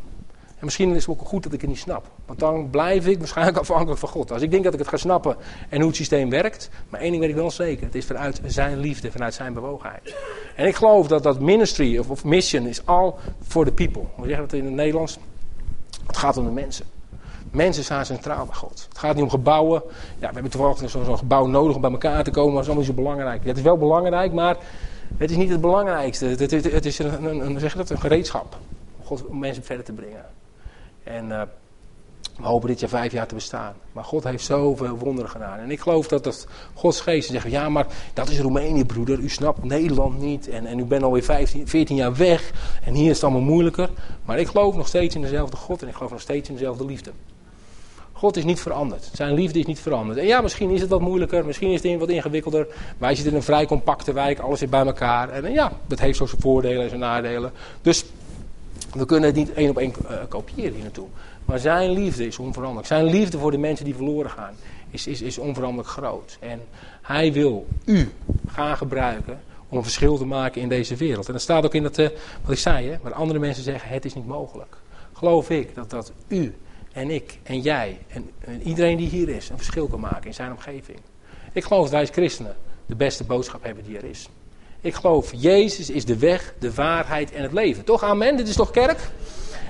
En 0.64 0.70
misschien 0.70 0.96
is 0.96 1.06
het 1.06 1.20
ook 1.20 1.28
goed 1.28 1.44
dat 1.44 1.54
ik 1.54 1.62
het 1.62 1.70
niet 1.70 1.80
snap. 1.80 2.06
Want 2.26 2.40
dan 2.40 2.70
blijf 2.70 3.08
ik 3.08 3.18
waarschijnlijk 3.18 3.58
afhankelijk 3.68 4.00
van 4.00 4.10
God. 4.10 4.32
Als 4.32 4.42
ik 4.42 4.52
denk 4.52 4.64
dat 4.64 4.74
ik 4.74 4.80
het 4.80 4.88
ga 4.88 4.98
snappen 4.98 5.36
en 5.70 5.78
hoe 5.78 5.88
het 5.88 5.96
systeem 5.96 6.30
werkt. 6.30 6.70
Maar 6.90 7.00
één 7.00 7.10
ding 7.10 7.22
weet 7.22 7.32
ik 7.32 7.36
wel 7.36 7.52
zeker. 7.52 7.86
Het 7.86 7.96
is 7.96 8.06
vanuit 8.06 8.42
zijn 8.46 8.78
liefde, 8.78 9.12
vanuit 9.12 9.34
zijn 9.34 9.54
bewogenheid. 9.54 10.16
En 10.56 10.68
ik 10.68 10.76
geloof 10.76 11.08
dat 11.08 11.24
dat 11.24 11.40
ministry 11.40 11.98
of, 11.98 12.24
mission 12.24 12.68
is 12.68 12.86
all 12.86 13.14
for 13.48 13.66
the 13.66 13.72
people. 13.72 14.02
Hoe 14.16 14.28
zeggen 14.28 14.36
we 14.36 14.42
het 14.42 14.54
in 14.54 14.66
het 14.66 14.74
Nederlands? 14.74 15.18
Het 16.08 16.18
gaat 16.18 16.38
om 16.38 16.46
de 16.46 16.52
mensen. 16.52 16.86
Mensen 17.52 17.84
staan 17.84 18.06
centraal 18.06 18.46
bij 18.46 18.56
God. 18.56 18.86
Het 18.90 18.98
gaat 18.98 19.16
niet 19.16 19.24
om 19.24 19.30
gebouwen. 19.30 19.82
Ja, 20.20 20.28
we 20.28 20.34
hebben 20.34 20.52
toevallig 20.52 20.90
zo'n 20.90 21.18
gebouw 21.18 21.46
nodig 21.46 21.76
om 21.76 21.82
bij 21.82 21.92
elkaar 21.92 22.24
te 22.24 22.32
komen, 22.32 22.54
dat 22.54 22.62
is 22.62 22.68
allemaal 22.68 22.86
zo 22.86 22.94
belangrijk. 22.94 23.46
Het 23.46 23.58
is 23.58 23.64
wel 23.64 23.78
belangrijk, 23.78 24.34
maar 24.34 24.58
het 25.18 25.32
is 25.32 25.38
niet 25.38 25.50
het 25.50 25.62
belangrijkste. 25.62 26.26
Het, 26.26 26.40
het, 26.40 26.72
het 26.72 26.86
is 26.86 27.00
een, 27.00 27.26
een, 27.26 27.46
een, 27.46 27.60
zeg 27.60 27.76
dat, 27.76 27.90
een 27.90 28.00
gereedschap 28.00 28.58
om, 29.00 29.06
God, 29.06 29.26
om 29.26 29.40
mensen 29.40 29.64
verder 29.64 29.86
te 29.86 29.94
brengen. 29.94 30.26
En 31.04 31.30
uh, 31.30 31.42
we 32.38 32.46
hopen 32.46 32.68
dit 32.68 32.80
jaar 32.80 32.90
vijf 32.90 33.12
jaar 33.12 33.28
te 33.28 33.36
bestaan. 33.36 33.74
Maar 33.92 34.04
God 34.04 34.24
heeft 34.24 34.44
zoveel 34.44 34.98
wonderen 34.98 35.30
gedaan. 35.30 35.60
En 35.60 35.72
ik 35.72 35.80
geloof 35.80 36.08
dat, 36.08 36.24
dat 36.24 36.48
Gods 36.74 37.02
geest 37.02 37.30
zegt: 37.30 37.52
ja, 37.52 37.70
maar 37.70 37.88
dat 38.14 38.30
is 38.30 38.40
Roemenië, 38.40 38.86
broeder. 38.86 39.20
U 39.20 39.30
snapt 39.30 39.64
Nederland 39.64 40.20
niet. 40.20 40.50
En, 40.50 40.66
en 40.66 40.80
u 40.80 40.86
bent 40.86 41.04
alweer 41.04 41.24
15, 41.24 41.68
14 41.68 41.96
jaar 41.96 42.16
weg. 42.16 42.52
En 42.84 42.94
hier 42.94 43.10
is 43.10 43.16
het 43.16 43.24
allemaal 43.24 43.42
moeilijker. 43.42 43.90
Maar 44.26 44.40
ik 44.40 44.48
geloof 44.48 44.76
nog 44.76 44.88
steeds 44.88 45.16
in 45.16 45.22
dezelfde 45.22 45.58
God. 45.58 45.82
En 45.82 45.88
ik 45.88 45.94
geloof 45.96 46.12
nog 46.12 46.22
steeds 46.22 46.50
in 46.50 46.56
dezelfde 46.56 46.86
liefde. 46.86 47.12
God 48.12 48.38
is 48.38 48.44
niet 48.44 48.60
veranderd. 48.60 49.10
Zijn 49.14 49.34
liefde 49.34 49.60
is 49.60 49.66
niet 49.66 49.80
veranderd. 49.80 50.18
En 50.18 50.26
ja, 50.26 50.42
misschien 50.42 50.70
is 50.70 50.82
het 50.82 50.90
wat 50.90 51.02
moeilijker. 51.02 51.46
Misschien 51.46 51.72
is 51.72 51.84
het 51.84 52.00
wat 52.00 52.10
ingewikkelder. 52.10 52.68
Wij 52.98 53.16
zitten 53.16 53.32
in 53.32 53.38
een 53.38 53.44
vrij 53.44 53.66
compacte 53.66 54.14
wijk. 54.14 54.40
Alles 54.40 54.60
zit 54.60 54.70
bij 54.70 54.86
elkaar. 54.86 55.30
En 55.30 55.52
ja, 55.52 55.72
dat 55.88 56.00
heeft 56.00 56.18
zo 56.18 56.26
zijn 56.26 56.42
voordelen 56.42 56.84
en 56.84 56.90
zijn 56.90 57.02
nadelen. 57.02 57.52
Dus 57.82 58.06
we 58.94 59.06
kunnen 59.06 59.30
het 59.30 59.38
niet 59.38 59.54
één 59.54 59.70
op 59.70 59.78
één 59.78 59.94
uh, 60.02 60.18
kopiëren 60.30 60.74
hier 60.74 60.84
naartoe. 60.84 61.08
Maar 61.46 61.60
zijn 61.60 61.92
liefde 61.92 62.26
is 62.26 62.40
onveranderlijk. 62.40 62.88
Zijn 62.88 63.06
liefde 63.06 63.38
voor 63.38 63.52
de 63.52 63.58
mensen 63.58 63.86
die 63.86 63.96
verloren 63.96 64.30
gaan 64.30 64.54
is, 64.90 65.08
is, 65.08 65.22
is 65.22 65.38
onveranderlijk 65.38 65.90
groot. 65.90 66.38
En 66.40 66.62
hij 67.02 67.34
wil 67.34 67.68
u 67.86 68.12
gaan 68.48 68.78
gebruiken 68.78 69.42
om 69.70 69.78
een 69.78 69.84
verschil 69.84 70.18
te 70.18 70.26
maken 70.26 70.62
in 70.62 70.70
deze 70.70 70.96
wereld. 70.96 71.28
En 71.28 71.34
dat 71.34 71.42
staat 71.42 71.66
ook 71.66 71.74
in 71.74 71.84
dat, 71.84 71.98
uh, 71.98 72.10
wat 72.42 72.52
ik 72.52 72.58
zei, 72.58 72.90
hè, 72.90 72.98
waar 73.02 73.14
andere 73.14 73.40
mensen 73.40 73.64
zeggen, 73.64 73.90
het 73.90 74.06
is 74.06 74.14
niet 74.14 74.28
mogelijk. 74.28 74.78
Geloof 75.14 75.50
ik 75.50 75.76
dat, 75.76 75.90
dat 75.90 76.12
u 76.28 76.56
en 76.92 77.10
ik 77.10 77.40
en 77.44 77.60
jij 77.60 78.00
en, 78.08 78.30
en 78.40 78.62
iedereen 78.62 78.98
die 78.98 79.10
hier 79.10 79.30
is 79.30 79.50
een 79.50 79.58
verschil 79.58 79.88
kan 79.88 80.00
maken 80.00 80.26
in 80.26 80.34
zijn 80.34 80.52
omgeving. 80.52 81.00
Ik 81.52 81.64
geloof 81.64 81.82
dat 81.82 81.92
wij 81.92 82.00
als 82.00 82.10
christenen 82.10 82.56
de 82.86 82.96
beste 82.96 83.24
boodschap 83.24 83.64
hebben 83.64 83.84
die 83.84 83.98
er 83.98 84.04
is. 84.04 84.30
Ik 84.84 84.94
geloof, 84.94 85.32
Jezus 85.36 85.90
is 85.90 86.06
de 86.06 86.18
weg, 86.18 86.54
de 86.60 86.74
waarheid 86.74 87.32
en 87.32 87.42
het 87.44 87.54
leven. 87.54 87.84
Toch, 87.84 88.04
amen? 88.04 88.38
Dit 88.38 88.48
is 88.48 88.56
toch 88.56 88.72
kerk? 88.72 89.00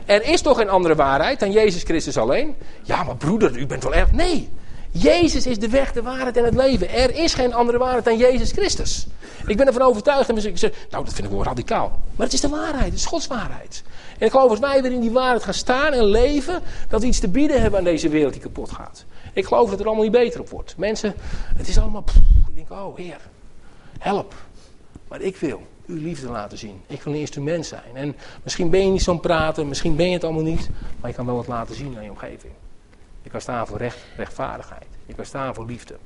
Er 0.05 0.23
is 0.23 0.41
toch 0.41 0.57
geen 0.57 0.69
andere 0.69 0.95
waarheid 0.95 1.39
dan 1.39 1.51
Jezus 1.51 1.83
Christus 1.83 2.17
alleen? 2.17 2.55
Ja, 2.83 3.03
maar 3.03 3.15
broeder, 3.15 3.57
u 3.57 3.65
bent 3.65 3.83
wel 3.83 3.93
erg. 3.93 4.11
Nee, 4.11 4.49
Jezus 4.91 5.45
is 5.47 5.59
de 5.59 5.69
weg, 5.69 5.91
de 5.91 6.01
waarheid 6.01 6.37
en 6.37 6.43
het 6.43 6.53
leven. 6.53 6.89
Er 6.89 7.15
is 7.15 7.33
geen 7.33 7.53
andere 7.53 7.77
waarheid 7.77 8.03
dan 8.03 8.17
Jezus 8.17 8.51
Christus. 8.51 9.07
Ik 9.47 9.57
ben 9.57 9.67
ervan 9.67 9.81
overtuigd 9.81 10.29
en 10.29 10.37
ik 10.37 10.57
zeg, 10.57 10.71
nou 10.89 11.05
dat 11.05 11.13
vind 11.13 11.27
ik 11.27 11.33
wel 11.33 11.43
radicaal. 11.43 11.99
Maar 12.15 12.25
het 12.25 12.35
is 12.35 12.41
de 12.41 12.49
waarheid, 12.49 12.85
het 12.85 12.93
is 12.93 13.05
Gods 13.05 13.27
waarheid. 13.27 13.83
En 14.17 14.25
ik 14.25 14.31
geloof 14.31 14.49
als 14.49 14.59
wij 14.59 14.81
weer 14.81 14.91
in 14.91 15.01
die 15.01 15.11
waarheid 15.11 15.43
gaan 15.43 15.53
staan 15.53 15.93
en 15.93 16.05
leven, 16.05 16.61
dat 16.89 17.01
we 17.01 17.07
iets 17.07 17.19
te 17.19 17.27
bieden 17.29 17.61
hebben 17.61 17.79
aan 17.79 17.85
deze 17.85 18.09
wereld 18.09 18.33
die 18.33 18.41
kapot 18.41 18.71
gaat. 18.71 19.05
Ik 19.33 19.45
geloof 19.45 19.61
dat 19.61 19.71
het 19.71 19.79
er 19.79 19.85
allemaal 19.85 20.03
niet 20.03 20.13
beter 20.13 20.39
op 20.39 20.49
wordt. 20.49 20.73
Mensen, 20.77 21.13
het 21.55 21.67
is 21.67 21.79
allemaal, 21.79 22.03
ik 22.47 22.55
denk, 22.55 22.71
oh 22.71 22.97
Heer, 22.97 23.19
help. 23.99 24.33
Maar 25.13 25.21
ik 25.21 25.37
wil 25.37 25.61
uw 25.85 25.97
liefde 25.97 26.29
laten 26.29 26.57
zien. 26.57 26.81
Ik 26.87 27.01
wil 27.01 27.13
een 27.13 27.19
instrument 27.19 27.65
zijn. 27.65 27.95
En 27.95 28.15
misschien 28.43 28.69
ben 28.69 28.85
je 28.85 28.91
niet 28.91 29.01
zo'n 29.01 29.19
praten, 29.19 29.67
misschien 29.67 29.95
ben 29.95 30.07
je 30.07 30.13
het 30.13 30.23
allemaal 30.23 30.43
niet, 30.43 30.69
maar 30.99 31.09
je 31.09 31.15
kan 31.15 31.25
wel 31.25 31.35
wat 31.35 31.47
laten 31.47 31.75
zien 31.75 31.97
aan 31.97 32.03
je 32.03 32.09
omgeving. 32.09 32.53
Je 33.21 33.29
kan 33.29 33.41
staan 33.41 33.67
voor 33.67 33.77
recht, 33.77 33.97
rechtvaardigheid. 34.17 34.85
Je 35.05 35.13
kan 35.13 35.25
staan 35.25 35.53
voor 35.53 35.65
liefde. 35.65 35.97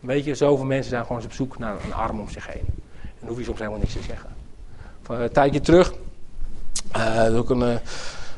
weet 0.00 0.24
je, 0.24 0.34
zoveel 0.34 0.64
mensen 0.64 0.90
zijn 0.90 1.06
gewoon 1.06 1.24
op 1.24 1.32
zoek 1.32 1.58
naar 1.58 1.84
een 1.84 1.94
arm 1.94 2.20
om 2.20 2.28
zich 2.28 2.46
heen. 2.46 2.66
En 3.02 3.16
dan 3.18 3.28
hoef 3.28 3.38
je 3.38 3.44
soms 3.44 3.58
helemaal 3.58 3.78
niks 3.78 3.92
te 3.92 4.02
zeggen. 4.02 4.30
Van 5.02 5.20
een 5.20 5.32
tijdje 5.32 5.60
terug, 5.60 5.92
uh, 6.96 7.38
ook 7.38 7.50
een, 7.50 7.78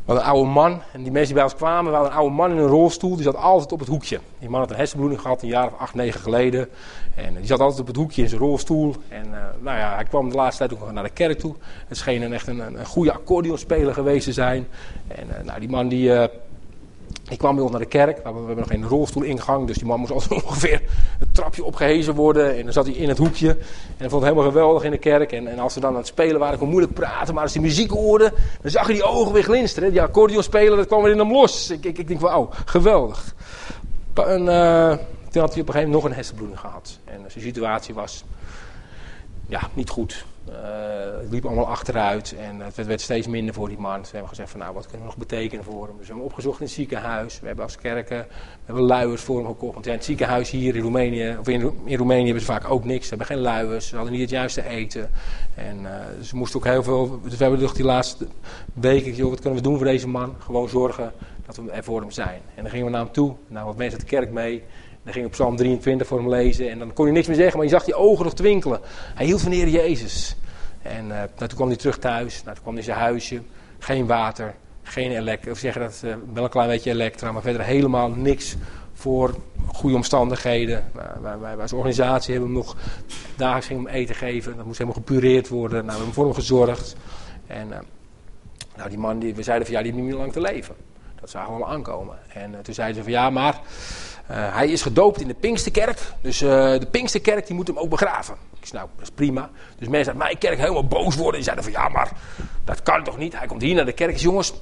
uh, 0.09 0.15
een 0.15 0.23
oude 0.23 0.51
man. 0.51 0.81
En 0.93 1.03
die 1.03 1.13
mensen 1.13 1.25
die 1.25 1.35
bij 1.35 1.45
ons 1.45 1.55
kwamen, 1.55 1.93
waren 1.93 2.07
een 2.07 2.17
oude 2.17 2.35
man 2.35 2.51
in 2.51 2.57
een 2.57 2.67
rolstoel. 2.67 3.15
Die 3.15 3.25
zat 3.25 3.37
altijd 3.37 3.73
op 3.73 3.79
het 3.79 3.89
hoekje. 3.89 4.21
Die 4.39 4.49
man 4.49 4.61
had 4.61 4.71
een 4.71 4.77
hersenbloeding 4.77 5.21
gehad, 5.21 5.43
een 5.43 5.49
jaar 5.49 5.67
of 5.67 5.79
acht, 5.79 5.95
negen 5.95 6.21
geleden. 6.21 6.69
En 7.15 7.35
die 7.35 7.47
zat 7.47 7.61
altijd 7.61 7.81
op 7.81 7.87
het 7.87 7.97
hoekje 7.97 8.23
in 8.23 8.29
zijn 8.29 8.41
rolstoel. 8.41 8.95
En 9.09 9.27
uh, 9.27 9.37
nou 9.61 9.79
ja, 9.79 9.95
hij 9.95 10.05
kwam 10.05 10.29
de 10.29 10.37
laatste 10.37 10.67
tijd 10.67 10.81
ook 10.81 10.93
naar 10.93 11.05
de 11.05 11.11
kerk 11.11 11.39
toe. 11.39 11.55
Het 11.87 11.97
scheen 11.97 12.23
een 12.23 12.33
echt 12.33 12.47
een, 12.47 12.61
een 12.61 12.87
goede 12.87 13.13
accordeonspeler 13.13 13.95
geweest 13.95 14.25
te 14.25 14.33
zijn. 14.33 14.67
En 15.09 15.27
nou, 15.45 15.61
die 15.61 15.69
man 15.69 15.89
die 15.89 16.29
ik 17.29 17.39
kwam 17.39 17.55
bij 17.55 17.63
ons 17.63 17.73
naar 17.73 17.81
de 17.81 17.87
kerk, 17.87 18.17
we 18.17 18.23
hebben 18.23 18.57
nog 18.57 18.67
geen 18.67 18.89
rolstoelingang, 18.89 19.67
dus 19.67 19.77
die 19.77 19.87
man 19.87 19.99
moest 19.99 20.13
altijd 20.31 20.45
ongeveer 20.45 20.83
het 21.19 21.35
trapje 21.35 21.65
opgehezen 21.65 22.15
worden. 22.15 22.57
En 22.57 22.65
dan 22.65 22.73
zat 22.73 22.87
hij 22.87 22.95
in 22.95 23.09
het 23.09 23.19
hoekje 23.19 23.49
en 23.49 23.59
hij 23.97 24.09
vond 24.09 24.23
het 24.23 24.33
helemaal 24.33 24.51
geweldig 24.51 24.85
in 24.85 24.91
de 24.91 24.99
kerk. 24.99 25.33
En, 25.33 25.47
en 25.47 25.59
als 25.59 25.73
ze 25.73 25.81
dan 25.81 25.91
aan 25.91 25.97
het 25.97 26.07
spelen 26.07 26.39
waren, 26.39 26.59
kon 26.59 26.69
moeilijk 26.69 26.95
praten, 26.95 27.35
maar 27.35 27.43
als 27.43 27.53
hij 27.53 27.63
muziek 27.63 27.91
hoorde, 27.91 28.33
dan 28.63 28.71
zag 28.71 28.87
je 28.87 28.93
die 28.93 29.03
ogen 29.03 29.33
weer 29.33 29.43
glinsteren. 29.43 29.91
Die 29.91 30.03
accordeonspeler, 30.03 30.77
dat 30.77 30.87
kwam 30.87 31.03
weer 31.03 31.13
in 31.13 31.19
hem 31.19 31.33
los. 31.33 31.71
Ik, 31.71 31.85
ik, 31.85 31.99
ik 31.99 32.09
denk, 32.09 32.21
wauw, 32.21 32.49
geweldig. 32.65 33.35
En, 34.15 34.45
uh, 34.45 34.97
toen 35.31 35.43
had 35.43 35.53
hij 35.53 35.61
op 35.63 35.69
een 35.69 35.75
gegeven 35.75 35.75
moment 35.75 35.93
nog 35.93 36.05
een 36.05 36.13
hersenbloeding 36.13 36.61
gehad. 36.61 36.99
En 37.05 37.21
zijn 37.27 37.45
situatie 37.45 37.95
was 37.95 38.25
ja, 39.53 39.69
niet 39.75 39.89
goed. 39.89 40.25
Uh, 40.49 40.55
het 41.21 41.31
liep 41.31 41.47
allemaal 41.47 41.67
achteruit 41.67 42.35
en 42.39 42.61
het 42.61 42.87
werd, 42.87 43.01
steeds 43.01 43.27
minder 43.27 43.55
voor 43.55 43.69
die 43.69 43.79
man. 43.79 43.99
Dus 43.99 44.07
we 44.07 44.11
hebben 44.11 44.29
gezegd 44.29 44.51
van 44.51 44.61
nou, 44.61 44.75
wat 44.75 44.83
kunnen 44.83 45.01
we 45.01 45.07
nog 45.07 45.17
betekenen 45.17 45.65
voor 45.65 45.87
hem? 45.87 45.97
Dus 45.97 46.07
we 46.07 46.13
hebben 46.13 46.25
opgezocht 46.25 46.61
in 46.61 46.65
het 46.65 46.75
ziekenhuis. 46.75 47.41
We 47.41 47.47
hebben 47.47 47.65
als 47.65 47.77
kerken 47.77 48.19
we 48.29 48.65
hebben 48.65 48.85
luiers 48.85 49.23
voor 49.23 49.37
hem 49.37 49.47
gekocht. 49.47 49.75
Want 49.75 49.87
in 49.87 49.93
het 49.93 50.05
ziekenhuis 50.05 50.51
hier 50.51 50.77
in 50.77 50.83
Roemenië, 50.83 51.37
of 51.41 51.49
in, 51.49 51.73
in 51.85 51.97
Roemenië 51.97 52.25
hebben 52.25 52.41
ze 52.41 52.53
vaak 52.53 52.71
ook 52.71 52.85
niks. 52.85 53.03
Ze 53.03 53.09
hebben 53.09 53.27
geen 53.27 53.39
luiers, 53.39 53.89
ze 53.89 53.95
hadden 53.95 54.13
niet 54.13 54.23
het 54.23 54.31
juiste 54.31 54.69
eten. 54.69 55.11
En 55.55 55.81
uh, 55.81 55.91
ze 56.23 56.37
moesten 56.37 56.59
ook 56.59 56.67
heel 56.67 56.83
veel, 56.83 57.21
dus 57.23 57.37
we 57.37 57.43
hebben 57.43 57.61
toch 57.61 57.75
die 57.75 57.85
laatste 57.85 58.27
weken, 58.73 59.15
joh, 59.15 59.31
wat 59.31 59.41
kunnen 59.41 59.59
we 59.59 59.69
doen 59.69 59.77
voor 59.77 59.87
deze 59.87 60.09
man? 60.09 60.35
Gewoon 60.39 60.69
zorgen 60.69 61.13
dat 61.47 61.57
we 61.57 61.71
er 61.71 61.85
voor 61.85 62.01
hem 62.01 62.11
zijn. 62.11 62.41
En 62.55 62.63
dan 62.63 62.71
gingen 62.71 62.87
we 62.87 62.93
naar 62.93 63.05
hem 63.05 63.13
toe, 63.13 63.35
nou 63.47 63.67
wat 63.67 63.77
mensen 63.77 63.99
uit 63.99 64.09
de 64.09 64.17
kerk 64.17 64.31
mee. 64.31 64.63
Dan 65.05 65.13
ging 65.13 65.27
ik 65.27 65.31
Psalm 65.33 65.57
23 65.57 66.07
voor 66.07 66.19
hem 66.19 66.29
lezen 66.29 66.71
en 66.71 66.79
dan 66.79 66.93
kon 66.93 67.05
hij 67.05 67.15
niks 67.15 67.27
meer 67.27 67.37
zeggen, 67.37 67.57
maar 67.57 67.67
je 67.67 67.73
zag 67.73 67.85
die 67.85 67.95
ogen 67.95 68.25
nog 68.25 68.35
twinkelen. 68.35 68.81
Hij 69.15 69.27
hield 69.27 69.41
van 69.41 69.51
de 69.51 69.71
Jezus. 69.71 70.37
En 70.83 71.05
uh, 71.05 71.11
nou, 71.11 71.29
toen 71.37 71.49
kwam 71.49 71.69
hij 71.69 71.77
terug 71.77 71.99
thuis, 71.99 72.43
nou, 72.43 72.55
toen 72.55 72.63
kwam 72.63 72.75
hij 72.75 72.85
zijn 72.85 72.99
huisje, 72.99 73.43
geen 73.79 74.07
water, 74.07 74.55
geen 74.83 75.11
elektra, 75.11 75.51
of 75.51 75.59
zeggen 75.59 75.81
dat 75.81 76.03
uh, 76.05 76.15
wel 76.33 76.45
een 76.45 76.51
klein 76.51 76.69
beetje 76.69 76.91
elektra, 76.91 77.33
maar 77.33 77.43
verder 77.43 77.63
helemaal 77.63 78.11
niks 78.11 78.57
voor 78.93 79.35
goede 79.73 79.97
omstandigheden. 79.97 80.85
Wij, 81.23 81.39
wij, 81.39 81.57
als 81.57 81.73
organisatie 81.73 82.33
hebben 82.33 82.51
hem 82.51 82.59
nog 82.59 82.77
dagelijks 83.37 83.69
hem 83.69 83.87
eten 83.87 84.15
geven, 84.15 84.57
dat 84.57 84.65
moest 84.67 84.79
helemaal 84.79 85.01
gepureerd 85.01 85.49
worden. 85.49 85.77
Nou, 85.77 85.87
we 85.87 85.97
hebben 85.97 86.15
voor 86.15 86.25
hem 86.25 86.35
gezorgd. 86.35 86.97
En 87.47 87.69
uh, 87.69 87.79
nou, 88.77 88.89
die 88.89 88.99
man, 88.99 89.19
die, 89.19 89.35
we 89.35 89.43
zeiden 89.43 89.67
van 89.67 89.77
ja, 89.77 89.83
die 89.83 89.93
heeft 89.93 90.03
niet 90.03 90.13
meer 90.13 90.21
lang 90.21 90.33
te 90.33 90.41
leven. 90.41 90.75
Dat 91.21 91.33
we 91.33 91.39
allemaal 91.39 91.69
aankomen. 91.69 92.17
En 92.29 92.55
toen 92.63 92.75
zeiden 92.75 92.97
ze 92.97 93.03
van 93.03 93.13
ja, 93.13 93.31
maar 93.31 93.61
uh, 94.31 94.37
hij 94.57 94.69
is 94.69 94.83
gedoopt 94.83 95.21
in 95.21 95.29
de 95.29 95.35
Pinksterkerk. 95.35 95.99
Dus 96.21 96.43
uh, 96.43 96.49
de 96.51 96.87
Pinksterkerk 96.91 97.47
die 97.47 97.57
moet 97.57 97.67
hem 97.67 97.79
ook 97.79 97.91
begraven. 97.91 98.35
Ik 98.61 98.69
zei, 98.69 98.83
nou, 98.83 98.89
dat 98.97 99.07
is 99.09 99.15
prima. 99.15 99.51
Dus 99.79 99.89
mensen 99.89 100.13
uit 100.13 100.23
mijn 100.23 100.39
kerk 100.39 100.59
helemaal 100.59 100.87
boos 100.87 101.17
worden. 101.17 101.35
Die 101.35 101.43
zeiden 101.43 101.65
van, 101.65 101.73
ja, 101.73 101.89
maar 101.89 102.13
dat 102.65 102.83
kan 102.83 103.05
toch 103.05 103.19
niet? 103.19 103.39
Hij 103.39 103.47
komt 103.47 103.63
hier 103.63 103.75
naar 103.75 103.85
de 103.85 103.93
kerk. 103.93 104.17
Jongens, 104.17 104.53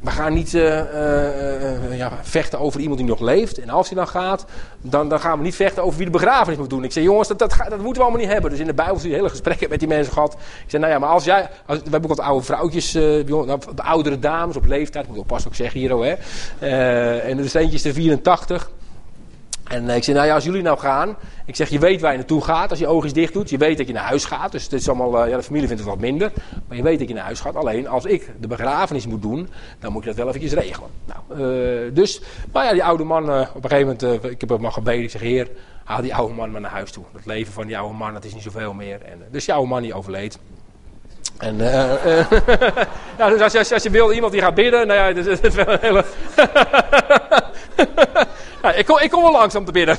we 0.00 0.10
gaan 0.10 0.32
niet 0.32 0.52
uh, 0.52 1.98
ja, 1.98 2.18
vechten 2.22 2.58
over 2.58 2.80
iemand 2.80 2.98
die 2.98 3.08
nog 3.08 3.20
leeft. 3.20 3.58
En 3.58 3.68
als 3.68 3.88
hij 3.88 3.96
dan 3.96 4.08
gaat, 4.08 4.44
dan, 4.80 5.08
dan 5.08 5.20
gaan 5.20 5.38
we 5.38 5.44
niet 5.44 5.54
vechten 5.54 5.82
over 5.82 5.96
wie 5.96 6.06
de 6.06 6.12
begrafenis 6.12 6.58
moet 6.58 6.70
doen. 6.70 6.84
Ik 6.84 6.92
zei, 6.92 7.04
jongens, 7.04 7.28
dat, 7.28 7.38
dat, 7.38 7.50
dat 7.50 7.70
moeten 7.70 7.92
we 7.92 8.00
allemaal 8.00 8.20
niet 8.20 8.30
hebben. 8.30 8.50
Dus 8.50 8.60
in 8.60 8.66
de 8.66 8.74
Bijbel 8.74 8.96
zie 8.98 9.10
je 9.10 9.16
hele 9.16 9.28
gesprekken 9.28 9.68
met 9.68 9.78
die 9.78 9.88
mensen 9.88 10.12
gehad. 10.12 10.32
Ik 10.32 10.70
zei, 10.70 10.82
nou 10.82 10.94
ja, 10.94 11.00
maar 11.00 11.10
als 11.10 11.24
jij... 11.24 11.48
Als, 11.66 11.78
we 11.78 11.90
hebben 11.90 12.10
ook 12.10 12.16
wat 12.16 12.26
oude 12.26 12.44
vrouwtjes, 12.44 12.92
de 12.92 13.44
oudere 13.76 14.18
dames 14.18 14.56
op 14.56 14.66
leeftijd. 14.66 15.08
Moet 15.08 15.16
ik 15.16 15.26
pas 15.26 15.46
ook 15.46 15.54
zeggen 15.54 15.80
hier, 15.80 15.90
hè. 15.90 16.14
en 17.18 17.38
er 17.38 17.44
is 17.44 17.54
eentje 17.54 17.88
is 17.88 17.94
84. 17.94 18.70
En 19.70 19.88
ik 19.88 20.04
zei, 20.04 20.16
nou 20.16 20.28
ja, 20.28 20.34
als 20.34 20.44
jullie 20.44 20.62
nou 20.62 20.78
gaan, 20.78 21.16
ik 21.46 21.56
zeg, 21.56 21.68
je 21.68 21.78
weet 21.78 22.00
waar 22.00 22.10
je 22.10 22.16
naartoe 22.16 22.44
gaat 22.44 22.70
als 22.70 22.78
je 22.78 22.86
oogjes 22.86 23.12
dicht 23.12 23.32
doet. 23.32 23.50
Je 23.50 23.58
weet 23.58 23.78
dat 23.78 23.86
je 23.86 23.92
naar 23.92 24.04
huis 24.04 24.24
gaat, 24.24 24.52
dus 24.52 24.62
het 24.62 24.72
is 24.72 24.88
allemaal, 24.88 25.26
ja, 25.26 25.36
de 25.36 25.42
familie 25.42 25.66
vindt 25.66 25.82
het 25.82 25.92
wat 25.92 26.00
minder. 26.00 26.32
Maar 26.68 26.76
je 26.76 26.82
weet 26.82 26.98
dat 26.98 27.08
je 27.08 27.14
naar 27.14 27.24
huis 27.24 27.40
gaat. 27.40 27.56
Alleen, 27.56 27.88
als 27.88 28.04
ik 28.04 28.30
de 28.40 28.46
begrafenis 28.46 29.06
moet 29.06 29.22
doen, 29.22 29.48
dan 29.78 29.92
moet 29.92 30.02
je 30.02 30.08
dat 30.08 30.18
wel 30.18 30.28
eventjes 30.28 30.52
regelen. 30.52 30.90
Nou, 31.04 31.40
uh, 31.40 31.94
dus, 31.94 32.22
maar 32.52 32.64
ja, 32.64 32.72
die 32.72 32.84
oude 32.84 33.04
man, 33.04 33.22
op 33.24 33.64
een 33.64 33.70
gegeven 33.70 33.96
moment, 34.00 34.24
ik 34.24 34.40
heb 34.40 34.48
hem 34.48 34.60
maar 34.60 34.72
gebeden. 34.72 35.02
Ik 35.02 35.10
zeg, 35.10 35.20
heer, 35.20 35.48
haal 35.84 36.02
die 36.02 36.14
oude 36.14 36.34
man 36.34 36.50
maar 36.50 36.60
naar 36.60 36.70
huis 36.70 36.90
toe. 36.90 37.04
Het 37.12 37.26
leven 37.26 37.52
van 37.52 37.66
die 37.66 37.78
oude 37.78 37.94
man, 37.94 38.12
dat 38.12 38.24
is 38.24 38.34
niet 38.34 38.42
zoveel 38.42 38.72
meer. 38.72 39.02
En, 39.02 39.22
dus 39.30 39.44
die 39.44 39.54
oude 39.54 39.68
man 39.68 39.82
die 39.82 39.94
overleed. 39.94 40.38
En, 41.38 41.56
ja, 43.18 43.28
dus 43.28 43.40
als 43.40 43.52
je, 43.52 43.74
als 43.74 43.82
je 43.82 43.90
wil, 43.90 44.12
iemand 44.12 44.32
die 44.32 44.40
gaat 44.40 44.54
bidden, 44.54 44.86
nou 44.86 44.98
ja, 44.98 45.22
dat 45.22 45.44
is 45.44 45.54
wel 45.54 45.68
een 45.68 45.78
hele... 45.80 46.04
Ja, 48.62 48.72
ik, 48.72 48.86
kom, 48.86 48.98
ik 48.98 49.10
kom 49.10 49.22
wel 49.22 49.32
langs 49.32 49.54
om 49.54 49.64
te 49.64 49.72
bidden. 49.72 49.96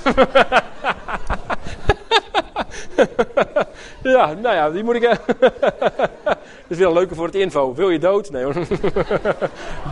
ja, 4.04 4.34
nou 4.34 4.56
ja, 4.56 4.70
die 4.70 4.84
moet 4.84 4.96
ik. 4.96 5.02
dat 6.24 6.38
is 6.68 6.78
wel 6.78 6.94
leuker 6.94 7.16
voor 7.16 7.26
het 7.26 7.36
info. 7.36 7.74
Wil 7.74 7.90
je 7.90 8.00
dood? 8.00 8.30
Nee 8.30 8.44
hoor. 8.44 8.54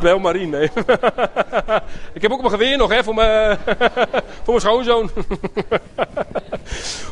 Bel 0.01 0.19
Marien, 0.19 0.49
nee. 0.49 0.63
ik 2.13 2.21
heb 2.21 2.32
ook 2.32 2.39
mijn 2.39 2.51
geweer 2.51 2.77
nog, 2.77 2.89
hè, 2.89 3.03
voor 3.03 3.13
mijn, 3.13 3.58
voor 4.43 4.53
mijn 4.53 4.60
schoonzoon. 4.60 5.10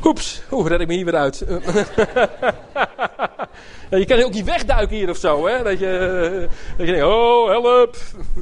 Oeps, 0.04 0.42
hoe 0.50 0.68
red 0.68 0.80
ik 0.80 0.88
me 0.88 0.94
hier 0.94 1.06
weer 1.06 1.16
uit? 1.16 1.46
Je 3.90 4.06
kan 4.06 4.24
ook 4.24 4.34
niet 4.34 4.46
wegduiken 4.46 4.96
hier 4.96 5.10
of 5.10 5.18
zo, 5.18 5.48
hè? 5.48 5.64
Dat 5.64 5.80
je, 5.80 6.48
dat 6.78 6.88
je 6.88 6.94
denkt, 6.94 7.08
oh, 7.08 7.50
help. 7.50 7.96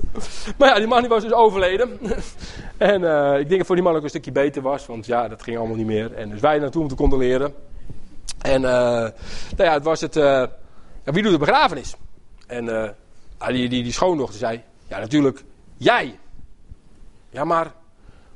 Maar 0.57 0.69
ja, 0.69 0.75
die 0.75 0.87
man 0.87 1.07
was 1.07 1.23
dus 1.23 1.33
overleden. 1.33 1.99
En 2.77 3.01
uh, 3.01 3.39
ik 3.39 3.47
denk 3.47 3.57
dat 3.57 3.65
voor 3.65 3.75
die 3.75 3.83
man 3.83 3.95
ook 3.95 4.03
een 4.03 4.09
stukje 4.09 4.31
beter 4.31 4.61
was, 4.61 4.85
want 4.85 5.05
ja, 5.05 5.27
dat 5.27 5.43
ging 5.43 5.57
allemaal 5.57 5.75
niet 5.75 5.85
meer. 5.85 6.13
En 6.13 6.29
dus 6.29 6.39
wij 6.39 6.59
naartoe 6.59 6.81
om 6.81 6.87
te 6.87 6.95
condoleren. 6.95 7.53
En 8.41 8.61
uh, 8.61 8.69
nou 8.69 9.11
ja, 9.57 9.73
het 9.73 9.83
was 9.83 10.01
het, 10.01 10.15
wie 11.03 11.23
doet 11.23 11.31
de 11.31 11.37
begrafenis? 11.37 11.95
En 12.47 12.95
die, 13.47 13.69
die, 13.69 13.83
die 13.83 13.91
schoondochter 13.91 14.39
zei, 14.39 14.61
ja 14.87 14.99
natuurlijk, 14.99 15.43
jij. 15.77 16.19
Ja, 17.29 17.43
maar 17.43 17.71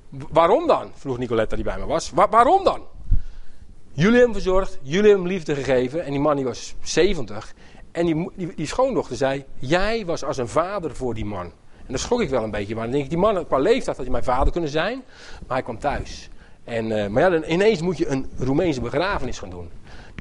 waarom 0.10 0.67
dan? 0.67 0.91
Vroeg 0.95 1.17
Nicoletta 1.17 1.56
die 1.56 1.65
bij 1.65 1.78
me 1.78 1.86
was. 1.86 2.12
waarom 2.30 2.63
dan? 2.63 2.82
Jullie 3.91 4.19
hem 4.19 4.34
verzorgd, 4.34 4.80
jullie 4.82 5.12
hem 5.12 5.28
liefde 5.28 5.56
gegeven. 5.56 6.06
En 6.06 6.12
die 6.12 6.19
man 6.19 6.43
was 6.43 6.75
70. 6.82 7.54
En 7.91 8.06
die, 8.06 8.32
die, 8.36 8.56
die 8.56 8.65
schoondochter 8.65 9.15
zei, 9.15 9.45
jij 9.60 10.06
was 10.06 10.23
als 10.23 10.38
een 10.38 10.47
vader 10.47 10.95
voor 10.95 11.13
die 11.13 11.25
man. 11.25 11.45
En 11.45 11.86
daar 11.88 11.99
schrok 11.99 12.21
ik 12.21 12.30
wel 12.30 12.43
een 12.43 12.52
beetje. 12.52 12.75
Maar 12.75 12.84
dan 12.84 12.91
denk 12.91 13.04
ik, 13.04 13.10
die 13.10 13.19
man 13.19 13.47
qua 13.47 13.58
leeftijd 13.58 13.86
had 13.86 14.06
hij 14.06 14.10
mijn 14.10 14.23
vader 14.23 14.52
kunnen 14.52 14.69
zijn. 14.69 15.04
Maar 15.47 15.58
hij 15.58 15.63
kwam 15.63 15.80
thuis. 15.80 16.30
En, 16.69 16.86
uh, 16.86 17.08
maar 17.08 17.23
ja, 17.23 17.29
dan 17.29 17.43
ineens 17.47 17.82
moet 17.82 17.97
je 17.97 18.08
een 18.08 18.25
Roemeense 18.38 18.82
begrafenis 18.82 19.39
gaan 19.39 19.49
doen. 19.49 19.69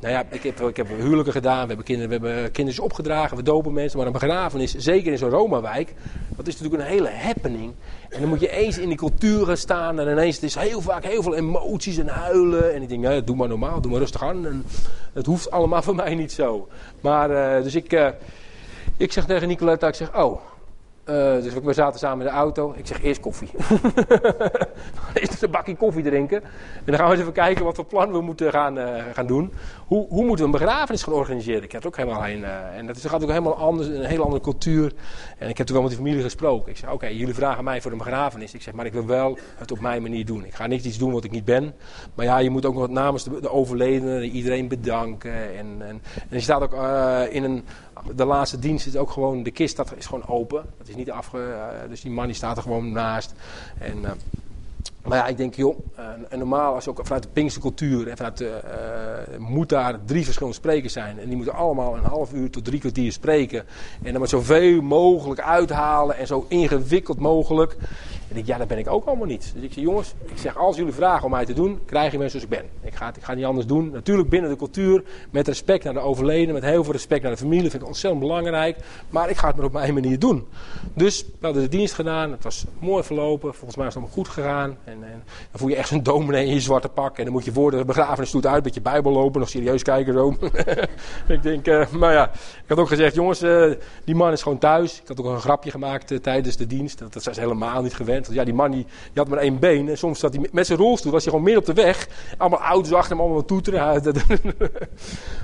Nou 0.00 0.12
ja, 0.12 0.24
ik 0.30 0.42
heb, 0.42 0.60
ik 0.60 0.76
heb 0.76 0.88
huwelijken 0.88 1.32
gedaan, 1.32 1.60
we 1.60 1.66
hebben, 1.66 1.84
kinderen, 1.84 2.20
we 2.20 2.28
hebben 2.28 2.50
kinderen 2.52 2.82
opgedragen, 2.82 3.36
we 3.36 3.42
dopen 3.42 3.72
mensen. 3.72 3.98
Maar 3.98 4.06
een 4.06 4.12
begrafenis, 4.12 4.74
zeker 4.74 5.12
in 5.12 5.18
zo'n 5.18 5.30
Roma-wijk, 5.30 5.94
dat 6.36 6.46
is 6.46 6.58
natuurlijk 6.58 6.82
een 6.82 6.88
hele 6.88 7.10
happening. 7.10 7.72
En 8.08 8.20
dan 8.20 8.28
moet 8.28 8.40
je 8.40 8.50
eens 8.50 8.78
in 8.78 8.88
die 8.88 8.96
cultuur 8.96 9.46
gaan 9.46 9.56
staan 9.56 10.00
en 10.00 10.08
ineens, 10.08 10.34
het 10.34 10.44
is 10.44 10.54
heel 10.54 10.80
vaak 10.80 11.04
heel 11.04 11.22
veel 11.22 11.34
emoties 11.34 11.98
en 11.98 12.08
huilen. 12.08 12.74
En 12.74 12.82
ik 12.82 12.88
denk, 12.88 13.02
ja, 13.02 13.20
doe 13.20 13.36
maar 13.36 13.48
normaal, 13.48 13.80
doe 13.80 13.90
maar 13.90 14.00
rustig 14.00 14.22
aan. 14.22 14.46
En 14.46 14.64
het 15.12 15.26
hoeft 15.26 15.50
allemaal 15.50 15.82
voor 15.82 15.94
mij 15.94 16.14
niet 16.14 16.32
zo. 16.32 16.68
Maar, 17.00 17.30
uh, 17.30 17.62
dus 17.62 17.74
ik, 17.74 18.12
ik 18.96 19.12
zeg 19.12 19.26
tegen 19.26 19.48
Nicoletta, 19.48 19.88
ik 19.88 19.94
zeg, 19.94 20.16
oh, 20.16 20.40
uh, 21.08 21.42
dus 21.42 21.52
we 21.54 21.72
zaten 21.72 21.98
samen 21.98 22.26
in 22.26 22.32
de 22.32 22.38
auto. 22.38 22.74
Ik 22.76 22.86
zeg 22.86 23.02
eerst 23.02 23.20
koffie. 23.20 23.50
eerst 25.14 25.42
een 25.42 25.50
bakje 25.50 25.76
koffie 25.76 26.02
drinken. 26.02 26.42
En 26.42 26.82
dan 26.84 26.94
gaan 26.94 27.04
we 27.04 27.12
eens 27.12 27.20
even 27.20 27.32
kijken 27.32 27.64
wat 27.64 27.74
voor 27.74 27.84
plan 27.84 28.12
we 28.12 28.20
moeten 28.20 28.50
gaan, 28.50 28.78
uh, 28.78 29.04
gaan 29.12 29.26
doen. 29.26 29.52
Hoe, 29.86 30.06
hoe 30.08 30.24
moeten 30.24 30.46
we 30.46 30.52
een 30.52 30.58
begrafenis 30.58 31.02
gaan 31.02 31.12
organiseren? 31.12 31.62
Ik 31.62 31.72
er 31.72 31.86
ook 31.86 31.96
helemaal 31.96 32.26
een. 32.26 32.40
Uh, 32.40 32.76
en 32.76 32.86
dat 32.86 32.96
is, 32.96 33.04
gaat 33.04 33.22
ook 33.22 33.28
helemaal 33.28 33.56
anders, 33.56 33.88
een 33.88 34.04
hele 34.04 34.22
andere 34.22 34.42
cultuur. 34.42 34.92
En 35.38 35.48
ik 35.48 35.58
heb 35.58 35.66
toen 35.66 35.76
wel 35.76 35.84
met 35.84 35.94
die 35.94 36.04
familie 36.04 36.22
gesproken. 36.22 36.70
Ik 36.70 36.76
zeg, 36.76 36.92
oké, 36.92 37.06
jullie 37.06 37.34
vragen 37.34 37.64
mij 37.64 37.80
voor 37.80 37.92
een 37.92 37.98
begrafenis. 37.98 38.54
Ik 38.54 38.62
zeg, 38.62 38.74
maar 38.74 38.86
ik 38.86 38.92
wil 38.92 39.06
wel 39.06 39.38
het 39.56 39.72
op 39.72 39.80
mijn 39.80 40.02
manier 40.02 40.24
doen. 40.24 40.44
Ik 40.44 40.54
ga 40.54 40.66
niet 40.66 40.84
iets 40.84 40.98
doen 40.98 41.12
wat 41.12 41.24
ik 41.24 41.30
niet 41.30 41.44
ben. 41.44 41.74
Maar 42.14 42.24
ja, 42.24 42.38
je 42.38 42.50
moet 42.50 42.66
ook 42.66 42.74
nog 42.74 42.88
namens 42.88 43.24
de, 43.24 43.40
de 43.40 43.50
overledenen 43.50 44.24
iedereen 44.24 44.68
bedanken. 44.68 45.56
En, 45.56 45.66
en, 45.78 46.02
en 46.12 46.26
je 46.28 46.40
staat 46.40 46.62
ook 46.62 46.74
in 47.30 47.44
een 47.44 47.64
de 48.14 48.24
laatste 48.24 48.58
dienst 48.58 48.86
is 48.86 48.96
ook 48.96 49.10
gewoon, 49.10 49.42
de 49.42 49.50
kist 49.50 49.76
dat 49.76 49.92
is 49.96 50.06
gewoon 50.06 50.26
open. 50.26 50.64
Dat 50.78 50.88
is 50.88 50.94
niet 50.94 51.10
afge, 51.10 51.38
uh, 51.38 51.88
dus 51.88 52.00
die 52.00 52.10
man 52.10 52.26
die 52.26 52.34
staat 52.34 52.56
er 52.56 52.62
gewoon 52.62 52.92
naast. 52.92 53.34
En, 53.78 53.98
uh, 53.98 54.10
maar 55.02 55.18
ja, 55.18 55.26
ik 55.26 55.36
denk, 55.36 55.54
joh, 55.54 55.78
uh, 55.98 56.04
en 56.28 56.38
normaal 56.38 56.74
als 56.74 56.84
je 56.84 56.90
ook 56.90 57.00
vanuit 57.02 57.22
de 57.22 57.28
Pinkse 57.28 57.60
cultuur 57.60 58.08
en 58.08 58.16
vanuit 58.16 58.44
moet 59.38 59.68
daar 59.68 59.98
drie 60.04 60.24
verschillende 60.24 60.56
sprekers 60.56 60.92
zijn. 60.92 61.18
En 61.18 61.26
die 61.26 61.36
moeten 61.36 61.54
allemaal 61.54 61.96
een 61.96 62.04
half 62.04 62.32
uur 62.32 62.50
tot 62.50 62.64
drie 62.64 62.80
kwartier 62.80 63.12
spreken. 63.12 63.64
En 64.02 64.10
dan 64.10 64.18
maar 64.18 64.28
zoveel 64.28 64.80
mogelijk 64.80 65.40
uithalen 65.40 66.16
en 66.16 66.26
zo 66.26 66.46
ingewikkeld 66.48 67.18
mogelijk. 67.18 67.76
En 68.30 68.36
ik, 68.36 68.46
ja, 68.46 68.58
dat 68.58 68.68
ben 68.68 68.78
ik 68.78 68.90
ook 68.90 69.06
allemaal 69.06 69.26
niet. 69.26 69.50
Dus 69.54 69.62
ik 69.62 69.72
zeg, 69.72 69.84
jongens, 69.84 70.14
ik 70.24 70.38
zeg, 70.38 70.56
als 70.56 70.76
jullie 70.76 70.92
vragen 70.92 71.24
om 71.24 71.30
mij 71.30 71.44
te 71.44 71.52
doen, 71.52 71.80
krijg 71.86 72.12
je 72.12 72.18
me 72.18 72.28
zoals 72.28 72.44
ik 72.44 72.50
ben. 72.50 72.64
Ik 72.80 72.94
ga, 72.94 73.08
ik 73.08 73.22
ga 73.22 73.34
niet 73.34 73.44
anders 73.44 73.66
doen. 73.66 73.90
Natuurlijk 73.90 74.28
binnen 74.28 74.50
de 74.50 74.56
cultuur, 74.56 75.04
met 75.30 75.48
respect 75.48 75.84
naar 75.84 75.92
de 75.92 76.00
overleden, 76.00 76.54
met 76.54 76.62
heel 76.62 76.84
veel 76.84 76.92
respect 76.92 77.22
naar 77.22 77.32
de 77.32 77.38
familie, 77.38 77.70
vind 77.70 77.82
ik 77.82 77.88
ontzettend 77.88 78.22
belangrijk. 78.22 78.76
Maar 79.10 79.30
ik 79.30 79.36
ga 79.36 79.46
het 79.46 79.56
maar 79.56 79.64
op 79.64 79.72
mijn 79.72 79.94
manier 79.94 80.18
doen. 80.18 80.46
Dus 80.94 81.24
we 81.24 81.46
hadden 81.46 81.62
de 81.62 81.68
dienst 81.68 81.94
gedaan, 81.94 82.30
het 82.30 82.44
was 82.44 82.64
mooi 82.78 83.02
verlopen, 83.02 83.54
volgens 83.54 83.76
mij 83.76 83.86
is 83.86 83.94
het 83.94 84.02
allemaal 84.02 84.24
goed 84.24 84.34
gegaan. 84.34 84.76
En, 84.84 84.92
en 84.92 85.22
dan 85.50 85.60
voel 85.60 85.68
je 85.68 85.76
echt 85.76 85.88
zo'n 85.88 86.02
dominee 86.02 86.46
in 86.46 86.54
je 86.54 86.60
zwarte 86.60 86.88
pak 86.88 87.18
en 87.18 87.24
dan 87.24 87.32
moet 87.32 87.44
je 87.44 87.52
voor 87.52 87.70
de 87.70 87.84
begrafenisstoet 87.84 88.46
uit 88.46 88.64
met 88.64 88.74
je 88.74 88.80
bijbel 88.80 89.12
lopen, 89.12 89.40
nog 89.40 89.48
serieus 89.48 89.82
kijken 89.82 90.12
zo. 90.12 90.36
ik 91.34 91.42
denk, 91.42 91.66
uh, 91.66 91.88
maar 91.90 92.12
ja, 92.12 92.30
ik 92.32 92.68
had 92.68 92.78
ook 92.78 92.88
gezegd, 92.88 93.14
jongens, 93.14 93.42
uh, 93.42 93.72
die 94.04 94.14
man 94.14 94.32
is 94.32 94.42
gewoon 94.42 94.58
thuis. 94.58 95.00
Ik 95.00 95.08
had 95.08 95.20
ook 95.20 95.26
een 95.26 95.40
grapje 95.40 95.70
gemaakt 95.70 96.10
uh, 96.10 96.18
tijdens 96.18 96.56
de 96.56 96.66
dienst, 96.66 96.98
dat, 96.98 97.12
dat 97.12 97.36
helemaal 97.36 97.82
niet 97.82 97.94
gewend. 97.94 98.17
Ja, 98.26 98.44
die 98.44 98.54
man 98.54 98.70
die, 98.70 98.86
had 99.14 99.28
maar 99.28 99.38
één 99.38 99.58
been. 99.58 99.88
En 99.88 99.98
soms 99.98 100.18
zat 100.18 100.34
hij 100.34 100.48
met 100.52 100.66
zijn 100.66 100.78
rolstoel, 100.78 101.12
was 101.12 101.22
hij 101.22 101.32
gewoon 101.32 101.46
midden 101.46 101.68
op 101.68 101.76
de 101.76 101.82
weg. 101.82 102.08
Allemaal 102.36 102.60
auto's 102.60 102.92
achter 102.92 103.16
hem, 103.16 103.24
allemaal 103.24 103.44
toeteren. 103.44 103.80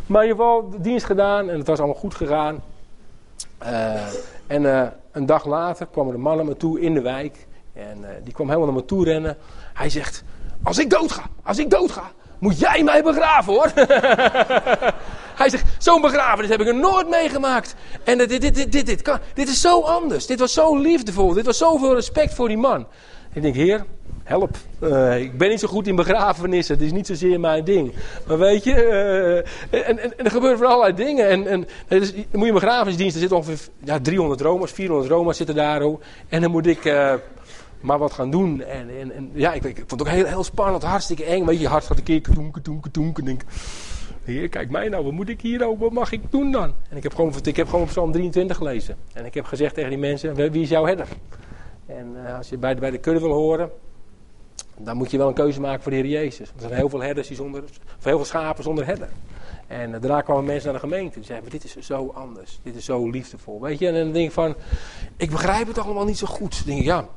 maar 0.06 0.22
in 0.22 0.28
ieder 0.28 0.44
geval, 0.44 0.70
de 0.70 0.80
dienst 0.80 1.06
gedaan 1.06 1.50
en 1.50 1.58
het 1.58 1.66
was 1.66 1.78
allemaal 1.78 2.00
goed 2.00 2.14
gegaan. 2.14 2.62
Uh, 3.62 4.00
en 4.46 4.62
uh, 4.62 4.86
een 5.12 5.26
dag 5.26 5.46
later 5.46 5.86
kwam 5.86 6.08
er 6.08 6.14
een 6.14 6.20
man 6.20 6.36
naar 6.36 6.44
me 6.44 6.56
toe 6.56 6.80
in 6.80 6.94
de 6.94 7.00
wijk. 7.00 7.46
En 7.72 7.98
uh, 8.00 8.08
die 8.24 8.32
kwam 8.32 8.46
helemaal 8.46 8.68
naar 8.68 8.76
me 8.76 8.84
toe 8.84 9.04
rennen. 9.04 9.36
Hij 9.74 9.90
zegt, 9.90 10.24
als 10.62 10.78
ik 10.78 10.90
dood 10.90 11.12
ga, 11.12 11.22
als 11.42 11.58
ik 11.58 11.70
dood 11.70 11.90
ga, 11.90 12.12
moet 12.44 12.58
jij 12.58 12.82
mij 12.82 13.02
begraven 13.02 13.52
hoor. 13.52 13.72
Hij 15.40 15.48
zegt, 15.48 15.64
zo'n 15.78 16.00
begrafenis 16.00 16.50
heb 16.50 16.60
ik 16.60 16.66
er 16.66 16.74
nooit 16.74 17.08
meegemaakt. 17.08 17.74
En 18.04 18.18
dit, 18.18 18.28
dit, 18.28 18.54
dit, 18.54 18.72
dit, 18.72 18.86
dit, 18.86 19.02
kan, 19.02 19.18
dit 19.34 19.48
is 19.48 19.60
zo 19.60 19.80
anders. 19.80 20.26
Dit 20.26 20.38
was 20.38 20.52
zo 20.52 20.76
liefdevol. 20.76 21.32
Dit 21.32 21.46
was 21.46 21.58
zoveel 21.58 21.94
respect 21.94 22.34
voor 22.34 22.48
die 22.48 22.56
man. 22.56 22.86
Ik 23.32 23.42
denk, 23.42 23.54
heer, 23.54 23.84
help. 24.24 24.56
Uh, 24.82 25.20
ik 25.20 25.38
ben 25.38 25.48
niet 25.48 25.60
zo 25.60 25.68
goed 25.68 25.86
in 25.86 25.96
begrafenissen. 25.96 26.74
Het 26.74 26.84
is 26.84 26.92
niet 26.92 27.06
zozeer 27.06 27.40
mijn 27.40 27.64
ding. 27.64 27.92
Maar 28.26 28.38
weet 28.38 28.64
je, 28.64 28.74
uh, 29.70 29.88
en, 29.88 29.98
en, 29.98 30.12
er 30.16 30.30
gebeuren 30.30 30.58
van 30.58 30.66
allerlei 30.66 30.94
dingen. 30.94 31.28
En, 31.28 31.46
en 31.46 31.68
dan 31.88 31.98
moet 32.00 32.40
je 32.40 32.46
een 32.46 32.52
begrafenisdienst, 32.52 33.14
er 33.14 33.20
zitten 33.20 33.38
ongeveer 33.38 33.68
ja, 33.84 34.00
300 34.00 34.40
Roma's, 34.40 34.72
400 34.72 35.10
Roma's 35.10 35.36
zitten 35.36 35.54
daar. 35.54 35.82
En 36.28 36.40
dan 36.40 36.50
moet 36.50 36.66
ik 36.66 36.84
uh, 36.84 37.14
maar 37.84 37.98
wat 37.98 38.12
gaan 38.12 38.30
doen. 38.30 38.62
En, 38.62 39.12
en, 39.14 39.30
ja, 39.32 39.52
ik, 39.52 39.62
vond 39.62 39.90
het 39.90 40.00
ook 40.00 40.08
heel, 40.08 40.24
heel 40.24 40.44
spannend, 40.44 40.82
hartstikke 40.82 41.24
eng. 41.24 41.44
Weet 41.44 41.56
je, 41.56 41.62
je 41.62 41.68
hart 41.68 41.84
gaat 41.84 41.98
een 41.98 42.02
keer 42.02 42.20
katoenke, 42.20 42.52
katoenke, 42.52 42.82
katoenke. 42.82 43.20
En 43.20 43.26
denk 43.26 43.42
Heer, 44.24 44.48
kijk 44.48 44.70
mij 44.70 44.88
nou, 44.88 45.04
wat 45.04 45.12
moet 45.12 45.28
ik 45.28 45.40
hier 45.40 45.66
ook, 45.66 45.78
wat 45.78 45.92
mag 45.92 46.12
ik 46.12 46.20
doen 46.30 46.52
dan? 46.52 46.74
En 46.88 46.96
ik 46.96 47.02
heb 47.02 47.14
gewoon, 47.14 47.32
ik 47.42 47.56
heb 47.56 47.68
gewoon 47.68 47.86
Psalm 47.86 48.12
23 48.12 48.56
gelezen. 48.56 48.96
En 49.12 49.24
ik 49.24 49.34
heb 49.34 49.44
gezegd 49.44 49.74
tegen 49.74 49.90
die 49.90 49.98
mensen, 49.98 50.34
wie 50.34 50.62
is 50.62 50.68
jouw 50.68 50.86
herder? 50.86 51.08
En 51.86 52.16
uh, 52.16 52.36
als 52.36 52.48
je 52.48 52.58
bij 52.58 52.74
de, 52.74 52.80
bij 52.80 52.90
de 52.90 52.98
kudde 52.98 53.20
wil 53.20 53.32
horen, 53.32 53.70
dan 54.78 54.96
moet 54.96 55.10
je 55.10 55.18
wel 55.18 55.28
een 55.28 55.34
keuze 55.34 55.60
maken 55.60 55.82
voor 55.82 55.90
de 55.92 55.96
Heer 55.96 56.06
Jezus. 56.06 56.48
Er 56.48 56.60
zijn 56.60 56.72
heel 56.72 56.88
veel 56.88 57.02
herders 57.02 57.28
die 57.28 57.36
zonder, 57.36 57.62
of 57.98 58.04
heel 58.04 58.16
veel 58.16 58.24
schapen 58.24 58.64
zonder 58.64 58.86
herder. 58.86 59.08
En 59.66 59.90
uh, 59.90 60.00
daarna 60.00 60.20
kwamen 60.20 60.44
mensen 60.44 60.72
naar 60.72 60.80
de 60.80 60.88
gemeente. 60.88 61.18
Die 61.18 61.26
zeiden, 61.26 61.50
dit 61.50 61.64
is 61.64 61.76
zo 61.76 62.12
anders. 62.14 62.60
Dit 62.62 62.74
is 62.74 62.84
zo 62.84 63.10
liefdevol. 63.10 63.60
Weet 63.60 63.78
je, 63.78 63.88
en 63.88 63.94
dan 63.94 64.12
denk 64.12 64.26
ik 64.26 64.32
van, 64.32 64.54
ik 65.16 65.30
begrijp 65.30 65.66
het 65.66 65.78
allemaal 65.78 66.04
niet 66.04 66.18
zo 66.18 66.26
goed. 66.26 66.56
Dan 66.56 66.66
denk 66.66 66.78
ik, 66.78 66.84
ja, 66.84 67.08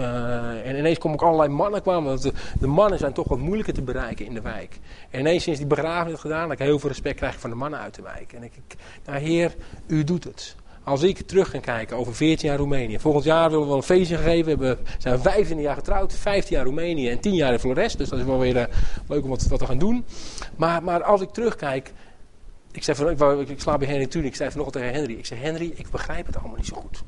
uh, 0.00 0.66
en 0.66 0.76
ineens 0.76 0.98
komen 0.98 1.20
ook 1.20 1.26
allerlei 1.26 1.48
mannen 1.48 1.82
kwamen. 1.82 2.08
Want 2.08 2.32
de, 2.60 2.66
mannen 2.66 2.98
zijn 2.98 3.12
toch 3.12 3.28
wat 3.28 3.38
moeilijker 3.38 3.74
te 3.74 3.82
bereiken 3.82 4.26
in 4.26 4.34
de 4.34 4.40
wijk. 4.40 4.78
En 5.10 5.20
ineens 5.20 5.42
sinds 5.42 5.58
die 5.58 5.68
begrafenis 5.68 6.20
gedaan, 6.20 6.48
dat 6.48 6.60
ik 6.60 6.66
heel 6.66 6.78
veel 6.78 6.88
respect 6.88 7.16
krijg 7.16 7.40
van 7.40 7.50
de 7.50 7.56
mannen 7.56 7.80
uit 7.80 7.94
de 7.94 8.02
wijk. 8.02 8.32
En 8.32 8.42
ik, 8.42 8.52
nou 9.04 9.18
heer, 9.18 9.54
u 9.86 10.04
doet 10.04 10.24
het. 10.24 10.56
Als 10.84 11.02
ik 11.02 11.18
terug 11.18 11.50
ga 11.50 11.58
kijken 11.58 11.96
over 11.96 12.14
14 12.14 12.48
jaar 12.48 12.58
Roemenië. 12.58 12.98
Volgend 12.98 13.24
jaar 13.24 13.50
willen 13.50 13.68
we 13.68 13.74
een 13.74 13.82
feestje 13.82 14.16
geven. 14.16 14.58
We 14.58 14.78
zijn 14.98 15.18
15 15.18 15.60
jaar 15.60 15.74
getrouwd, 15.74 16.12
15 16.12 16.56
jaar 16.56 16.64
Roemenië 16.64 17.08
en 17.08 17.20
10 17.20 17.34
jaar 17.34 17.52
in 17.52 17.58
Flores. 17.58 17.96
Dus 17.96 18.08
dat 18.08 18.18
is 18.18 18.24
wel 18.24 18.38
weer 18.38 18.56
uh, 18.56 18.64
leuk 19.08 19.22
om 19.22 19.28
wat, 19.28 19.58
te 19.58 19.66
gaan 19.66 19.78
doen. 19.78 20.04
Maar, 20.56 20.82
maar 20.82 21.02
als 21.02 21.20
ik 21.20 21.28
terugkijk. 21.30 21.92
Ik, 22.72 22.82
zei 22.82 22.96
van, 22.96 23.40
ik, 23.40 23.48
ik 23.48 23.64
bij 23.64 23.88
Henry 23.88 24.06
toen. 24.06 24.24
Ik 24.24 24.36
zei 24.36 24.50
vanochtend 24.50 24.84
tegen 24.84 25.00
Henry. 25.00 25.18
Ik 25.18 25.26
zei, 25.26 25.40
Henry, 25.40 25.72
ik 25.74 25.90
begrijp 25.90 26.26
het 26.26 26.36
allemaal 26.36 26.56
niet 26.56 26.66
zo 26.66 26.76
goed. 26.76 27.02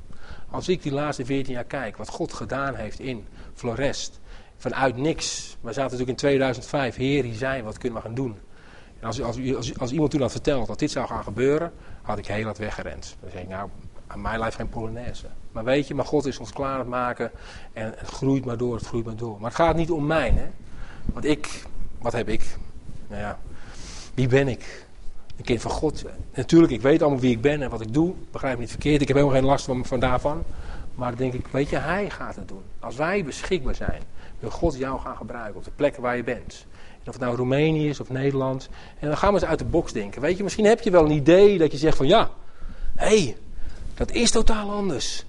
Als 0.51 0.69
ik 0.69 0.83
die 0.83 0.93
laatste 0.93 1.25
14 1.25 1.53
jaar 1.53 1.65
kijk, 1.65 1.97
wat 1.97 2.09
God 2.09 2.33
gedaan 2.33 2.75
heeft 2.75 2.99
in 2.99 3.27
Florest. 3.55 4.21
Vanuit 4.57 4.97
niks. 4.97 5.57
We 5.61 5.69
zaten 5.69 5.83
natuurlijk 5.83 6.11
in 6.11 6.17
2005. 6.17 6.97
Heer, 6.97 7.25
hier 7.25 7.35
zijn, 7.35 7.65
wat 7.65 7.79
kunnen 7.79 7.99
we 7.99 8.05
gaan 8.05 8.15
doen? 8.15 8.37
En 9.01 9.07
als, 9.07 9.23
als, 9.23 9.55
als, 9.55 9.79
als 9.79 9.93
iemand 9.93 10.11
toen 10.11 10.21
had 10.21 10.33
verteld 10.33 10.67
dat 10.67 10.79
dit 10.79 10.91
zou 10.91 11.07
gaan 11.07 11.23
gebeuren, 11.23 11.73
had 12.03 12.19
ik 12.19 12.27
heel 12.27 12.45
hard 12.45 12.59
weggerend. 12.59 13.17
Dan 13.21 13.31
zeg 13.31 13.43
ik, 13.43 13.49
nou, 13.49 13.69
aan 14.07 14.21
mij 14.21 14.39
lijft 14.39 14.57
geen 14.57 14.69
Polonaise. 14.69 15.27
Maar 15.53 15.65
weet 15.65 15.87
je, 15.87 15.95
maar 15.95 16.05
God 16.05 16.27
is 16.27 16.39
ons 16.39 16.53
klaar 16.53 16.73
aan 16.73 16.79
het 16.79 16.89
maken. 16.89 17.31
En 17.73 17.95
het 17.97 18.09
groeit 18.09 18.45
maar 18.45 18.57
door, 18.57 18.75
het 18.75 18.87
groeit 18.87 19.05
maar 19.05 19.17
door. 19.17 19.41
Maar 19.41 19.51
het 19.51 19.61
gaat 19.61 19.77
niet 19.77 19.91
om 19.91 20.07
mij, 20.07 20.31
hè. 20.31 20.47
Want 21.13 21.25
ik, 21.25 21.63
wat 21.99 22.13
heb 22.13 22.29
ik? 22.29 22.57
Nou 23.09 23.21
ja, 23.21 23.39
wie 24.15 24.29
ben 24.29 24.49
ik? 24.49 24.86
Een 25.37 25.45
kind 25.45 25.61
van 25.61 25.71
God. 25.71 26.05
Natuurlijk, 26.35 26.73
ik 26.73 26.81
weet 26.81 27.03
allemaal 27.03 27.21
wie 27.21 27.31
ik 27.31 27.41
ben 27.41 27.63
en 27.63 27.71
wat 27.71 27.81
ik 27.81 27.95
doe. 27.95 28.15
Begrijp 28.31 28.55
me 28.55 28.61
niet 28.61 28.71
verkeerd. 28.71 29.01
Ik 29.01 29.09
heb 29.09 29.17
helemaal 29.17 29.39
geen 29.39 29.49
last 29.49 29.65
van, 29.65 29.85
van 29.85 30.01
daarvan. 30.01 30.45
Maar 30.95 31.09
dan 31.09 31.19
denk 31.19 31.33
ik, 31.33 31.47
weet 31.47 31.69
je, 31.69 31.77
hij 31.77 32.11
gaat 32.11 32.37
het 32.37 32.49
doen. 32.49 32.63
Als 32.81 32.97
wij 32.97 33.25
beschikbaar 33.25 33.75
zijn, 33.75 34.03
wil 34.39 34.51
God 34.51 34.79
jou 34.79 35.01
gaan 35.01 35.17
gebruiken 35.17 35.57
op 35.57 35.65
de 35.65 35.71
plekken 35.77 36.03
waar 36.03 36.17
je 36.17 36.25
bent. 36.25 36.67
En 37.03 37.07
of 37.07 37.13
het 37.13 37.23
nou 37.23 37.37
Roemenië 37.37 37.89
is 37.89 38.01
of 38.01 38.11
Nederland. 38.11 38.69
En 38.99 39.09
dan 39.09 39.17
gaan 39.17 39.33
we 39.33 39.41
eens 39.41 39.49
uit 39.49 39.59
de 39.59 39.65
box 39.65 39.93
denken. 39.93 40.21
Weet 40.21 40.37
je, 40.37 40.43
misschien 40.43 40.65
heb 40.65 40.81
je 40.81 40.91
wel 40.91 41.05
een 41.05 41.11
idee 41.11 41.59
dat 41.59 41.73
je 41.73 41.79
zegt 41.79 41.97
van 41.97 42.07
ja, 42.07 42.31
hé, 42.95 43.07
hey, 43.07 43.37
dat 43.95 44.11
is 44.11 44.31
totaal 44.31 44.71
anders. 44.71 45.25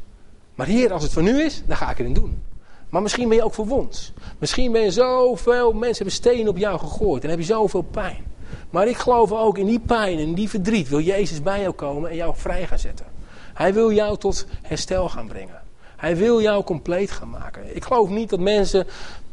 Maar 0.56 0.68
hier, 0.68 0.94
als 0.94 1.04
het 1.04 1.14
voor 1.14 1.24
nu 1.24 1.42
is, 1.42 1.64
dan 1.66 1.78
ga 1.78 1.92
ik 1.92 2.00
erin 2.00 2.14
doen. 2.14 2.42
Maar 2.90 3.02
misschien 3.02 3.28
ben 3.28 3.38
je 3.38 3.44
ook 3.44 3.54
verwond. 3.54 4.14
Misschien 4.38 4.72
ben 4.72 4.82
je 4.82 4.92
zoveel 4.92 5.74
mensen 5.74 5.96
hebben 5.96 6.14
stenen 6.14 6.48
op 6.48 6.58
jou 6.58 6.80
gegooid 6.80 7.24
en 7.24 7.30
heb 7.30 7.40
je 7.40 7.46
zoveel 7.46 7.82
pijn. 7.82 8.26
Maar 8.70 8.88
ik 8.88 8.98
geloof 8.98 9.32
ook 9.32 9.58
in 9.58 9.66
die 9.66 9.80
pijn 9.80 10.20
en 10.20 10.34
die 10.34 10.50
verdriet 10.50 10.90
wil 10.90 11.00
Jezus 11.00 11.42
bij 11.42 11.62
jou 11.62 11.74
komen 11.74 12.10
en 12.10 12.16
jou 12.16 12.34
vrij 12.36 12.68
gaan 12.68 12.80
zetten. 12.80 13.06
Hij 13.54 13.74
wil 13.74 13.92
jou 13.92 14.18
tot 14.18 14.46
herstel 14.62 15.10
gaan 15.10 15.28
brengen. 15.28 15.62
Hij 15.96 16.18
wil 16.18 16.42
jou 16.42 16.64
compleet 16.64 17.12
gaan 17.12 17.30
maken. 17.30 17.76
Ik 17.76 17.84
geloof 17.84 18.10
niet 18.10 18.30
dat 18.30 18.40
mensen 18.40 18.88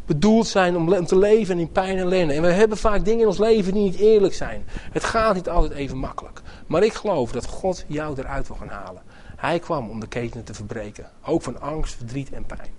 bedoeld 0.06 0.46
zijn 0.46 0.76
om 0.76 1.06
te 1.06 1.18
leven 1.18 1.58
in 1.58 1.72
pijn 1.72 1.98
en 1.98 2.04
ellende. 2.04 2.32
En 2.32 2.42
we 2.42 2.48
hebben 2.48 2.78
vaak 2.78 3.04
dingen 3.04 3.20
in 3.20 3.26
ons 3.26 3.38
leven 3.38 3.72
die 3.72 3.82
niet 3.82 3.96
eerlijk 3.96 4.34
zijn. 4.34 4.64
Het 4.68 5.04
gaat 5.04 5.34
niet 5.34 5.48
altijd 5.48 5.72
even 5.72 5.98
makkelijk. 5.98 6.42
Maar 6.66 6.82
ik 6.82 6.92
geloof 6.92 7.32
dat 7.32 7.46
God 7.46 7.84
jou 7.86 8.18
eruit 8.18 8.46
wil 8.46 8.56
gaan 8.56 8.68
halen. 8.68 9.02
Hij 9.36 9.58
kwam 9.58 9.90
om 9.90 10.00
de 10.00 10.06
ketenen 10.06 10.44
te 10.44 10.54
verbreken. 10.54 11.10
Ook 11.24 11.42
van 11.42 11.60
angst, 11.60 11.94
verdriet 11.94 12.30
en 12.30 12.44
pijn. 12.44 12.70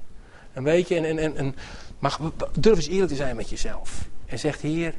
En 0.53 0.63
weet 0.63 0.87
je, 0.87 0.95
en, 0.95 1.17
en, 1.17 1.37
en, 1.37 1.55
maar 1.99 2.17
durf 2.59 2.75
eens 2.75 2.87
eerlijk 2.87 3.09
te 3.09 3.15
zijn 3.15 3.35
met 3.35 3.49
jezelf. 3.49 4.07
En 4.25 4.39
zegt, 4.39 4.61
Heer, 4.61 4.93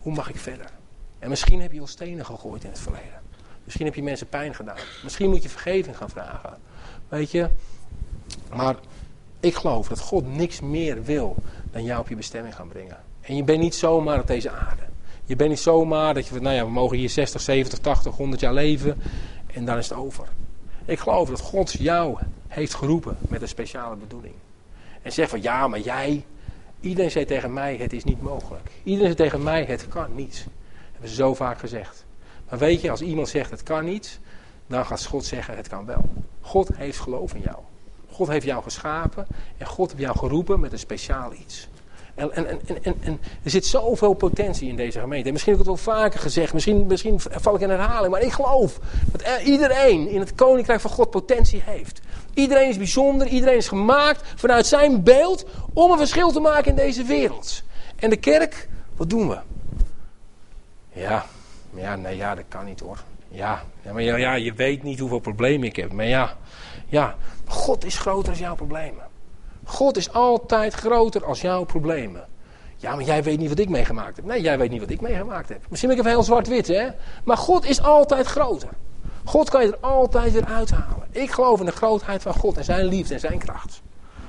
hoe 0.00 0.14
mag 0.14 0.28
ik 0.28 0.36
verder? 0.36 0.66
En 1.18 1.28
misschien 1.28 1.60
heb 1.60 1.72
je 1.72 1.80
al 1.80 1.86
stenen 1.86 2.26
gegooid 2.26 2.64
in 2.64 2.70
het 2.70 2.78
verleden. 2.78 3.20
Misschien 3.64 3.86
heb 3.86 3.94
je 3.94 4.02
mensen 4.02 4.28
pijn 4.28 4.54
gedaan. 4.54 4.76
Misschien 5.02 5.30
moet 5.30 5.42
je 5.42 5.48
vergeving 5.48 5.96
gaan 5.96 6.10
vragen. 6.10 6.58
Weet 7.08 7.30
je? 7.30 7.48
Maar 8.54 8.76
ik 9.40 9.54
geloof 9.54 9.88
dat 9.88 10.00
God 10.00 10.34
niks 10.34 10.60
meer 10.60 11.04
wil 11.04 11.36
dan 11.70 11.84
jou 11.84 12.00
op 12.00 12.08
je 12.08 12.16
bestemming 12.16 12.54
gaan 12.54 12.68
brengen. 12.68 12.96
En 13.20 13.36
je 13.36 13.44
bent 13.44 13.60
niet 13.60 13.74
zomaar 13.74 14.20
op 14.20 14.26
deze 14.26 14.50
aarde. 14.50 14.82
Je 15.24 15.36
bent 15.36 15.50
niet 15.50 15.60
zomaar 15.60 16.14
dat 16.14 16.26
je, 16.26 16.40
nou 16.40 16.54
ja, 16.54 16.64
we 16.64 16.70
mogen 16.70 16.96
hier 16.96 17.10
60, 17.10 17.40
70, 17.40 17.78
80, 17.78 18.16
100 18.16 18.40
jaar 18.40 18.54
leven 18.54 19.00
en 19.54 19.64
dan 19.64 19.78
is 19.78 19.88
het 19.88 19.98
over. 19.98 20.28
Ik 20.84 20.98
geloof 20.98 21.28
dat 21.28 21.40
God 21.40 21.72
jou 21.72 22.18
heeft 22.48 22.74
geroepen 22.74 23.16
met 23.28 23.42
een 23.42 23.48
speciale 23.48 23.96
bedoeling. 23.96 24.34
En 25.02 25.12
zegt 25.12 25.30
van 25.30 25.42
ja, 25.42 25.68
maar 25.68 25.80
jij, 25.80 26.24
iedereen 26.80 27.10
zei 27.10 27.24
tegen 27.24 27.52
mij 27.52 27.76
het 27.76 27.92
is 27.92 28.04
niet 28.04 28.22
mogelijk. 28.22 28.70
Iedereen 28.82 29.16
zei 29.16 29.28
tegen 29.28 29.42
mij 29.42 29.64
het 29.64 29.88
kan 29.88 30.14
niet. 30.14 30.34
Dat 30.34 30.90
hebben 30.92 31.08
ze 31.08 31.14
zo 31.14 31.34
vaak 31.34 31.58
gezegd. 31.58 32.04
Maar 32.48 32.58
weet 32.58 32.80
je, 32.80 32.90
als 32.90 33.00
iemand 33.00 33.28
zegt 33.28 33.50
het 33.50 33.62
kan 33.62 33.84
niet, 33.84 34.20
dan 34.66 34.86
gaat 34.86 35.06
God 35.06 35.24
zeggen 35.24 35.56
het 35.56 35.68
kan 35.68 35.84
wel. 35.84 36.08
God 36.40 36.76
heeft 36.76 36.98
geloof 36.98 37.34
in 37.34 37.40
jou. 37.40 37.56
God 38.10 38.28
heeft 38.28 38.46
jou 38.46 38.62
geschapen 38.62 39.26
en 39.58 39.66
God 39.66 39.90
heeft 39.90 40.02
jou 40.02 40.18
geroepen 40.18 40.60
met 40.60 40.72
een 40.72 40.78
speciaal 40.78 41.32
iets. 41.32 41.68
En, 42.20 42.34
en, 42.34 42.60
en, 42.82 42.94
en, 43.02 43.20
er 43.42 43.50
zit 43.50 43.66
zoveel 43.66 44.12
potentie 44.12 44.68
in 44.68 44.76
deze 44.76 45.00
gemeente. 45.00 45.26
En 45.26 45.32
misschien 45.32 45.52
heb 45.52 45.62
ik 45.62 45.68
het 45.68 45.84
wel 45.84 45.94
vaker 45.94 46.20
gezegd, 46.20 46.52
misschien, 46.52 46.86
misschien 46.86 47.20
val 47.20 47.54
ik 47.54 47.60
in 47.60 47.70
herhaling, 47.70 48.12
maar 48.12 48.22
ik 48.22 48.32
geloof 48.32 48.78
dat 49.12 49.40
iedereen 49.44 50.08
in 50.08 50.20
het 50.20 50.34
koninkrijk 50.34 50.80
van 50.80 50.90
God 50.90 51.10
potentie 51.10 51.62
heeft. 51.64 52.00
Iedereen 52.34 52.68
is 52.68 52.76
bijzonder, 52.76 53.26
iedereen 53.26 53.56
is 53.56 53.68
gemaakt 53.68 54.32
vanuit 54.36 54.66
zijn 54.66 55.02
beeld 55.02 55.46
om 55.72 55.90
een 55.90 55.98
verschil 55.98 56.30
te 56.32 56.40
maken 56.40 56.70
in 56.70 56.76
deze 56.76 57.02
wereld. 57.02 57.62
En 57.96 58.10
de 58.10 58.16
kerk, 58.16 58.68
wat 58.96 59.10
doen 59.10 59.28
we? 59.28 59.38
Ja, 60.92 61.26
ja, 61.74 61.96
nee, 61.96 62.16
ja, 62.16 62.34
dat 62.34 62.44
kan 62.48 62.64
niet 62.64 62.80
hoor. 62.80 62.98
Ja, 63.28 63.62
ja 63.82 63.92
maar 63.92 64.02
ja, 64.02 64.16
ja, 64.16 64.34
je 64.34 64.52
weet 64.52 64.82
niet 64.82 64.98
hoeveel 64.98 65.18
problemen 65.18 65.68
ik 65.68 65.76
heb. 65.76 65.92
Maar 65.92 66.06
ja, 66.06 66.36
ja, 66.88 67.16
God 67.46 67.84
is 67.84 67.98
groter 67.98 68.30
als 68.30 68.38
jouw 68.38 68.54
problemen. 68.54 69.09
God 69.70 69.96
is 69.96 70.12
altijd 70.12 70.74
groter 70.74 71.24
als 71.24 71.40
jouw 71.40 71.64
problemen. 71.64 72.28
Ja, 72.76 72.94
maar 72.94 73.04
jij 73.04 73.22
weet 73.22 73.38
niet 73.38 73.48
wat 73.48 73.58
ik 73.58 73.68
meegemaakt 73.68 74.16
heb. 74.16 74.24
Nee, 74.24 74.40
jij 74.40 74.58
weet 74.58 74.70
niet 74.70 74.80
wat 74.80 74.90
ik 74.90 75.00
meegemaakt 75.00 75.48
heb. 75.48 75.60
Misschien 75.68 75.90
ben 75.90 75.98
ik 75.98 76.04
even 76.04 76.16
heel 76.16 76.26
zwart-wit, 76.26 76.66
hè. 76.66 76.88
Maar 77.24 77.36
God 77.36 77.64
is 77.64 77.82
altijd 77.82 78.26
groter. 78.26 78.68
God 79.24 79.50
kan 79.50 79.64
je 79.64 79.72
er 79.72 79.78
altijd 79.78 80.32
weer 80.32 80.44
uithalen. 80.44 81.06
Ik 81.10 81.30
geloof 81.30 81.60
in 81.60 81.66
de 81.66 81.72
grootheid 81.72 82.22
van 82.22 82.34
God 82.34 82.56
en 82.56 82.64
zijn 82.64 82.84
liefde 82.84 83.14
en 83.14 83.20
zijn 83.20 83.38
kracht. 83.38 83.82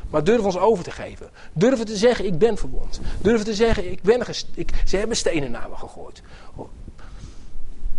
Maar 0.10 0.23
durf 0.23 0.43
ons 0.43 0.58
over 0.58 0.84
te 0.84 0.91
geven. 0.91 1.30
Durven 1.54 1.86
te 1.86 1.95
zeggen, 1.97 2.25
ik 2.25 2.38
ben 2.38 2.58
verwond. 2.58 2.99
Durven 3.21 3.45
te 3.45 3.54
zeggen, 3.54 3.91
ik 3.91 4.01
ben 4.01 4.23
ik, 4.54 4.71
ze 4.86 4.97
hebben 4.97 5.17
stenen 5.17 5.51
naar 5.51 5.69
me 5.69 5.75
gegooid. 5.75 6.21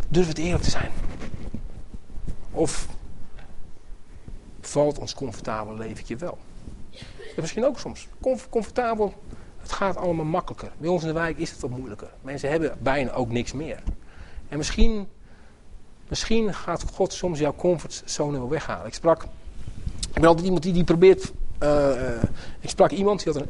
Durf 0.09 0.29
het 0.29 0.39
eerlijk 0.39 0.63
te 0.63 0.71
zijn. 0.71 0.91
Of 2.51 2.87
valt 4.61 4.99
ons 4.99 5.15
comfortabel 5.15 5.77
leventje 5.77 6.17
wel? 6.17 6.39
En 7.35 7.41
misschien 7.41 7.65
ook 7.65 7.79
soms. 7.79 8.09
comfortabel, 8.51 9.15
het 9.59 9.73
gaat 9.73 9.97
allemaal 9.97 10.25
makkelijker. 10.25 10.73
Bij 10.79 10.89
ons 10.89 11.03
in 11.03 11.09
de 11.09 11.15
wijk 11.15 11.39
is 11.39 11.51
het 11.51 11.61
wat 11.61 11.71
moeilijker. 11.71 12.11
Mensen 12.21 12.51
hebben 12.51 12.79
bijna 12.83 13.13
ook 13.13 13.31
niks 13.31 13.53
meer. 13.53 13.83
En 14.49 14.57
misschien, 14.57 15.09
misschien 16.09 16.55
gaat 16.55 16.85
God 16.93 17.13
soms 17.13 17.39
jouw 17.39 17.55
comfortzone 17.55 18.39
wel 18.39 18.49
weghalen. 18.49 18.87
Ik 18.87 18.95
sprak, 18.95 19.23
ik 20.09 20.15
ben 20.15 20.25
altijd 20.25 20.45
iemand 20.45 20.63
die, 20.63 20.73
die 20.73 20.85
probeert, 20.85 21.33
uh, 21.63 22.23
ik 22.61 22.69
sprak 22.69 22.91
iemand, 22.91 23.25
die 23.25 23.33
had 23.33 23.43
een, 23.43 23.49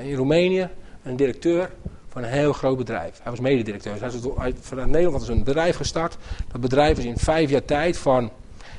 uh, 0.00 0.10
in 0.10 0.16
Roemenië, 0.16 0.68
een 1.02 1.16
directeur 1.16 1.72
van 2.08 2.22
een 2.22 2.28
heel 2.28 2.52
groot 2.52 2.76
bedrijf. 2.76 3.20
Hij 3.22 3.30
was 3.30 3.40
mededirecteur. 3.40 4.00
Hij 4.00 4.08
is 4.08 4.54
vanuit 4.60 4.90
Nederland 4.90 5.26
had 5.26 5.36
een 5.36 5.44
bedrijf 5.44 5.76
gestart. 5.76 6.16
Dat 6.52 6.60
bedrijf 6.60 6.98
is 6.98 7.04
in 7.04 7.16
vijf 7.16 7.50
jaar 7.50 7.64
tijd 7.64 7.98
van, 7.98 8.30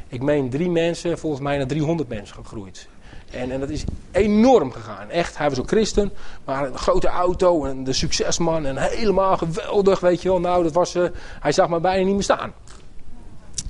ik 0.08 0.22
meen 0.22 0.50
drie 0.50 0.70
mensen, 0.70 1.18
volgens 1.18 1.42
mij 1.42 1.58
naar 1.58 1.68
300 1.68 2.10
mensen 2.10 2.36
gegroeid. 2.36 2.88
En, 3.32 3.52
en 3.52 3.60
dat 3.60 3.70
is 3.70 3.84
enorm 4.12 4.72
gegaan. 4.72 5.10
Echt, 5.10 5.38
hij 5.38 5.50
was 5.50 5.60
ook 5.60 5.68
christen. 5.68 6.12
Maar 6.46 6.66
een 6.66 6.78
grote 6.78 7.08
auto 7.08 7.66
en 7.66 7.84
de 7.84 7.94
succesman. 7.94 8.66
En 8.66 8.78
helemaal 8.78 9.38
geweldig, 9.38 10.00
weet 10.00 10.22
je 10.22 10.30
wel. 10.30 10.40
Nou, 10.40 10.64
dat 10.64 10.74
was, 10.74 10.96
uh, 10.96 11.10
hij 11.40 11.52
zag 11.52 11.70
me 11.70 11.80
bijna 11.80 12.06
niet 12.06 12.14
meer 12.14 12.24
staan. 12.24 12.54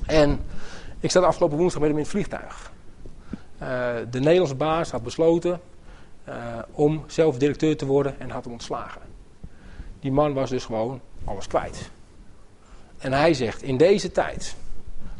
En 0.05 0.39
ik 0.99 1.11
zat 1.11 1.23
afgelopen 1.23 1.57
woensdag 1.57 1.81
met 1.81 1.89
hem 1.89 1.97
in 1.97 2.03
het 2.03 2.13
vliegtuig. 2.13 2.71
Uh, 3.61 3.67
de 4.11 4.19
Nederlandse 4.19 4.55
baas 4.55 4.91
had 4.91 5.03
besloten 5.03 5.61
uh, 6.29 6.35
om 6.71 7.03
zelf 7.07 7.37
directeur 7.37 7.77
te 7.77 7.85
worden 7.85 8.19
en 8.19 8.29
had 8.29 8.43
hem 8.43 8.53
ontslagen. 8.53 9.01
Die 9.99 10.11
man 10.11 10.33
was 10.33 10.49
dus 10.49 10.65
gewoon 10.65 11.01
alles 11.23 11.47
kwijt. 11.47 11.89
En 12.97 13.13
hij 13.13 13.33
zegt, 13.33 13.61
in 13.61 13.77
deze 13.77 14.11
tijd, 14.11 14.55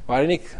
waarin 0.06 0.30
ik 0.30 0.58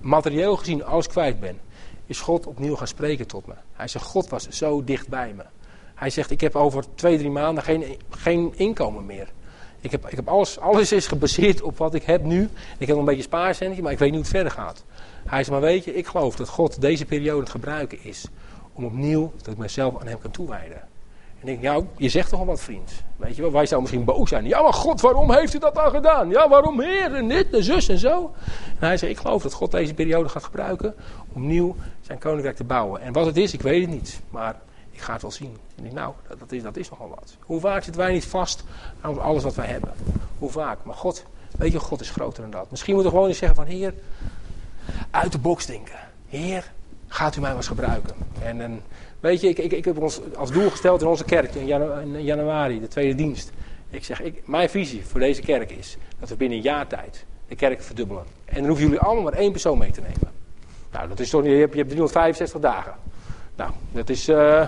materieel 0.00 0.56
gezien 0.56 0.84
alles 0.84 1.06
kwijt 1.06 1.40
ben, 1.40 1.60
is 2.08 2.20
God 2.20 2.46
opnieuw 2.46 2.76
gaan 2.76 2.86
spreken 2.86 3.26
tot 3.26 3.46
me. 3.46 3.54
Hij 3.72 3.88
zegt, 3.88 4.04
God 4.04 4.28
was 4.28 4.48
zo 4.48 4.84
dicht 4.84 5.08
bij 5.08 5.32
me. 5.36 5.42
Hij 5.94 6.10
zegt, 6.10 6.30
ik 6.30 6.40
heb 6.40 6.56
over 6.56 6.84
twee, 6.94 7.18
drie 7.18 7.30
maanden 7.30 7.64
geen, 7.64 7.84
geen 8.10 8.52
inkomen 8.56 9.06
meer. 9.06 9.28
Ik 9.80 9.90
heb, 9.90 10.08
ik 10.08 10.16
heb 10.16 10.28
alles, 10.28 10.58
alles 10.58 10.92
is 10.92 11.06
gebaseerd 11.06 11.62
op 11.62 11.78
wat 11.78 11.94
ik 11.94 12.02
heb 12.02 12.24
nu. 12.24 12.42
Ik 12.78 12.86
heb 12.86 12.88
nog 12.88 12.98
een 12.98 13.04
beetje 13.04 13.22
spaarcentje, 13.22 13.82
maar 13.82 13.92
ik 13.92 13.98
weet 13.98 14.10
niet 14.10 14.20
hoe 14.20 14.28
het 14.28 14.36
verder 14.36 14.52
gaat. 14.52 14.84
Hij 15.26 15.38
zegt, 15.38 15.50
maar 15.50 15.60
weet 15.60 15.84
je, 15.84 15.94
ik 15.94 16.06
geloof 16.06 16.36
dat 16.36 16.48
God 16.48 16.80
deze 16.80 17.04
periode 17.04 17.40
het 17.40 17.50
gebruiken 17.50 17.98
is. 18.02 18.26
Om 18.72 18.84
opnieuw, 18.84 19.32
dat 19.36 19.52
ik 19.52 19.58
mezelf 19.58 20.00
aan 20.00 20.06
hem 20.06 20.18
kan 20.18 20.30
toewijden. 20.30 20.88
En 21.40 21.48
ik 21.48 21.60
denk, 21.60 21.62
ja, 21.62 21.86
je 21.96 22.08
zegt 22.08 22.30
toch 22.30 22.40
al 22.40 22.46
wat, 22.46 22.60
vriend. 22.60 22.92
Weet 23.16 23.36
je 23.36 23.42
wel, 23.42 23.52
wij 23.52 23.66
zouden 23.66 23.90
misschien 23.90 24.16
boos 24.16 24.28
zijn. 24.28 24.44
Ja, 24.44 24.62
maar 24.62 24.72
God, 24.72 25.00
waarom 25.00 25.32
heeft 25.32 25.54
u 25.54 25.58
dat 25.58 25.74
dan 25.74 25.90
gedaan? 25.90 26.30
Ja, 26.30 26.48
waarom 26.48 26.80
heer 26.80 27.14
en 27.14 27.28
dit 27.28 27.52
en 27.52 27.62
zus 27.64 27.88
en 27.88 27.98
zo. 27.98 28.32
En 28.78 28.86
hij 28.86 28.96
zei, 28.96 29.10
ik 29.10 29.18
geloof 29.18 29.42
dat 29.42 29.52
God 29.52 29.70
deze 29.70 29.94
periode 29.94 30.28
gaat 30.28 30.44
gebruiken 30.44 30.94
om 31.32 31.46
nieuw 31.46 31.76
zijn 32.08 32.20
koninkrijk 32.20 32.56
te 32.56 32.64
bouwen. 32.64 33.00
En 33.00 33.12
wat 33.12 33.26
het 33.26 33.36
is, 33.36 33.52
ik 33.52 33.62
weet 33.62 33.80
het 33.80 33.90
niet. 33.90 34.20
Maar 34.30 34.60
ik 34.90 35.00
ga 35.00 35.12
het 35.12 35.22
wel 35.22 35.30
zien. 35.30 35.56
En 35.76 35.84
ik 35.84 35.92
nou, 35.92 36.14
dat 36.38 36.52
is, 36.52 36.62
dat 36.62 36.76
is 36.76 36.90
nogal 36.90 37.08
wat. 37.08 37.36
Hoe 37.40 37.60
vaak 37.60 37.82
zitten 37.82 38.02
wij 38.02 38.12
niet 38.12 38.24
vast 38.24 38.64
aan 39.00 39.20
alles 39.20 39.42
wat 39.42 39.54
wij 39.54 39.66
hebben? 39.66 39.92
Hoe 40.38 40.50
vaak? 40.50 40.78
Maar 40.84 40.94
God, 40.94 41.24
weet 41.58 41.72
je, 41.72 41.80
God 41.80 42.00
is 42.00 42.10
groter 42.10 42.42
dan 42.42 42.50
dat. 42.50 42.70
Misschien 42.70 42.94
moeten 42.94 43.10
we 43.10 43.16
gewoon 43.16 43.30
eens 43.30 43.38
zeggen 43.38 43.56
van, 43.56 43.66
heer, 43.66 43.94
uit 45.10 45.32
de 45.32 45.38
box 45.38 45.66
denken. 45.66 45.98
Heer, 46.28 46.72
gaat 47.06 47.36
u 47.36 47.40
mij 47.40 47.48
maar 47.48 47.58
eens 47.58 47.68
gebruiken. 47.68 48.14
En, 48.42 48.60
en 48.60 48.82
weet 49.20 49.40
je, 49.40 49.48
ik, 49.48 49.58
ik, 49.58 49.72
ik 49.72 49.84
heb 49.84 49.98
ons 49.98 50.20
als 50.36 50.52
doel 50.52 50.70
gesteld 50.70 51.00
in 51.00 51.06
onze 51.06 51.24
kerk 51.24 51.54
in, 51.54 51.66
januari, 52.24 52.80
de 52.80 52.88
tweede 52.88 53.14
dienst. 53.14 53.50
Ik 53.90 54.04
zeg, 54.04 54.20
ik, 54.20 54.46
mijn 54.46 54.70
visie 54.70 55.06
voor 55.06 55.20
deze 55.20 55.40
kerk 55.40 55.70
is 55.70 55.96
dat 56.18 56.28
we 56.28 56.36
binnen 56.36 56.58
een 56.58 56.64
jaar 56.64 56.86
tijd 56.86 57.24
de 57.48 57.56
kerk 57.56 57.82
verdubbelen. 57.82 58.24
En 58.44 58.54
dan 58.54 58.66
hoeven 58.66 58.84
jullie 58.84 59.00
allemaal 59.00 59.22
maar 59.22 59.32
één 59.32 59.52
persoon 59.52 59.78
mee 59.78 59.90
te 59.90 60.00
nemen. 60.00 60.37
Nou, 60.98 61.10
dat 61.10 61.20
is 61.20 61.30
toch 61.30 61.44
je 61.44 61.50
hebt, 61.50 61.72
je 61.72 61.78
hebt 61.78 61.90
365 61.90 62.60
dagen. 62.60 62.94
Nou, 63.56 63.70
dat 63.92 64.08
is, 64.08 64.28
uh, 64.28 64.66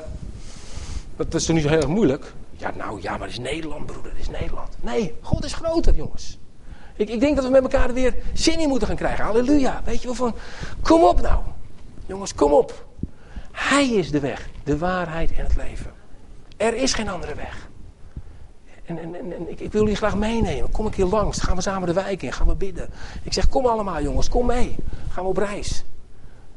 dat 1.17 1.35
is 1.35 1.45
toch 1.45 1.55
niet 1.55 1.65
zo 1.65 1.71
heel 1.71 1.79
erg 1.79 1.89
moeilijk. 1.89 2.33
Ja, 2.57 2.73
nou 2.77 3.03
ja, 3.03 3.11
maar 3.11 3.21
het 3.21 3.31
is 3.31 3.39
Nederland, 3.39 3.87
broeder, 3.87 4.11
het 4.11 4.21
is 4.21 4.29
Nederland. 4.29 4.77
Nee, 4.81 5.15
God 5.21 5.45
is 5.45 5.55
groter, 5.55 5.95
jongens. 5.95 6.39
Ik, 6.97 7.09
ik 7.09 7.21
denk 7.21 7.37
dat 7.37 7.45
we 7.45 7.51
met 7.51 7.63
elkaar 7.63 7.93
weer 7.93 8.15
zin 8.33 8.61
in 8.61 8.69
moeten 8.69 8.89
gaan 8.89 8.97
krijgen. 8.97 9.25
Halleluja. 9.25 9.81
Weet 9.85 10.01
je 10.01 10.07
wel 10.07 10.15
van, 10.15 10.35
kom 10.83 11.03
op 11.03 11.21
nou. 11.21 11.43
Jongens, 12.07 12.35
kom 12.35 12.53
op. 12.53 12.87
Hij 13.53 13.89
is 13.89 14.11
de 14.11 14.21
weg, 14.21 14.49
de 14.65 14.79
waarheid 14.79 15.33
en 15.33 15.45
het 15.45 15.57
leven. 15.57 15.93
Er 16.57 16.75
is 16.75 16.95
geen 16.95 17.09
andere 17.09 17.35
weg. 17.35 17.69
En, 18.85 18.99
en, 18.99 19.15
en 19.15 19.51
ik, 19.51 19.61
ik, 19.61 19.73
wil 19.73 19.83
jullie 19.83 19.97
graag 19.97 20.17
meenemen. 20.17 20.71
Kom 20.71 20.87
ik 20.87 20.95
hier 20.95 21.07
langs. 21.07 21.41
Gaan 21.41 21.57
we 21.57 21.63
samen 21.63 21.89
de 21.89 21.95
wijk 21.95 22.23
in. 22.23 22.33
Gaan 22.33 22.47
we 22.47 22.55
bidden. 22.55 22.91
Ik 23.23 23.33
zeg, 23.33 23.49
kom 23.49 23.67
allemaal 23.67 24.03
jongens. 24.03 24.29
Kom 24.29 24.47
mee. 24.47 24.77
Gaan 25.11 25.25
we 25.25 25.31
op 25.31 25.37
reis. 25.37 25.85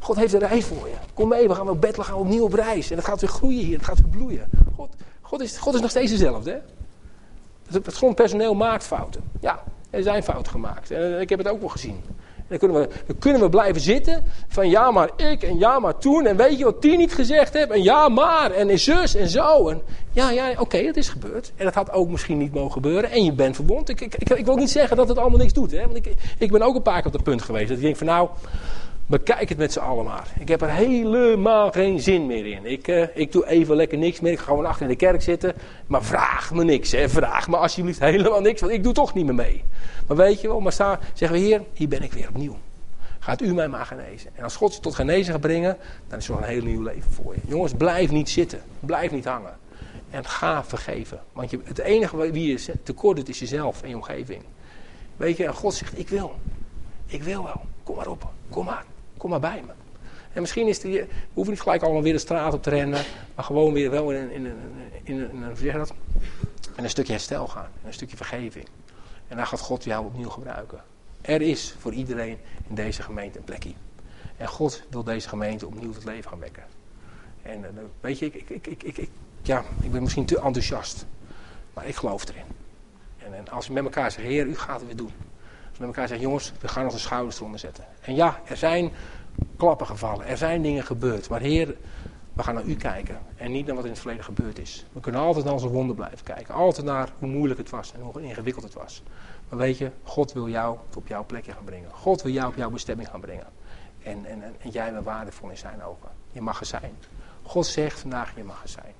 God 0.03 0.15
heeft 0.15 0.33
een 0.33 0.39
reis 0.39 0.65
voor 0.65 0.87
je. 0.87 0.95
Kom 1.13 1.27
mee. 1.27 1.47
We 1.47 1.55
gaan 1.55 1.69
op. 1.69 1.85
Gaan 1.91 2.15
we 2.15 2.21
opnieuw 2.21 2.43
op 2.43 2.53
reis. 2.53 2.89
En 2.89 2.97
het 2.97 3.05
gaat 3.05 3.21
weer 3.21 3.29
groeien 3.29 3.65
hier. 3.65 3.77
Het 3.77 3.85
gaat 3.85 3.99
weer 3.99 4.09
bloeien. 4.09 4.49
God, 4.75 4.89
God, 5.21 5.41
is, 5.41 5.57
God 5.57 5.73
is 5.73 5.81
nog 5.81 5.89
steeds 5.89 6.11
dezelfde. 6.11 6.51
Hè? 6.51 6.57
Het, 7.71 7.93
grondpersoneel 7.93 8.53
maakt 8.53 8.83
fouten. 8.83 9.21
Ja, 9.41 9.63
er 9.89 10.03
zijn 10.03 10.23
fouten 10.23 10.51
gemaakt. 10.51 10.91
En 10.91 11.21
ik 11.21 11.29
heb 11.29 11.39
het 11.39 11.47
ook 11.47 11.59
wel 11.59 11.69
gezien. 11.69 12.01
Dan 12.47 12.57
kunnen, 12.57 12.81
we, 12.81 12.89
dan 13.07 13.17
kunnen 13.17 13.41
we 13.41 13.49
blijven 13.49 13.81
zitten 13.81 14.23
van 14.47 14.69
ja 14.69 14.91
maar 14.91 15.09
ik 15.15 15.43
en 15.43 15.57
ja 15.57 15.79
maar 15.79 15.97
toen. 15.97 16.25
En 16.25 16.37
weet 16.37 16.57
je 16.57 16.63
wat 16.63 16.81
die 16.81 16.97
niet 16.97 17.13
gezegd 17.13 17.53
heeft? 17.53 17.69
En 17.69 17.83
ja 17.83 18.09
maar 18.09 18.51
en 18.51 18.79
zus 18.79 19.15
en 19.15 19.29
zo. 19.29 19.69
En 19.69 19.81
ja, 20.11 20.31
ja 20.31 20.49
oké, 20.51 20.61
okay, 20.61 20.85
het 20.85 20.97
is 20.97 21.09
gebeurd. 21.09 21.51
En 21.55 21.65
dat 21.65 21.73
had 21.73 21.91
ook 21.91 22.09
misschien 22.09 22.37
niet 22.37 22.53
mogen 22.53 22.71
gebeuren. 22.71 23.11
En 23.11 23.23
je 23.23 23.33
bent 23.33 23.55
verwond. 23.55 23.89
Ik, 23.89 24.01
ik, 24.01 24.15
ik, 24.15 24.29
ik 24.29 24.45
wil 24.45 24.55
niet 24.55 24.71
zeggen 24.71 24.97
dat 24.97 25.07
het 25.07 25.17
allemaal 25.17 25.39
niks 25.39 25.53
doet. 25.53 25.71
Hè? 25.71 25.81
Want 25.81 25.95
ik, 25.95 26.15
ik 26.37 26.51
ben 26.51 26.61
ook 26.61 26.75
een 26.75 26.81
paar 26.81 26.97
keer 26.97 27.05
op 27.05 27.11
dat 27.11 27.23
punt 27.23 27.41
geweest. 27.41 27.67
Dat 27.67 27.77
ik 27.77 27.83
denk 27.83 27.97
van 27.97 28.07
nou, 28.07 28.29
bekijk 29.05 29.49
het 29.49 29.57
met 29.57 29.73
z'n 29.73 29.79
allen 29.79 30.05
maar. 30.05 30.27
Ik 30.39 30.47
heb 30.47 30.61
er 30.61 30.69
helemaal 30.69 31.71
geen 31.71 31.99
zin 31.99 32.25
meer 32.25 32.45
in. 32.45 32.65
Ik, 32.65 32.87
uh, 32.87 33.03
ik 33.13 33.31
doe 33.31 33.47
even 33.47 33.75
lekker 33.75 33.97
niks 33.97 34.19
meer. 34.19 34.31
Ik 34.31 34.39
ga 34.39 34.43
gewoon 34.45 34.65
achter 34.65 34.81
in 34.81 34.87
de 34.87 34.95
kerk 34.95 35.21
zitten. 35.21 35.53
Maar 35.87 36.03
vraag 36.03 36.53
me 36.53 36.63
niks. 36.63 36.91
Hè. 36.91 37.09
Vraag 37.09 37.47
me 37.47 37.57
alsjeblieft 37.57 37.99
helemaal 38.13 38.41
niks. 38.41 38.61
Want 38.61 38.73
ik 38.73 38.83
doe 38.83 38.93
toch 38.93 39.13
niet 39.13 39.25
meer 39.25 39.35
mee. 39.35 39.63
Maar 40.07 40.17
weet 40.17 40.41
je 40.41 40.47
wel, 40.47 40.59
maar 40.59 40.71
sta, 40.71 40.99
zeggen 41.13 41.39
we, 41.39 41.45
Heer, 41.45 41.61
hier 41.73 41.87
ben 41.87 42.03
ik 42.03 42.13
weer 42.13 42.27
opnieuw. 42.27 42.57
Gaat 43.19 43.41
u 43.41 43.53
mij 43.53 43.67
maar 43.67 43.85
genezen. 43.85 44.31
En 44.35 44.43
als 44.43 44.55
God 44.55 44.73
je 44.73 44.79
tot 44.79 44.95
genezen 44.95 45.31
gaat 45.31 45.41
brengen, 45.41 45.77
dan 46.07 46.19
is 46.19 46.29
er 46.29 46.37
een 46.37 46.43
heel 46.43 46.63
nieuw 46.63 46.81
leven 46.81 47.11
voor 47.11 47.33
je. 47.33 47.41
Jongens, 47.47 47.73
blijf 47.73 48.11
niet 48.11 48.29
zitten. 48.29 48.61
Blijf 48.79 49.11
niet 49.11 49.25
hangen. 49.25 49.57
En 50.09 50.25
ga 50.25 50.63
vergeven. 50.63 51.21
Want 51.33 51.49
je, 51.49 51.59
het 51.63 51.79
enige 51.79 52.31
wie 52.31 52.51
je 52.51 52.73
tekort 52.83 53.15
doet, 53.17 53.29
is 53.29 53.39
jezelf 53.39 53.81
en 53.81 53.89
je 53.89 53.95
omgeving. 53.95 54.41
Weet 55.17 55.37
je, 55.37 55.45
en 55.45 55.53
God 55.53 55.73
zegt, 55.73 55.99
ik 55.99 56.09
wil. 56.09 56.35
Ik 57.05 57.23
wil 57.23 57.43
wel. 57.43 57.61
Kom 57.83 57.95
maar 57.95 58.07
op. 58.07 58.31
Kom 58.49 58.65
maar. 58.65 58.85
Kom 59.23 59.31
maar 59.31 59.39
bij 59.39 59.63
me. 59.65 59.71
En 60.33 60.41
misschien 60.41 60.67
is 60.67 60.83
het, 60.83 60.91
we 60.91 61.07
hoeven 61.33 61.53
niet 61.53 61.61
gelijk 61.61 61.81
allemaal 61.81 62.01
weer 62.01 62.13
de 62.13 62.19
straat 62.19 62.53
op 62.53 62.63
te 62.63 62.69
rennen. 62.69 63.03
Maar 63.35 63.45
gewoon 63.45 63.73
weer 63.73 63.89
wel 63.89 64.11
in, 64.11 64.31
in, 64.31 64.45
in, 65.03 65.31
in, 65.31 65.43
een 66.75 66.89
stukje 66.89 67.11
herstel 67.11 67.47
gaan. 67.47 67.69
Een 67.85 67.93
stukje 67.93 68.17
vergeving. 68.17 68.67
En 69.27 69.37
dan 69.37 69.47
gaat 69.47 69.59
God 69.59 69.83
jou 69.83 70.05
opnieuw 70.05 70.29
gebruiken. 70.29 70.83
Er 71.21 71.41
is 71.41 71.75
voor 71.79 71.93
iedereen 71.93 72.37
in 72.67 72.75
deze 72.75 73.01
gemeente 73.01 73.37
een 73.37 73.43
plekje. 73.43 73.73
En 74.37 74.47
God 74.47 74.83
wil 74.89 75.03
deze 75.03 75.29
gemeente 75.29 75.67
opnieuw 75.67 75.91
tot 75.91 76.03
leven 76.03 76.29
gaan 76.29 76.39
wekken. 76.39 76.63
En 77.41 77.59
uh, 77.59 77.67
weet 78.01 78.19
je, 78.19 78.25
ik, 78.25 78.49
ik, 78.49 78.67
ik, 78.67 78.97
ik, 78.97 79.09
ja, 79.41 79.63
ik 79.81 79.91
ben 79.91 80.01
misschien 80.01 80.25
te 80.25 80.39
enthousiast. 80.39 81.05
Maar 81.73 81.87
ik 81.87 81.95
geloof 81.95 82.27
erin. 82.29 82.45
En, 83.17 83.33
en 83.33 83.49
als 83.49 83.67
we 83.67 83.73
met 83.73 83.83
elkaar 83.83 84.11
zeggen, 84.11 84.33
Heer, 84.33 84.45
u 84.45 84.57
gaat 84.57 84.77
het 84.77 84.85
weer 84.85 84.95
doen. 84.95 85.11
Met 85.83 85.95
elkaar 85.95 86.07
zeggen, 86.07 86.27
jongens, 86.27 86.51
we 86.59 86.67
gaan 86.67 86.85
onze 86.85 86.99
schouders 86.99 87.37
eronder 87.37 87.59
zetten. 87.59 87.83
En 88.01 88.15
ja, 88.15 88.39
er 88.45 88.57
zijn 88.57 88.91
klappen 89.57 89.85
gevallen. 89.85 90.27
Er 90.27 90.37
zijn 90.37 90.61
dingen 90.61 90.83
gebeurd. 90.83 91.29
Maar 91.29 91.39
Heer, 91.39 91.75
we 92.33 92.43
gaan 92.43 92.53
naar 92.53 92.63
u 92.63 92.75
kijken 92.75 93.19
en 93.35 93.51
niet 93.51 93.65
naar 93.65 93.75
wat 93.75 93.83
in 93.83 93.89
het 93.89 93.99
verleden 93.99 94.23
gebeurd 94.23 94.59
is. 94.59 94.85
We 94.91 94.99
kunnen 94.99 95.21
altijd 95.21 95.45
naar 95.45 95.53
onze 95.53 95.67
wonden 95.67 95.95
blijven 95.95 96.23
kijken. 96.23 96.53
Altijd 96.53 96.85
naar 96.85 97.09
hoe 97.19 97.29
moeilijk 97.29 97.59
het 97.59 97.69
was 97.69 97.93
en 97.93 98.01
hoe 98.01 98.21
ingewikkeld 98.21 98.63
het 98.63 98.73
was. 98.73 99.03
Maar 99.49 99.59
weet 99.59 99.77
je, 99.77 99.91
God 100.03 100.33
wil 100.33 100.49
jou 100.49 100.77
op 100.95 101.07
jouw 101.07 101.25
plekje 101.25 101.51
gaan 101.51 101.63
brengen. 101.63 101.89
God 101.91 102.21
wil 102.21 102.31
jou 102.31 102.47
op 102.47 102.55
jouw 102.55 102.69
bestemming 102.69 103.09
gaan 103.09 103.21
brengen. 103.21 103.47
En, 104.03 104.25
en, 104.25 104.43
en, 104.43 104.69
jij 104.69 104.91
bent 104.91 105.05
waardevol 105.05 105.49
in 105.49 105.57
zijn 105.57 105.83
ogen. 105.83 106.09
Je 106.31 106.41
mag 106.41 106.59
er 106.59 106.65
zijn. 106.65 106.93
God 107.41 107.65
zegt 107.65 107.99
vandaag, 107.99 108.35
je 108.35 108.43
mag 108.43 108.63
er 108.63 108.69
zijn. 108.69 108.93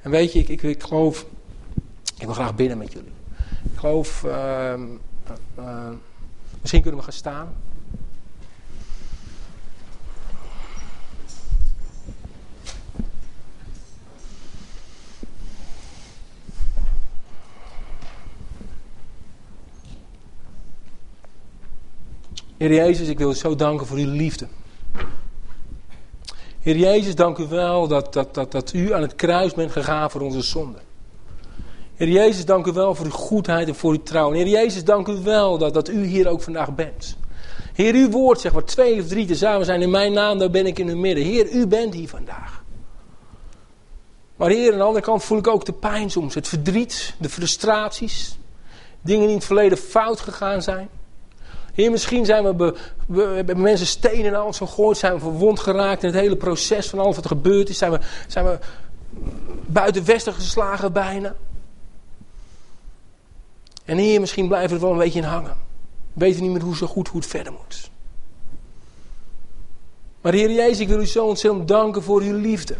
En 0.00 0.10
weet 0.10 0.32
je, 0.32 0.38
ik, 0.38 0.62
ik, 0.62 0.82
geloof, 0.82 1.26
ik 2.18 2.24
wil 2.24 2.34
graag 2.34 2.54
binnen 2.54 2.78
met 2.78 2.92
jullie. 2.92 3.12
Ik 3.72 3.78
geloof, 3.78 4.24
uh, 4.24 4.74
uh, 5.58 5.88
misschien 6.60 6.82
kunnen 6.82 7.00
we 7.00 7.06
gaan 7.06 7.16
staan. 7.16 7.54
Heer 22.56 22.74
Jezus, 22.74 23.08
ik 23.08 23.18
wil 23.18 23.30
u 23.30 23.34
zo 23.34 23.54
danken 23.54 23.86
voor 23.86 23.96
uw 23.96 24.10
liefde. 24.10 24.48
Heer 26.60 26.76
Jezus, 26.76 27.14
dank 27.14 27.38
u 27.38 27.46
wel 27.46 27.88
dat, 27.88 28.12
dat, 28.12 28.34
dat, 28.34 28.52
dat 28.52 28.72
u 28.72 28.92
aan 28.92 29.02
het 29.02 29.14
kruis 29.14 29.54
bent 29.54 29.72
gegaan 29.72 30.10
voor 30.10 30.20
onze 30.20 30.42
zonde. 30.42 30.78
Heer 32.02 32.10
Jezus, 32.10 32.44
dank 32.44 32.66
u 32.66 32.72
wel 32.72 32.94
voor 32.94 33.04
uw 33.04 33.10
goedheid 33.10 33.68
en 33.68 33.74
voor 33.74 33.92
uw 33.92 34.02
trouw. 34.02 34.32
Heer 34.32 34.46
Jezus, 34.46 34.84
dank 34.84 35.08
u 35.08 35.12
wel 35.22 35.58
dat, 35.58 35.74
dat 35.74 35.88
u 35.88 36.04
hier 36.04 36.28
ook 36.28 36.42
vandaag 36.42 36.74
bent. 36.74 37.16
Heer, 37.72 37.94
uw 37.94 38.10
woord 38.10 38.40
zegt 38.40 38.54
waar 38.54 38.64
twee 38.64 39.00
of 39.00 39.06
drie 39.06 39.26
tezamen 39.26 39.66
zijn 39.66 39.82
in 39.82 39.90
mijn 39.90 40.12
naam, 40.12 40.38
daar 40.38 40.50
ben 40.50 40.66
ik 40.66 40.78
in 40.78 40.88
uw 40.88 40.96
midden. 40.96 41.24
Heer, 41.24 41.50
u 41.52 41.66
bent 41.66 41.94
hier 41.94 42.08
vandaag. 42.08 42.62
Maar 44.36 44.50
Heer, 44.50 44.72
aan 44.72 44.78
de 44.78 44.84
andere 44.84 45.04
kant 45.04 45.24
voel 45.24 45.38
ik 45.38 45.46
ook 45.46 45.64
de 45.64 45.72
pijn 45.72 46.10
soms, 46.10 46.34
het 46.34 46.48
verdriet, 46.48 47.14
de 47.18 47.28
frustraties. 47.28 48.38
Dingen 49.00 49.20
die 49.20 49.30
in 49.30 49.36
het 49.36 49.46
verleden 49.46 49.78
fout 49.78 50.20
gegaan 50.20 50.62
zijn. 50.62 50.88
Heer, 51.72 51.90
misschien 51.90 52.24
zijn 52.24 52.56
we, 52.56 52.74
hebben 53.34 53.60
mensen 53.60 53.86
stenen 53.86 54.26
en 54.26 54.40
alles 54.40 54.56
gegooid, 54.56 54.96
zijn 54.96 55.12
we 55.12 55.20
verwond 55.20 55.60
geraakt 55.60 56.02
in 56.02 56.08
het 56.08 56.20
hele 56.20 56.36
proces 56.36 56.88
van 56.88 56.98
alles 56.98 57.14
wat 57.14 57.24
er 57.24 57.30
gebeurd 57.30 57.68
is. 57.68 57.78
Zijn 57.78 57.90
we, 57.90 57.98
zijn 58.26 58.44
we 58.44 58.58
buiten 59.66 60.04
westen 60.04 60.32
geslagen 60.32 60.92
bijna. 60.92 61.34
En 63.84 63.96
hier 63.96 64.20
misschien 64.20 64.48
blijven 64.48 64.68
we 64.68 64.74
er 64.74 64.80
wel 64.80 64.92
een 64.92 64.98
beetje 64.98 65.18
in 65.18 65.24
hangen. 65.24 65.56
We 66.12 66.24
weten 66.24 66.42
niet 66.42 66.52
meer 66.52 66.62
hoe 66.62 66.76
zo 66.76 66.86
goed 66.86 67.08
hoe 67.08 67.20
het 67.20 67.30
verder 67.30 67.52
moet. 67.52 67.90
Maar 70.20 70.32
Heer 70.32 70.50
Jezus, 70.50 70.80
ik 70.80 70.88
wil 70.88 71.00
u 71.00 71.06
zo 71.06 71.26
ontzettend 71.26 71.68
danken 71.68 72.02
voor 72.02 72.20
uw 72.20 72.36
liefde. 72.36 72.76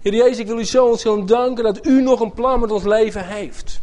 Heer 0.00 0.14
Jezus, 0.14 0.38
ik 0.38 0.46
wil 0.46 0.58
u 0.58 0.64
zo 0.64 0.86
ontzettend 0.86 1.28
danken 1.28 1.64
dat 1.64 1.86
u 1.86 2.02
nog 2.02 2.20
een 2.20 2.32
plan 2.32 2.60
met 2.60 2.70
ons 2.70 2.84
leven 2.84 3.26
heeft. 3.26 3.80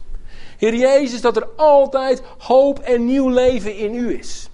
Heer 0.57 0.75
Jezus, 0.75 1.21
dat 1.21 1.35
er 1.35 1.47
altijd 1.55 2.21
hoop 2.37 2.79
en 2.79 3.05
nieuw 3.05 3.29
leven 3.29 3.77
in 3.77 3.93
u 3.93 4.17
is. 4.19 4.49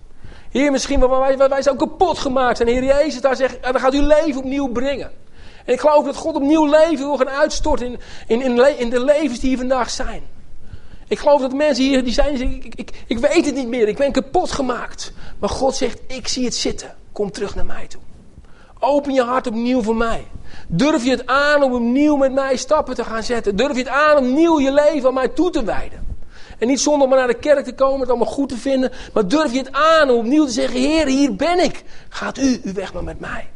Heer, 0.49 0.71
misschien 0.71 0.99
waar 0.99 1.37
wij, 1.37 1.49
wij 1.49 1.61
zo 1.61 1.75
kapot 1.75 2.17
gemaakt 2.17 2.57
zijn. 2.57 2.69
Heer 2.69 2.83
Jezus, 2.83 3.21
daar, 3.21 3.35
zegt, 3.35 3.63
daar 3.63 3.79
gaat 3.79 3.93
u 3.93 4.01
leven 4.01 4.41
opnieuw 4.41 4.67
brengen. 4.67 5.11
En 5.65 5.73
ik 5.73 5.79
geloof 5.79 6.05
dat 6.05 6.15
God 6.15 6.35
opnieuw 6.35 6.65
leven 6.65 7.05
wil 7.05 7.17
gaan 7.17 7.29
uitstorten 7.29 7.85
in, 7.87 7.99
in, 8.27 8.41
in, 8.41 8.79
in 8.79 8.89
de 8.89 9.03
levens 9.03 9.39
die 9.39 9.49
hier 9.49 9.57
vandaag 9.57 9.89
zijn. 9.89 10.23
Ik 11.11 11.19
geloof 11.19 11.41
dat 11.41 11.53
mensen 11.53 11.83
hier 11.83 12.03
die 12.03 12.13
zijn, 12.13 12.41
ik, 12.41 12.75
ik, 12.75 12.91
ik, 13.07 13.17
weet 13.17 13.45
het 13.45 13.55
niet 13.55 13.67
meer, 13.67 13.87
ik 13.87 13.97
ben 13.97 14.11
kapot 14.11 14.51
gemaakt. 14.51 15.13
Maar 15.39 15.49
God 15.49 15.75
zegt, 15.75 15.99
ik 16.07 16.27
zie 16.27 16.45
het 16.45 16.55
zitten, 16.55 16.95
kom 17.11 17.31
terug 17.31 17.55
naar 17.55 17.65
mij 17.65 17.87
toe. 17.87 18.01
Open 18.79 19.13
je 19.13 19.21
hart 19.21 19.47
opnieuw 19.47 19.81
voor 19.81 19.95
mij. 19.95 20.27
Durf 20.67 21.03
je 21.03 21.09
het 21.09 21.27
aan 21.27 21.63
om 21.63 21.73
opnieuw 21.73 22.15
met 22.15 22.33
mij 22.33 22.55
stappen 22.55 22.95
te 22.95 23.03
gaan 23.03 23.23
zetten? 23.23 23.55
Durf 23.55 23.71
je 23.71 23.77
het 23.77 23.87
aan 23.87 24.17
om 24.17 24.27
opnieuw 24.27 24.59
je 24.59 24.71
leven 24.71 25.07
aan 25.07 25.13
mij 25.13 25.27
toe 25.27 25.49
te 25.49 25.63
wijden? 25.63 26.07
En 26.57 26.67
niet 26.67 26.81
zonder 26.81 27.07
maar 27.07 27.17
naar 27.17 27.27
de 27.27 27.39
kerk 27.39 27.65
te 27.65 27.75
komen, 27.75 27.99
het 27.99 28.09
allemaal 28.09 28.33
goed 28.33 28.49
te 28.49 28.57
vinden. 28.57 28.91
Maar 29.13 29.27
durf 29.27 29.51
je 29.51 29.57
het 29.57 29.71
aan 29.71 30.09
om 30.09 30.17
opnieuw 30.17 30.45
te 30.45 30.51
zeggen, 30.51 30.79
Heer, 30.79 31.07
hier 31.07 31.35
ben 31.35 31.63
ik. 31.63 31.83
Gaat 32.09 32.37
u 32.37 32.61
uw 32.63 32.73
weg 32.73 32.93
maar 32.93 33.03
met 33.03 33.19
mij. 33.19 33.49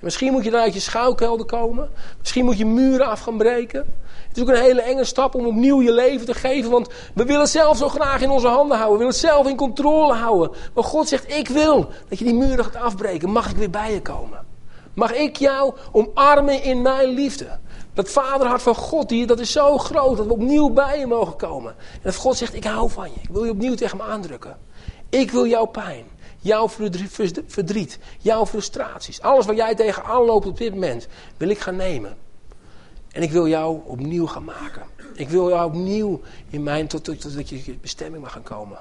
Misschien 0.00 0.32
moet 0.32 0.44
je 0.44 0.50
dan 0.50 0.60
uit 0.60 0.74
je 0.74 0.80
schuilkelder 0.80 1.46
komen. 1.46 1.90
Misschien 2.18 2.44
moet 2.44 2.58
je 2.58 2.66
muren 2.66 3.06
af 3.06 3.20
gaan 3.20 3.36
breken. 3.36 3.94
Het 4.28 4.36
is 4.36 4.42
ook 4.42 4.48
een 4.48 4.62
hele 4.62 4.82
enge 4.82 5.04
stap 5.04 5.34
om 5.34 5.46
opnieuw 5.46 5.82
je 5.82 5.92
leven 5.92 6.26
te 6.26 6.34
geven. 6.34 6.70
Want 6.70 6.88
we 7.14 7.24
willen 7.24 7.48
zelf 7.48 7.76
zo 7.76 7.88
graag 7.88 8.20
in 8.20 8.30
onze 8.30 8.48
handen 8.48 8.76
houden. 8.76 8.98
We 8.98 9.04
willen 9.04 9.20
zelf 9.20 9.46
in 9.46 9.56
controle 9.56 10.14
houden. 10.14 10.56
Maar 10.74 10.84
God 10.84 11.08
zegt, 11.08 11.32
ik 11.32 11.48
wil 11.48 11.88
dat 12.08 12.18
je 12.18 12.24
die 12.24 12.34
muren 12.34 12.64
gaat 12.64 12.76
afbreken. 12.76 13.30
Mag 13.30 13.50
ik 13.50 13.56
weer 13.56 13.70
bij 13.70 13.92
je 13.92 14.02
komen? 14.02 14.46
Mag 14.94 15.14
ik 15.14 15.36
jou 15.36 15.74
omarmen 15.92 16.62
in 16.62 16.82
mijn 16.82 17.08
liefde? 17.08 17.58
Dat 17.94 18.10
vaderhart 18.10 18.62
van 18.62 18.74
God, 18.74 19.08
die, 19.08 19.26
dat 19.26 19.38
is 19.38 19.52
zo 19.52 19.78
groot 19.78 20.16
dat 20.16 20.26
we 20.26 20.32
opnieuw 20.32 20.70
bij 20.70 20.98
je 20.98 21.06
mogen 21.06 21.36
komen. 21.36 21.74
En 21.92 22.00
dat 22.02 22.16
God 22.16 22.36
zegt, 22.36 22.54
ik 22.54 22.64
hou 22.64 22.90
van 22.90 23.10
je. 23.14 23.20
Ik 23.20 23.28
wil 23.30 23.44
je 23.44 23.50
opnieuw 23.50 23.74
tegen 23.74 23.96
me 23.96 24.02
aandrukken. 24.02 24.56
Ik 25.08 25.30
wil 25.30 25.46
jouw 25.46 25.64
pijn, 25.64 26.04
jouw 26.38 26.68
verdriet, 27.46 27.98
jouw 28.18 28.46
frustraties. 28.46 29.20
Alles 29.20 29.46
waar 29.46 29.54
jij 29.54 29.74
tegenaan 29.74 30.24
loopt 30.24 30.46
op 30.46 30.58
dit 30.58 30.72
moment, 30.74 31.08
wil 31.36 31.48
ik 31.48 31.58
gaan 31.58 31.76
nemen. 31.76 32.16
En 33.12 33.22
ik 33.22 33.30
wil 33.30 33.48
jou 33.48 33.80
opnieuw 33.84 34.26
gaan 34.26 34.44
maken. 34.44 34.82
Ik 35.14 35.28
wil 35.28 35.48
jou 35.48 35.66
opnieuw 35.66 36.20
in 36.50 36.62
mijn, 36.62 36.86
tot, 36.86 37.04
tot, 37.04 37.48
je 37.48 37.76
bestemming 37.80 38.22
mag 38.22 38.32
gaan 38.32 38.42
komen. 38.42 38.78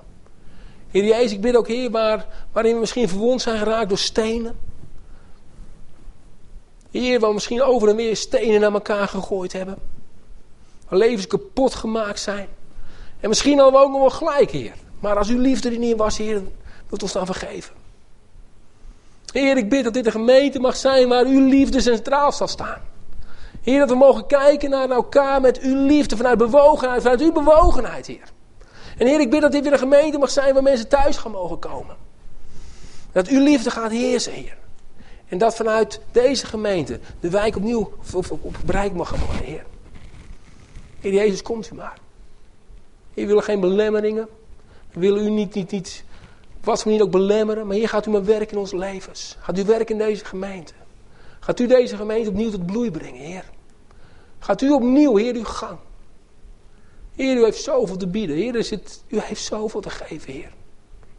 Heer 0.92 1.04
Jezus, 1.04 1.32
ik 1.32 1.42
bid 1.42 1.56
ook, 1.56 1.68
Heer, 1.68 1.92
waar, 1.92 2.26
waarin 2.52 2.74
we 2.74 2.80
misschien 2.80 3.10
verwond 3.10 3.42
zijn 3.42 3.58
geraakt 3.58 3.90
door 3.90 3.98
stenen. 3.98 4.56
Heer, 6.92 7.20
waar 7.20 7.30
we 7.30 7.36
misschien 7.36 7.62
over 7.62 7.90
en 7.90 7.96
weer 7.96 8.16
stenen 8.16 8.62
naar 8.62 8.74
elkaar 8.74 9.08
gegooid 9.08 9.54
hebben. 9.54 9.78
Waar 10.90 11.00
levens 11.00 11.28
kapot 11.28 11.76
gemaakt 11.76 12.20
zijn. 12.20 12.48
En 13.20 13.30
misschien 13.30 13.60
hadden 13.60 13.80
we 13.80 13.86
ook 13.86 13.92
nog 13.92 14.00
wel 14.00 14.10
gelijk, 14.10 14.52
Heer. 14.52 14.74
Maar 15.00 15.18
als 15.18 15.30
uw 15.30 15.40
liefde 15.40 15.70
er 15.70 15.78
niet 15.78 15.98
was, 15.98 16.18
Heer, 16.18 16.42
wilt 16.90 17.04
ons 17.04 17.12
dan 17.12 17.26
vergeven. 17.26 17.74
Heer, 19.32 19.58
ik 19.58 19.70
bid 19.70 19.84
dat 19.84 19.94
dit 19.94 20.06
een 20.06 20.12
gemeente 20.12 20.60
mag 20.60 20.76
zijn 20.76 21.08
waar 21.08 21.26
uw 21.26 21.48
liefde 21.48 21.82
centraal 21.82 22.32
zal 22.32 22.48
staan. 22.48 22.82
Heer, 23.62 23.80
dat 23.80 23.90
we 23.90 23.96
mogen 23.96 24.28
kijken 24.28 24.70
naar 24.70 24.90
elkaar 24.90 25.42
met 25.42 25.60
uw 25.60 25.86
liefde, 25.86 26.18
vanuit 26.18 26.38
bewogenheid, 26.38 27.02
vanuit 27.02 27.22
uw 27.22 27.32
bewogenheid, 27.32 28.08
Heer. 28.08 28.32
En 28.98 29.08
Heer, 29.08 29.20
ik 29.20 29.30
bid 29.30 29.42
dat 29.42 29.52
dit 29.52 29.64
weer 29.64 29.74
een 29.74 29.80
gemeente 29.80 30.18
mag 30.18 30.30
zijn 30.30 30.54
waar 30.54 30.64
mensen 30.64 30.88
thuis 30.88 31.18
gaan 31.18 31.32
mogen 31.32 31.60
komen. 31.60 31.96
Dat 33.12 33.28
uw 33.28 33.44
liefde 33.44 33.72
gaat 33.72 33.92
heersen, 33.92 34.34
Heer. 34.34 34.58
En 35.28 35.38
dat 35.38 35.56
vanuit 35.56 36.02
deze 36.12 36.46
gemeente 36.46 37.00
de 37.20 37.30
wijk 37.30 37.56
opnieuw 37.56 37.92
op, 38.42 38.56
bereik 38.66 38.94
mag 38.94 39.10
worden, 39.10 39.46
Heer. 39.46 39.66
Heer 41.00 41.14
Jezus, 41.14 41.42
komt 41.42 41.72
u 41.72 41.76
maar. 41.76 41.98
Heer, 43.14 43.24
we 43.24 43.26
willen 43.26 43.44
geen 43.44 43.60
belemmeringen. 43.60 44.28
We 44.92 45.00
willen 45.00 45.26
u 45.26 45.30
niet, 45.30 45.54
niet, 45.54 45.72
niet, 45.72 46.04
wat 46.68 46.82
voor 46.82 46.92
niet 46.92 47.02
ook 47.02 47.12
belemmeren. 47.12 47.68
Maar 47.68 47.76
hier 47.76 47.90
gaat 47.90 48.06
u 48.06 48.10
maar 48.10 48.26
werken 48.26 48.52
in 48.52 48.58
onze 48.58 48.78
levens. 48.78 49.38
Gaat 49.40 49.60
u 49.60 49.64
werken 49.64 50.00
in 50.00 50.06
deze 50.06 50.26
gemeente. 50.26 50.74
Gaat 51.40 51.60
u 51.60 51.68
deze 51.68 51.96
gemeente 51.96 52.30
opnieuw 52.30 52.50
tot 52.50 52.66
bloei 52.66 52.92
brengen, 52.92 53.22
Heer. 53.22 53.50
Gaat 54.40 54.62
u 54.62 54.72
opnieuw, 54.72 55.16
Heer, 55.16 55.36
uw 55.36 55.44
gang. 55.44 55.78
Heer, 57.16 57.38
u 57.38 57.44
heeft 57.44 57.62
zoveel 57.62 57.98
te 57.98 58.08
bieden. 58.08 58.36
Heer, 58.36 58.82
u 59.08 59.20
heeft 59.20 59.44
zoveel 59.44 59.82
te 59.82 59.90
geven, 59.90 60.34
Heer. 60.34 60.54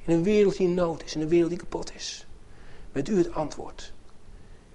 In 0.05 0.15
een 0.15 0.23
wereld 0.23 0.57
die 0.57 0.67
in 0.67 0.75
nood 0.75 1.05
is, 1.05 1.15
in 1.15 1.21
een 1.21 1.29
wereld 1.29 1.51
die 1.51 1.59
kapot 1.59 1.95
is. 1.95 2.27
Bent 2.93 3.09
u 3.09 3.19
het 3.19 3.33
antwoord. 3.33 3.93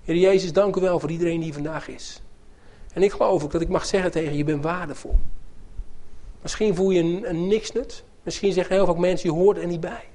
Heer 0.03 0.15
Jezus, 0.15 0.53
dank 0.53 0.75
u 0.75 0.81
wel 0.81 0.99
voor 0.99 1.11
iedereen 1.11 1.39
die 1.39 1.53
vandaag 1.53 1.87
is. 1.87 2.21
En 2.93 3.03
ik 3.03 3.11
geloof 3.11 3.43
ook 3.43 3.51
dat 3.51 3.61
ik 3.61 3.69
mag 3.69 3.85
zeggen 3.85 4.11
tegen 4.11 4.35
je, 4.35 4.43
bent 4.43 4.63
waardevol. 4.63 5.17
Misschien 6.41 6.75
voel 6.75 6.89
je 6.89 6.99
een, 6.99 7.29
een. 7.29 7.61
Misschien 8.23 8.53
zeggen 8.53 8.75
heel 8.75 8.85
veel 8.85 8.95
mensen, 8.95 9.29
je 9.29 9.35
hoort 9.35 9.57
er 9.57 9.67
niet 9.67 9.79
bij. 9.79 10.11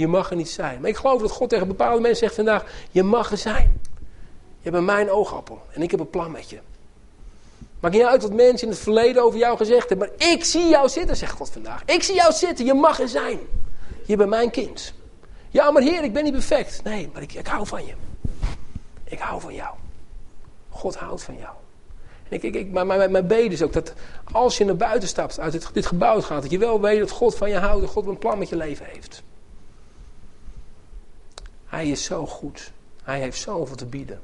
Je 0.00 0.08
mag 0.08 0.30
er 0.30 0.36
niet 0.36 0.50
zijn. 0.50 0.80
Maar 0.80 0.90
ik 0.90 0.96
geloof 0.96 1.20
dat 1.20 1.30
God 1.30 1.48
tegen 1.48 1.66
bepaalde 1.66 2.00
mensen 2.00 2.18
zegt 2.18 2.34
vandaag, 2.34 2.64
je 2.90 3.02
mag 3.02 3.30
er 3.30 3.38
zijn. 3.38 3.80
Je 4.60 4.70
bent 4.70 4.84
mijn 4.84 5.10
oogappel 5.10 5.62
en 5.72 5.82
ik 5.82 5.90
heb 5.90 6.00
een 6.00 6.10
plan 6.10 6.30
met 6.30 6.50
je. 6.50 6.58
Maakt 7.80 7.94
niet 7.94 8.04
uit 8.04 8.22
wat 8.22 8.32
mensen 8.32 8.66
in 8.66 8.72
het 8.72 8.82
verleden 8.82 9.22
over 9.22 9.38
jou 9.38 9.56
gezegd 9.56 9.88
hebben. 9.88 10.08
Maar 10.08 10.28
ik 10.28 10.44
zie 10.44 10.68
jou 10.68 10.88
zitten, 10.88 11.16
zegt 11.16 11.32
God 11.32 11.50
vandaag. 11.50 11.82
Ik 11.84 12.02
zie 12.02 12.14
jou 12.14 12.32
zitten, 12.32 12.64
je 12.64 12.74
mag 12.74 13.00
er 13.00 13.08
zijn. 13.08 13.38
Je 14.06 14.16
bent 14.16 14.28
mijn 14.30 14.50
kind. 14.50 14.94
Ja, 15.50 15.70
maar 15.70 15.82
Heer, 15.82 16.04
ik 16.04 16.12
ben 16.12 16.24
niet 16.24 16.32
perfect. 16.32 16.80
Nee, 16.84 17.10
maar 17.12 17.22
ik, 17.22 17.32
ik 17.32 17.46
hou 17.46 17.66
van 17.66 17.86
je. 17.86 17.94
Ik 19.04 19.18
hou 19.18 19.40
van 19.40 19.54
jou. 19.54 19.74
God 20.68 20.96
houdt 20.96 21.22
van 21.22 21.36
jou. 21.36 21.54
En 22.28 22.42
ik, 22.42 22.54
ik, 22.54 22.70
mijn, 22.70 23.10
mijn 23.10 23.26
beden 23.26 23.52
is 23.52 23.62
ook 23.62 23.72
dat 23.72 23.92
als 24.32 24.58
je 24.58 24.64
naar 24.64 24.76
buiten 24.76 25.08
stapt, 25.08 25.40
uit 25.40 25.52
dit, 25.52 25.68
dit 25.72 25.86
gebouw 25.86 26.20
gaat, 26.20 26.42
dat 26.42 26.50
je 26.50 26.58
wel 26.58 26.80
weet 26.80 26.98
dat 26.98 27.10
God 27.10 27.34
van 27.34 27.50
je 27.50 27.56
houdt 27.56 27.82
en 27.82 27.88
God 27.88 28.06
een 28.06 28.18
plan 28.18 28.38
met 28.38 28.48
je 28.48 28.56
leven 28.56 28.86
heeft. 28.86 29.22
Hij 31.70 31.88
is 31.88 32.04
zo 32.04 32.26
goed. 32.26 32.72
Hij 33.02 33.20
heeft 33.20 33.38
zoveel 33.38 33.76
te 33.76 33.86
bieden. 33.86 34.20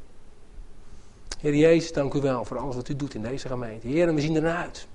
Heer 1.40 1.54
Jezus, 1.54 1.92
dank 1.92 2.14
u 2.14 2.20
wel 2.20 2.44
voor 2.44 2.58
alles 2.58 2.74
wat 2.74 2.88
u 2.88 2.96
doet 2.96 3.14
in 3.14 3.22
deze 3.22 3.48
gemeente. 3.48 3.86
Heer, 3.86 4.14
we 4.14 4.20
zien 4.20 4.36
ernaar 4.36 4.56
uit. 4.56 4.86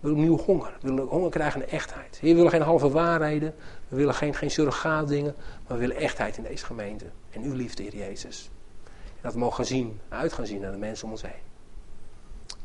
We 0.00 0.08
willen 0.08 0.22
nieuw 0.22 0.38
honger. 0.38 0.76
We 0.80 0.88
willen 0.88 1.06
honger 1.06 1.30
krijgen 1.30 1.58
naar 1.58 1.68
echtheid. 1.68 2.18
Heer, 2.20 2.30
we 2.30 2.36
willen 2.36 2.50
geen 2.50 2.62
halve 2.62 2.90
waarheden. 2.90 3.54
We 3.88 3.96
willen 3.96 4.14
geen, 4.14 4.34
geen 4.34 4.50
surrogaatdingen. 4.50 5.34
Maar 5.36 5.78
we 5.78 5.86
willen 5.86 5.96
echtheid 5.96 6.36
in 6.36 6.42
deze 6.42 6.64
gemeente. 6.64 7.04
En 7.30 7.42
uw 7.42 7.52
liefde, 7.52 7.82
Heer 7.82 7.96
Jezus. 7.96 8.50
En 8.84 9.20
dat 9.22 9.32
we 9.32 9.38
mogen 9.38 9.66
zien, 9.66 10.00
uit 10.08 10.32
gaan 10.32 10.46
zien 10.46 10.60
naar 10.60 10.72
de 10.72 10.78
mensen 10.78 11.04
om 11.04 11.10
ons 11.10 11.22
heen. 11.22 11.42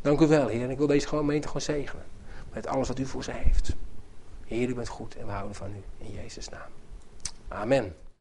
Dank 0.02 0.20
u 0.22 0.28
wel, 0.28 0.48
Heer. 0.48 0.64
En 0.64 0.70
ik 0.70 0.78
wil 0.78 0.88
deze 0.88 1.08
gemeente 1.08 1.48
gewoon 1.48 1.62
zegenen. 1.62 2.06
Met 2.54 2.68
alles 2.68 2.88
wat 2.88 3.00
u 3.00 3.06
voor 3.06 3.24
ze 3.24 3.32
heeft. 3.32 3.76
Heer, 4.46 4.70
u 4.70 4.74
bent 4.74 4.88
goed 4.88 5.16
en 5.16 5.26
we 5.26 5.32
houden 5.32 5.56
van 5.56 5.72
u. 5.72 6.06
In 6.06 6.12
Jezus' 6.12 6.50
naam. 6.50 6.72
Amen. 7.48 7.96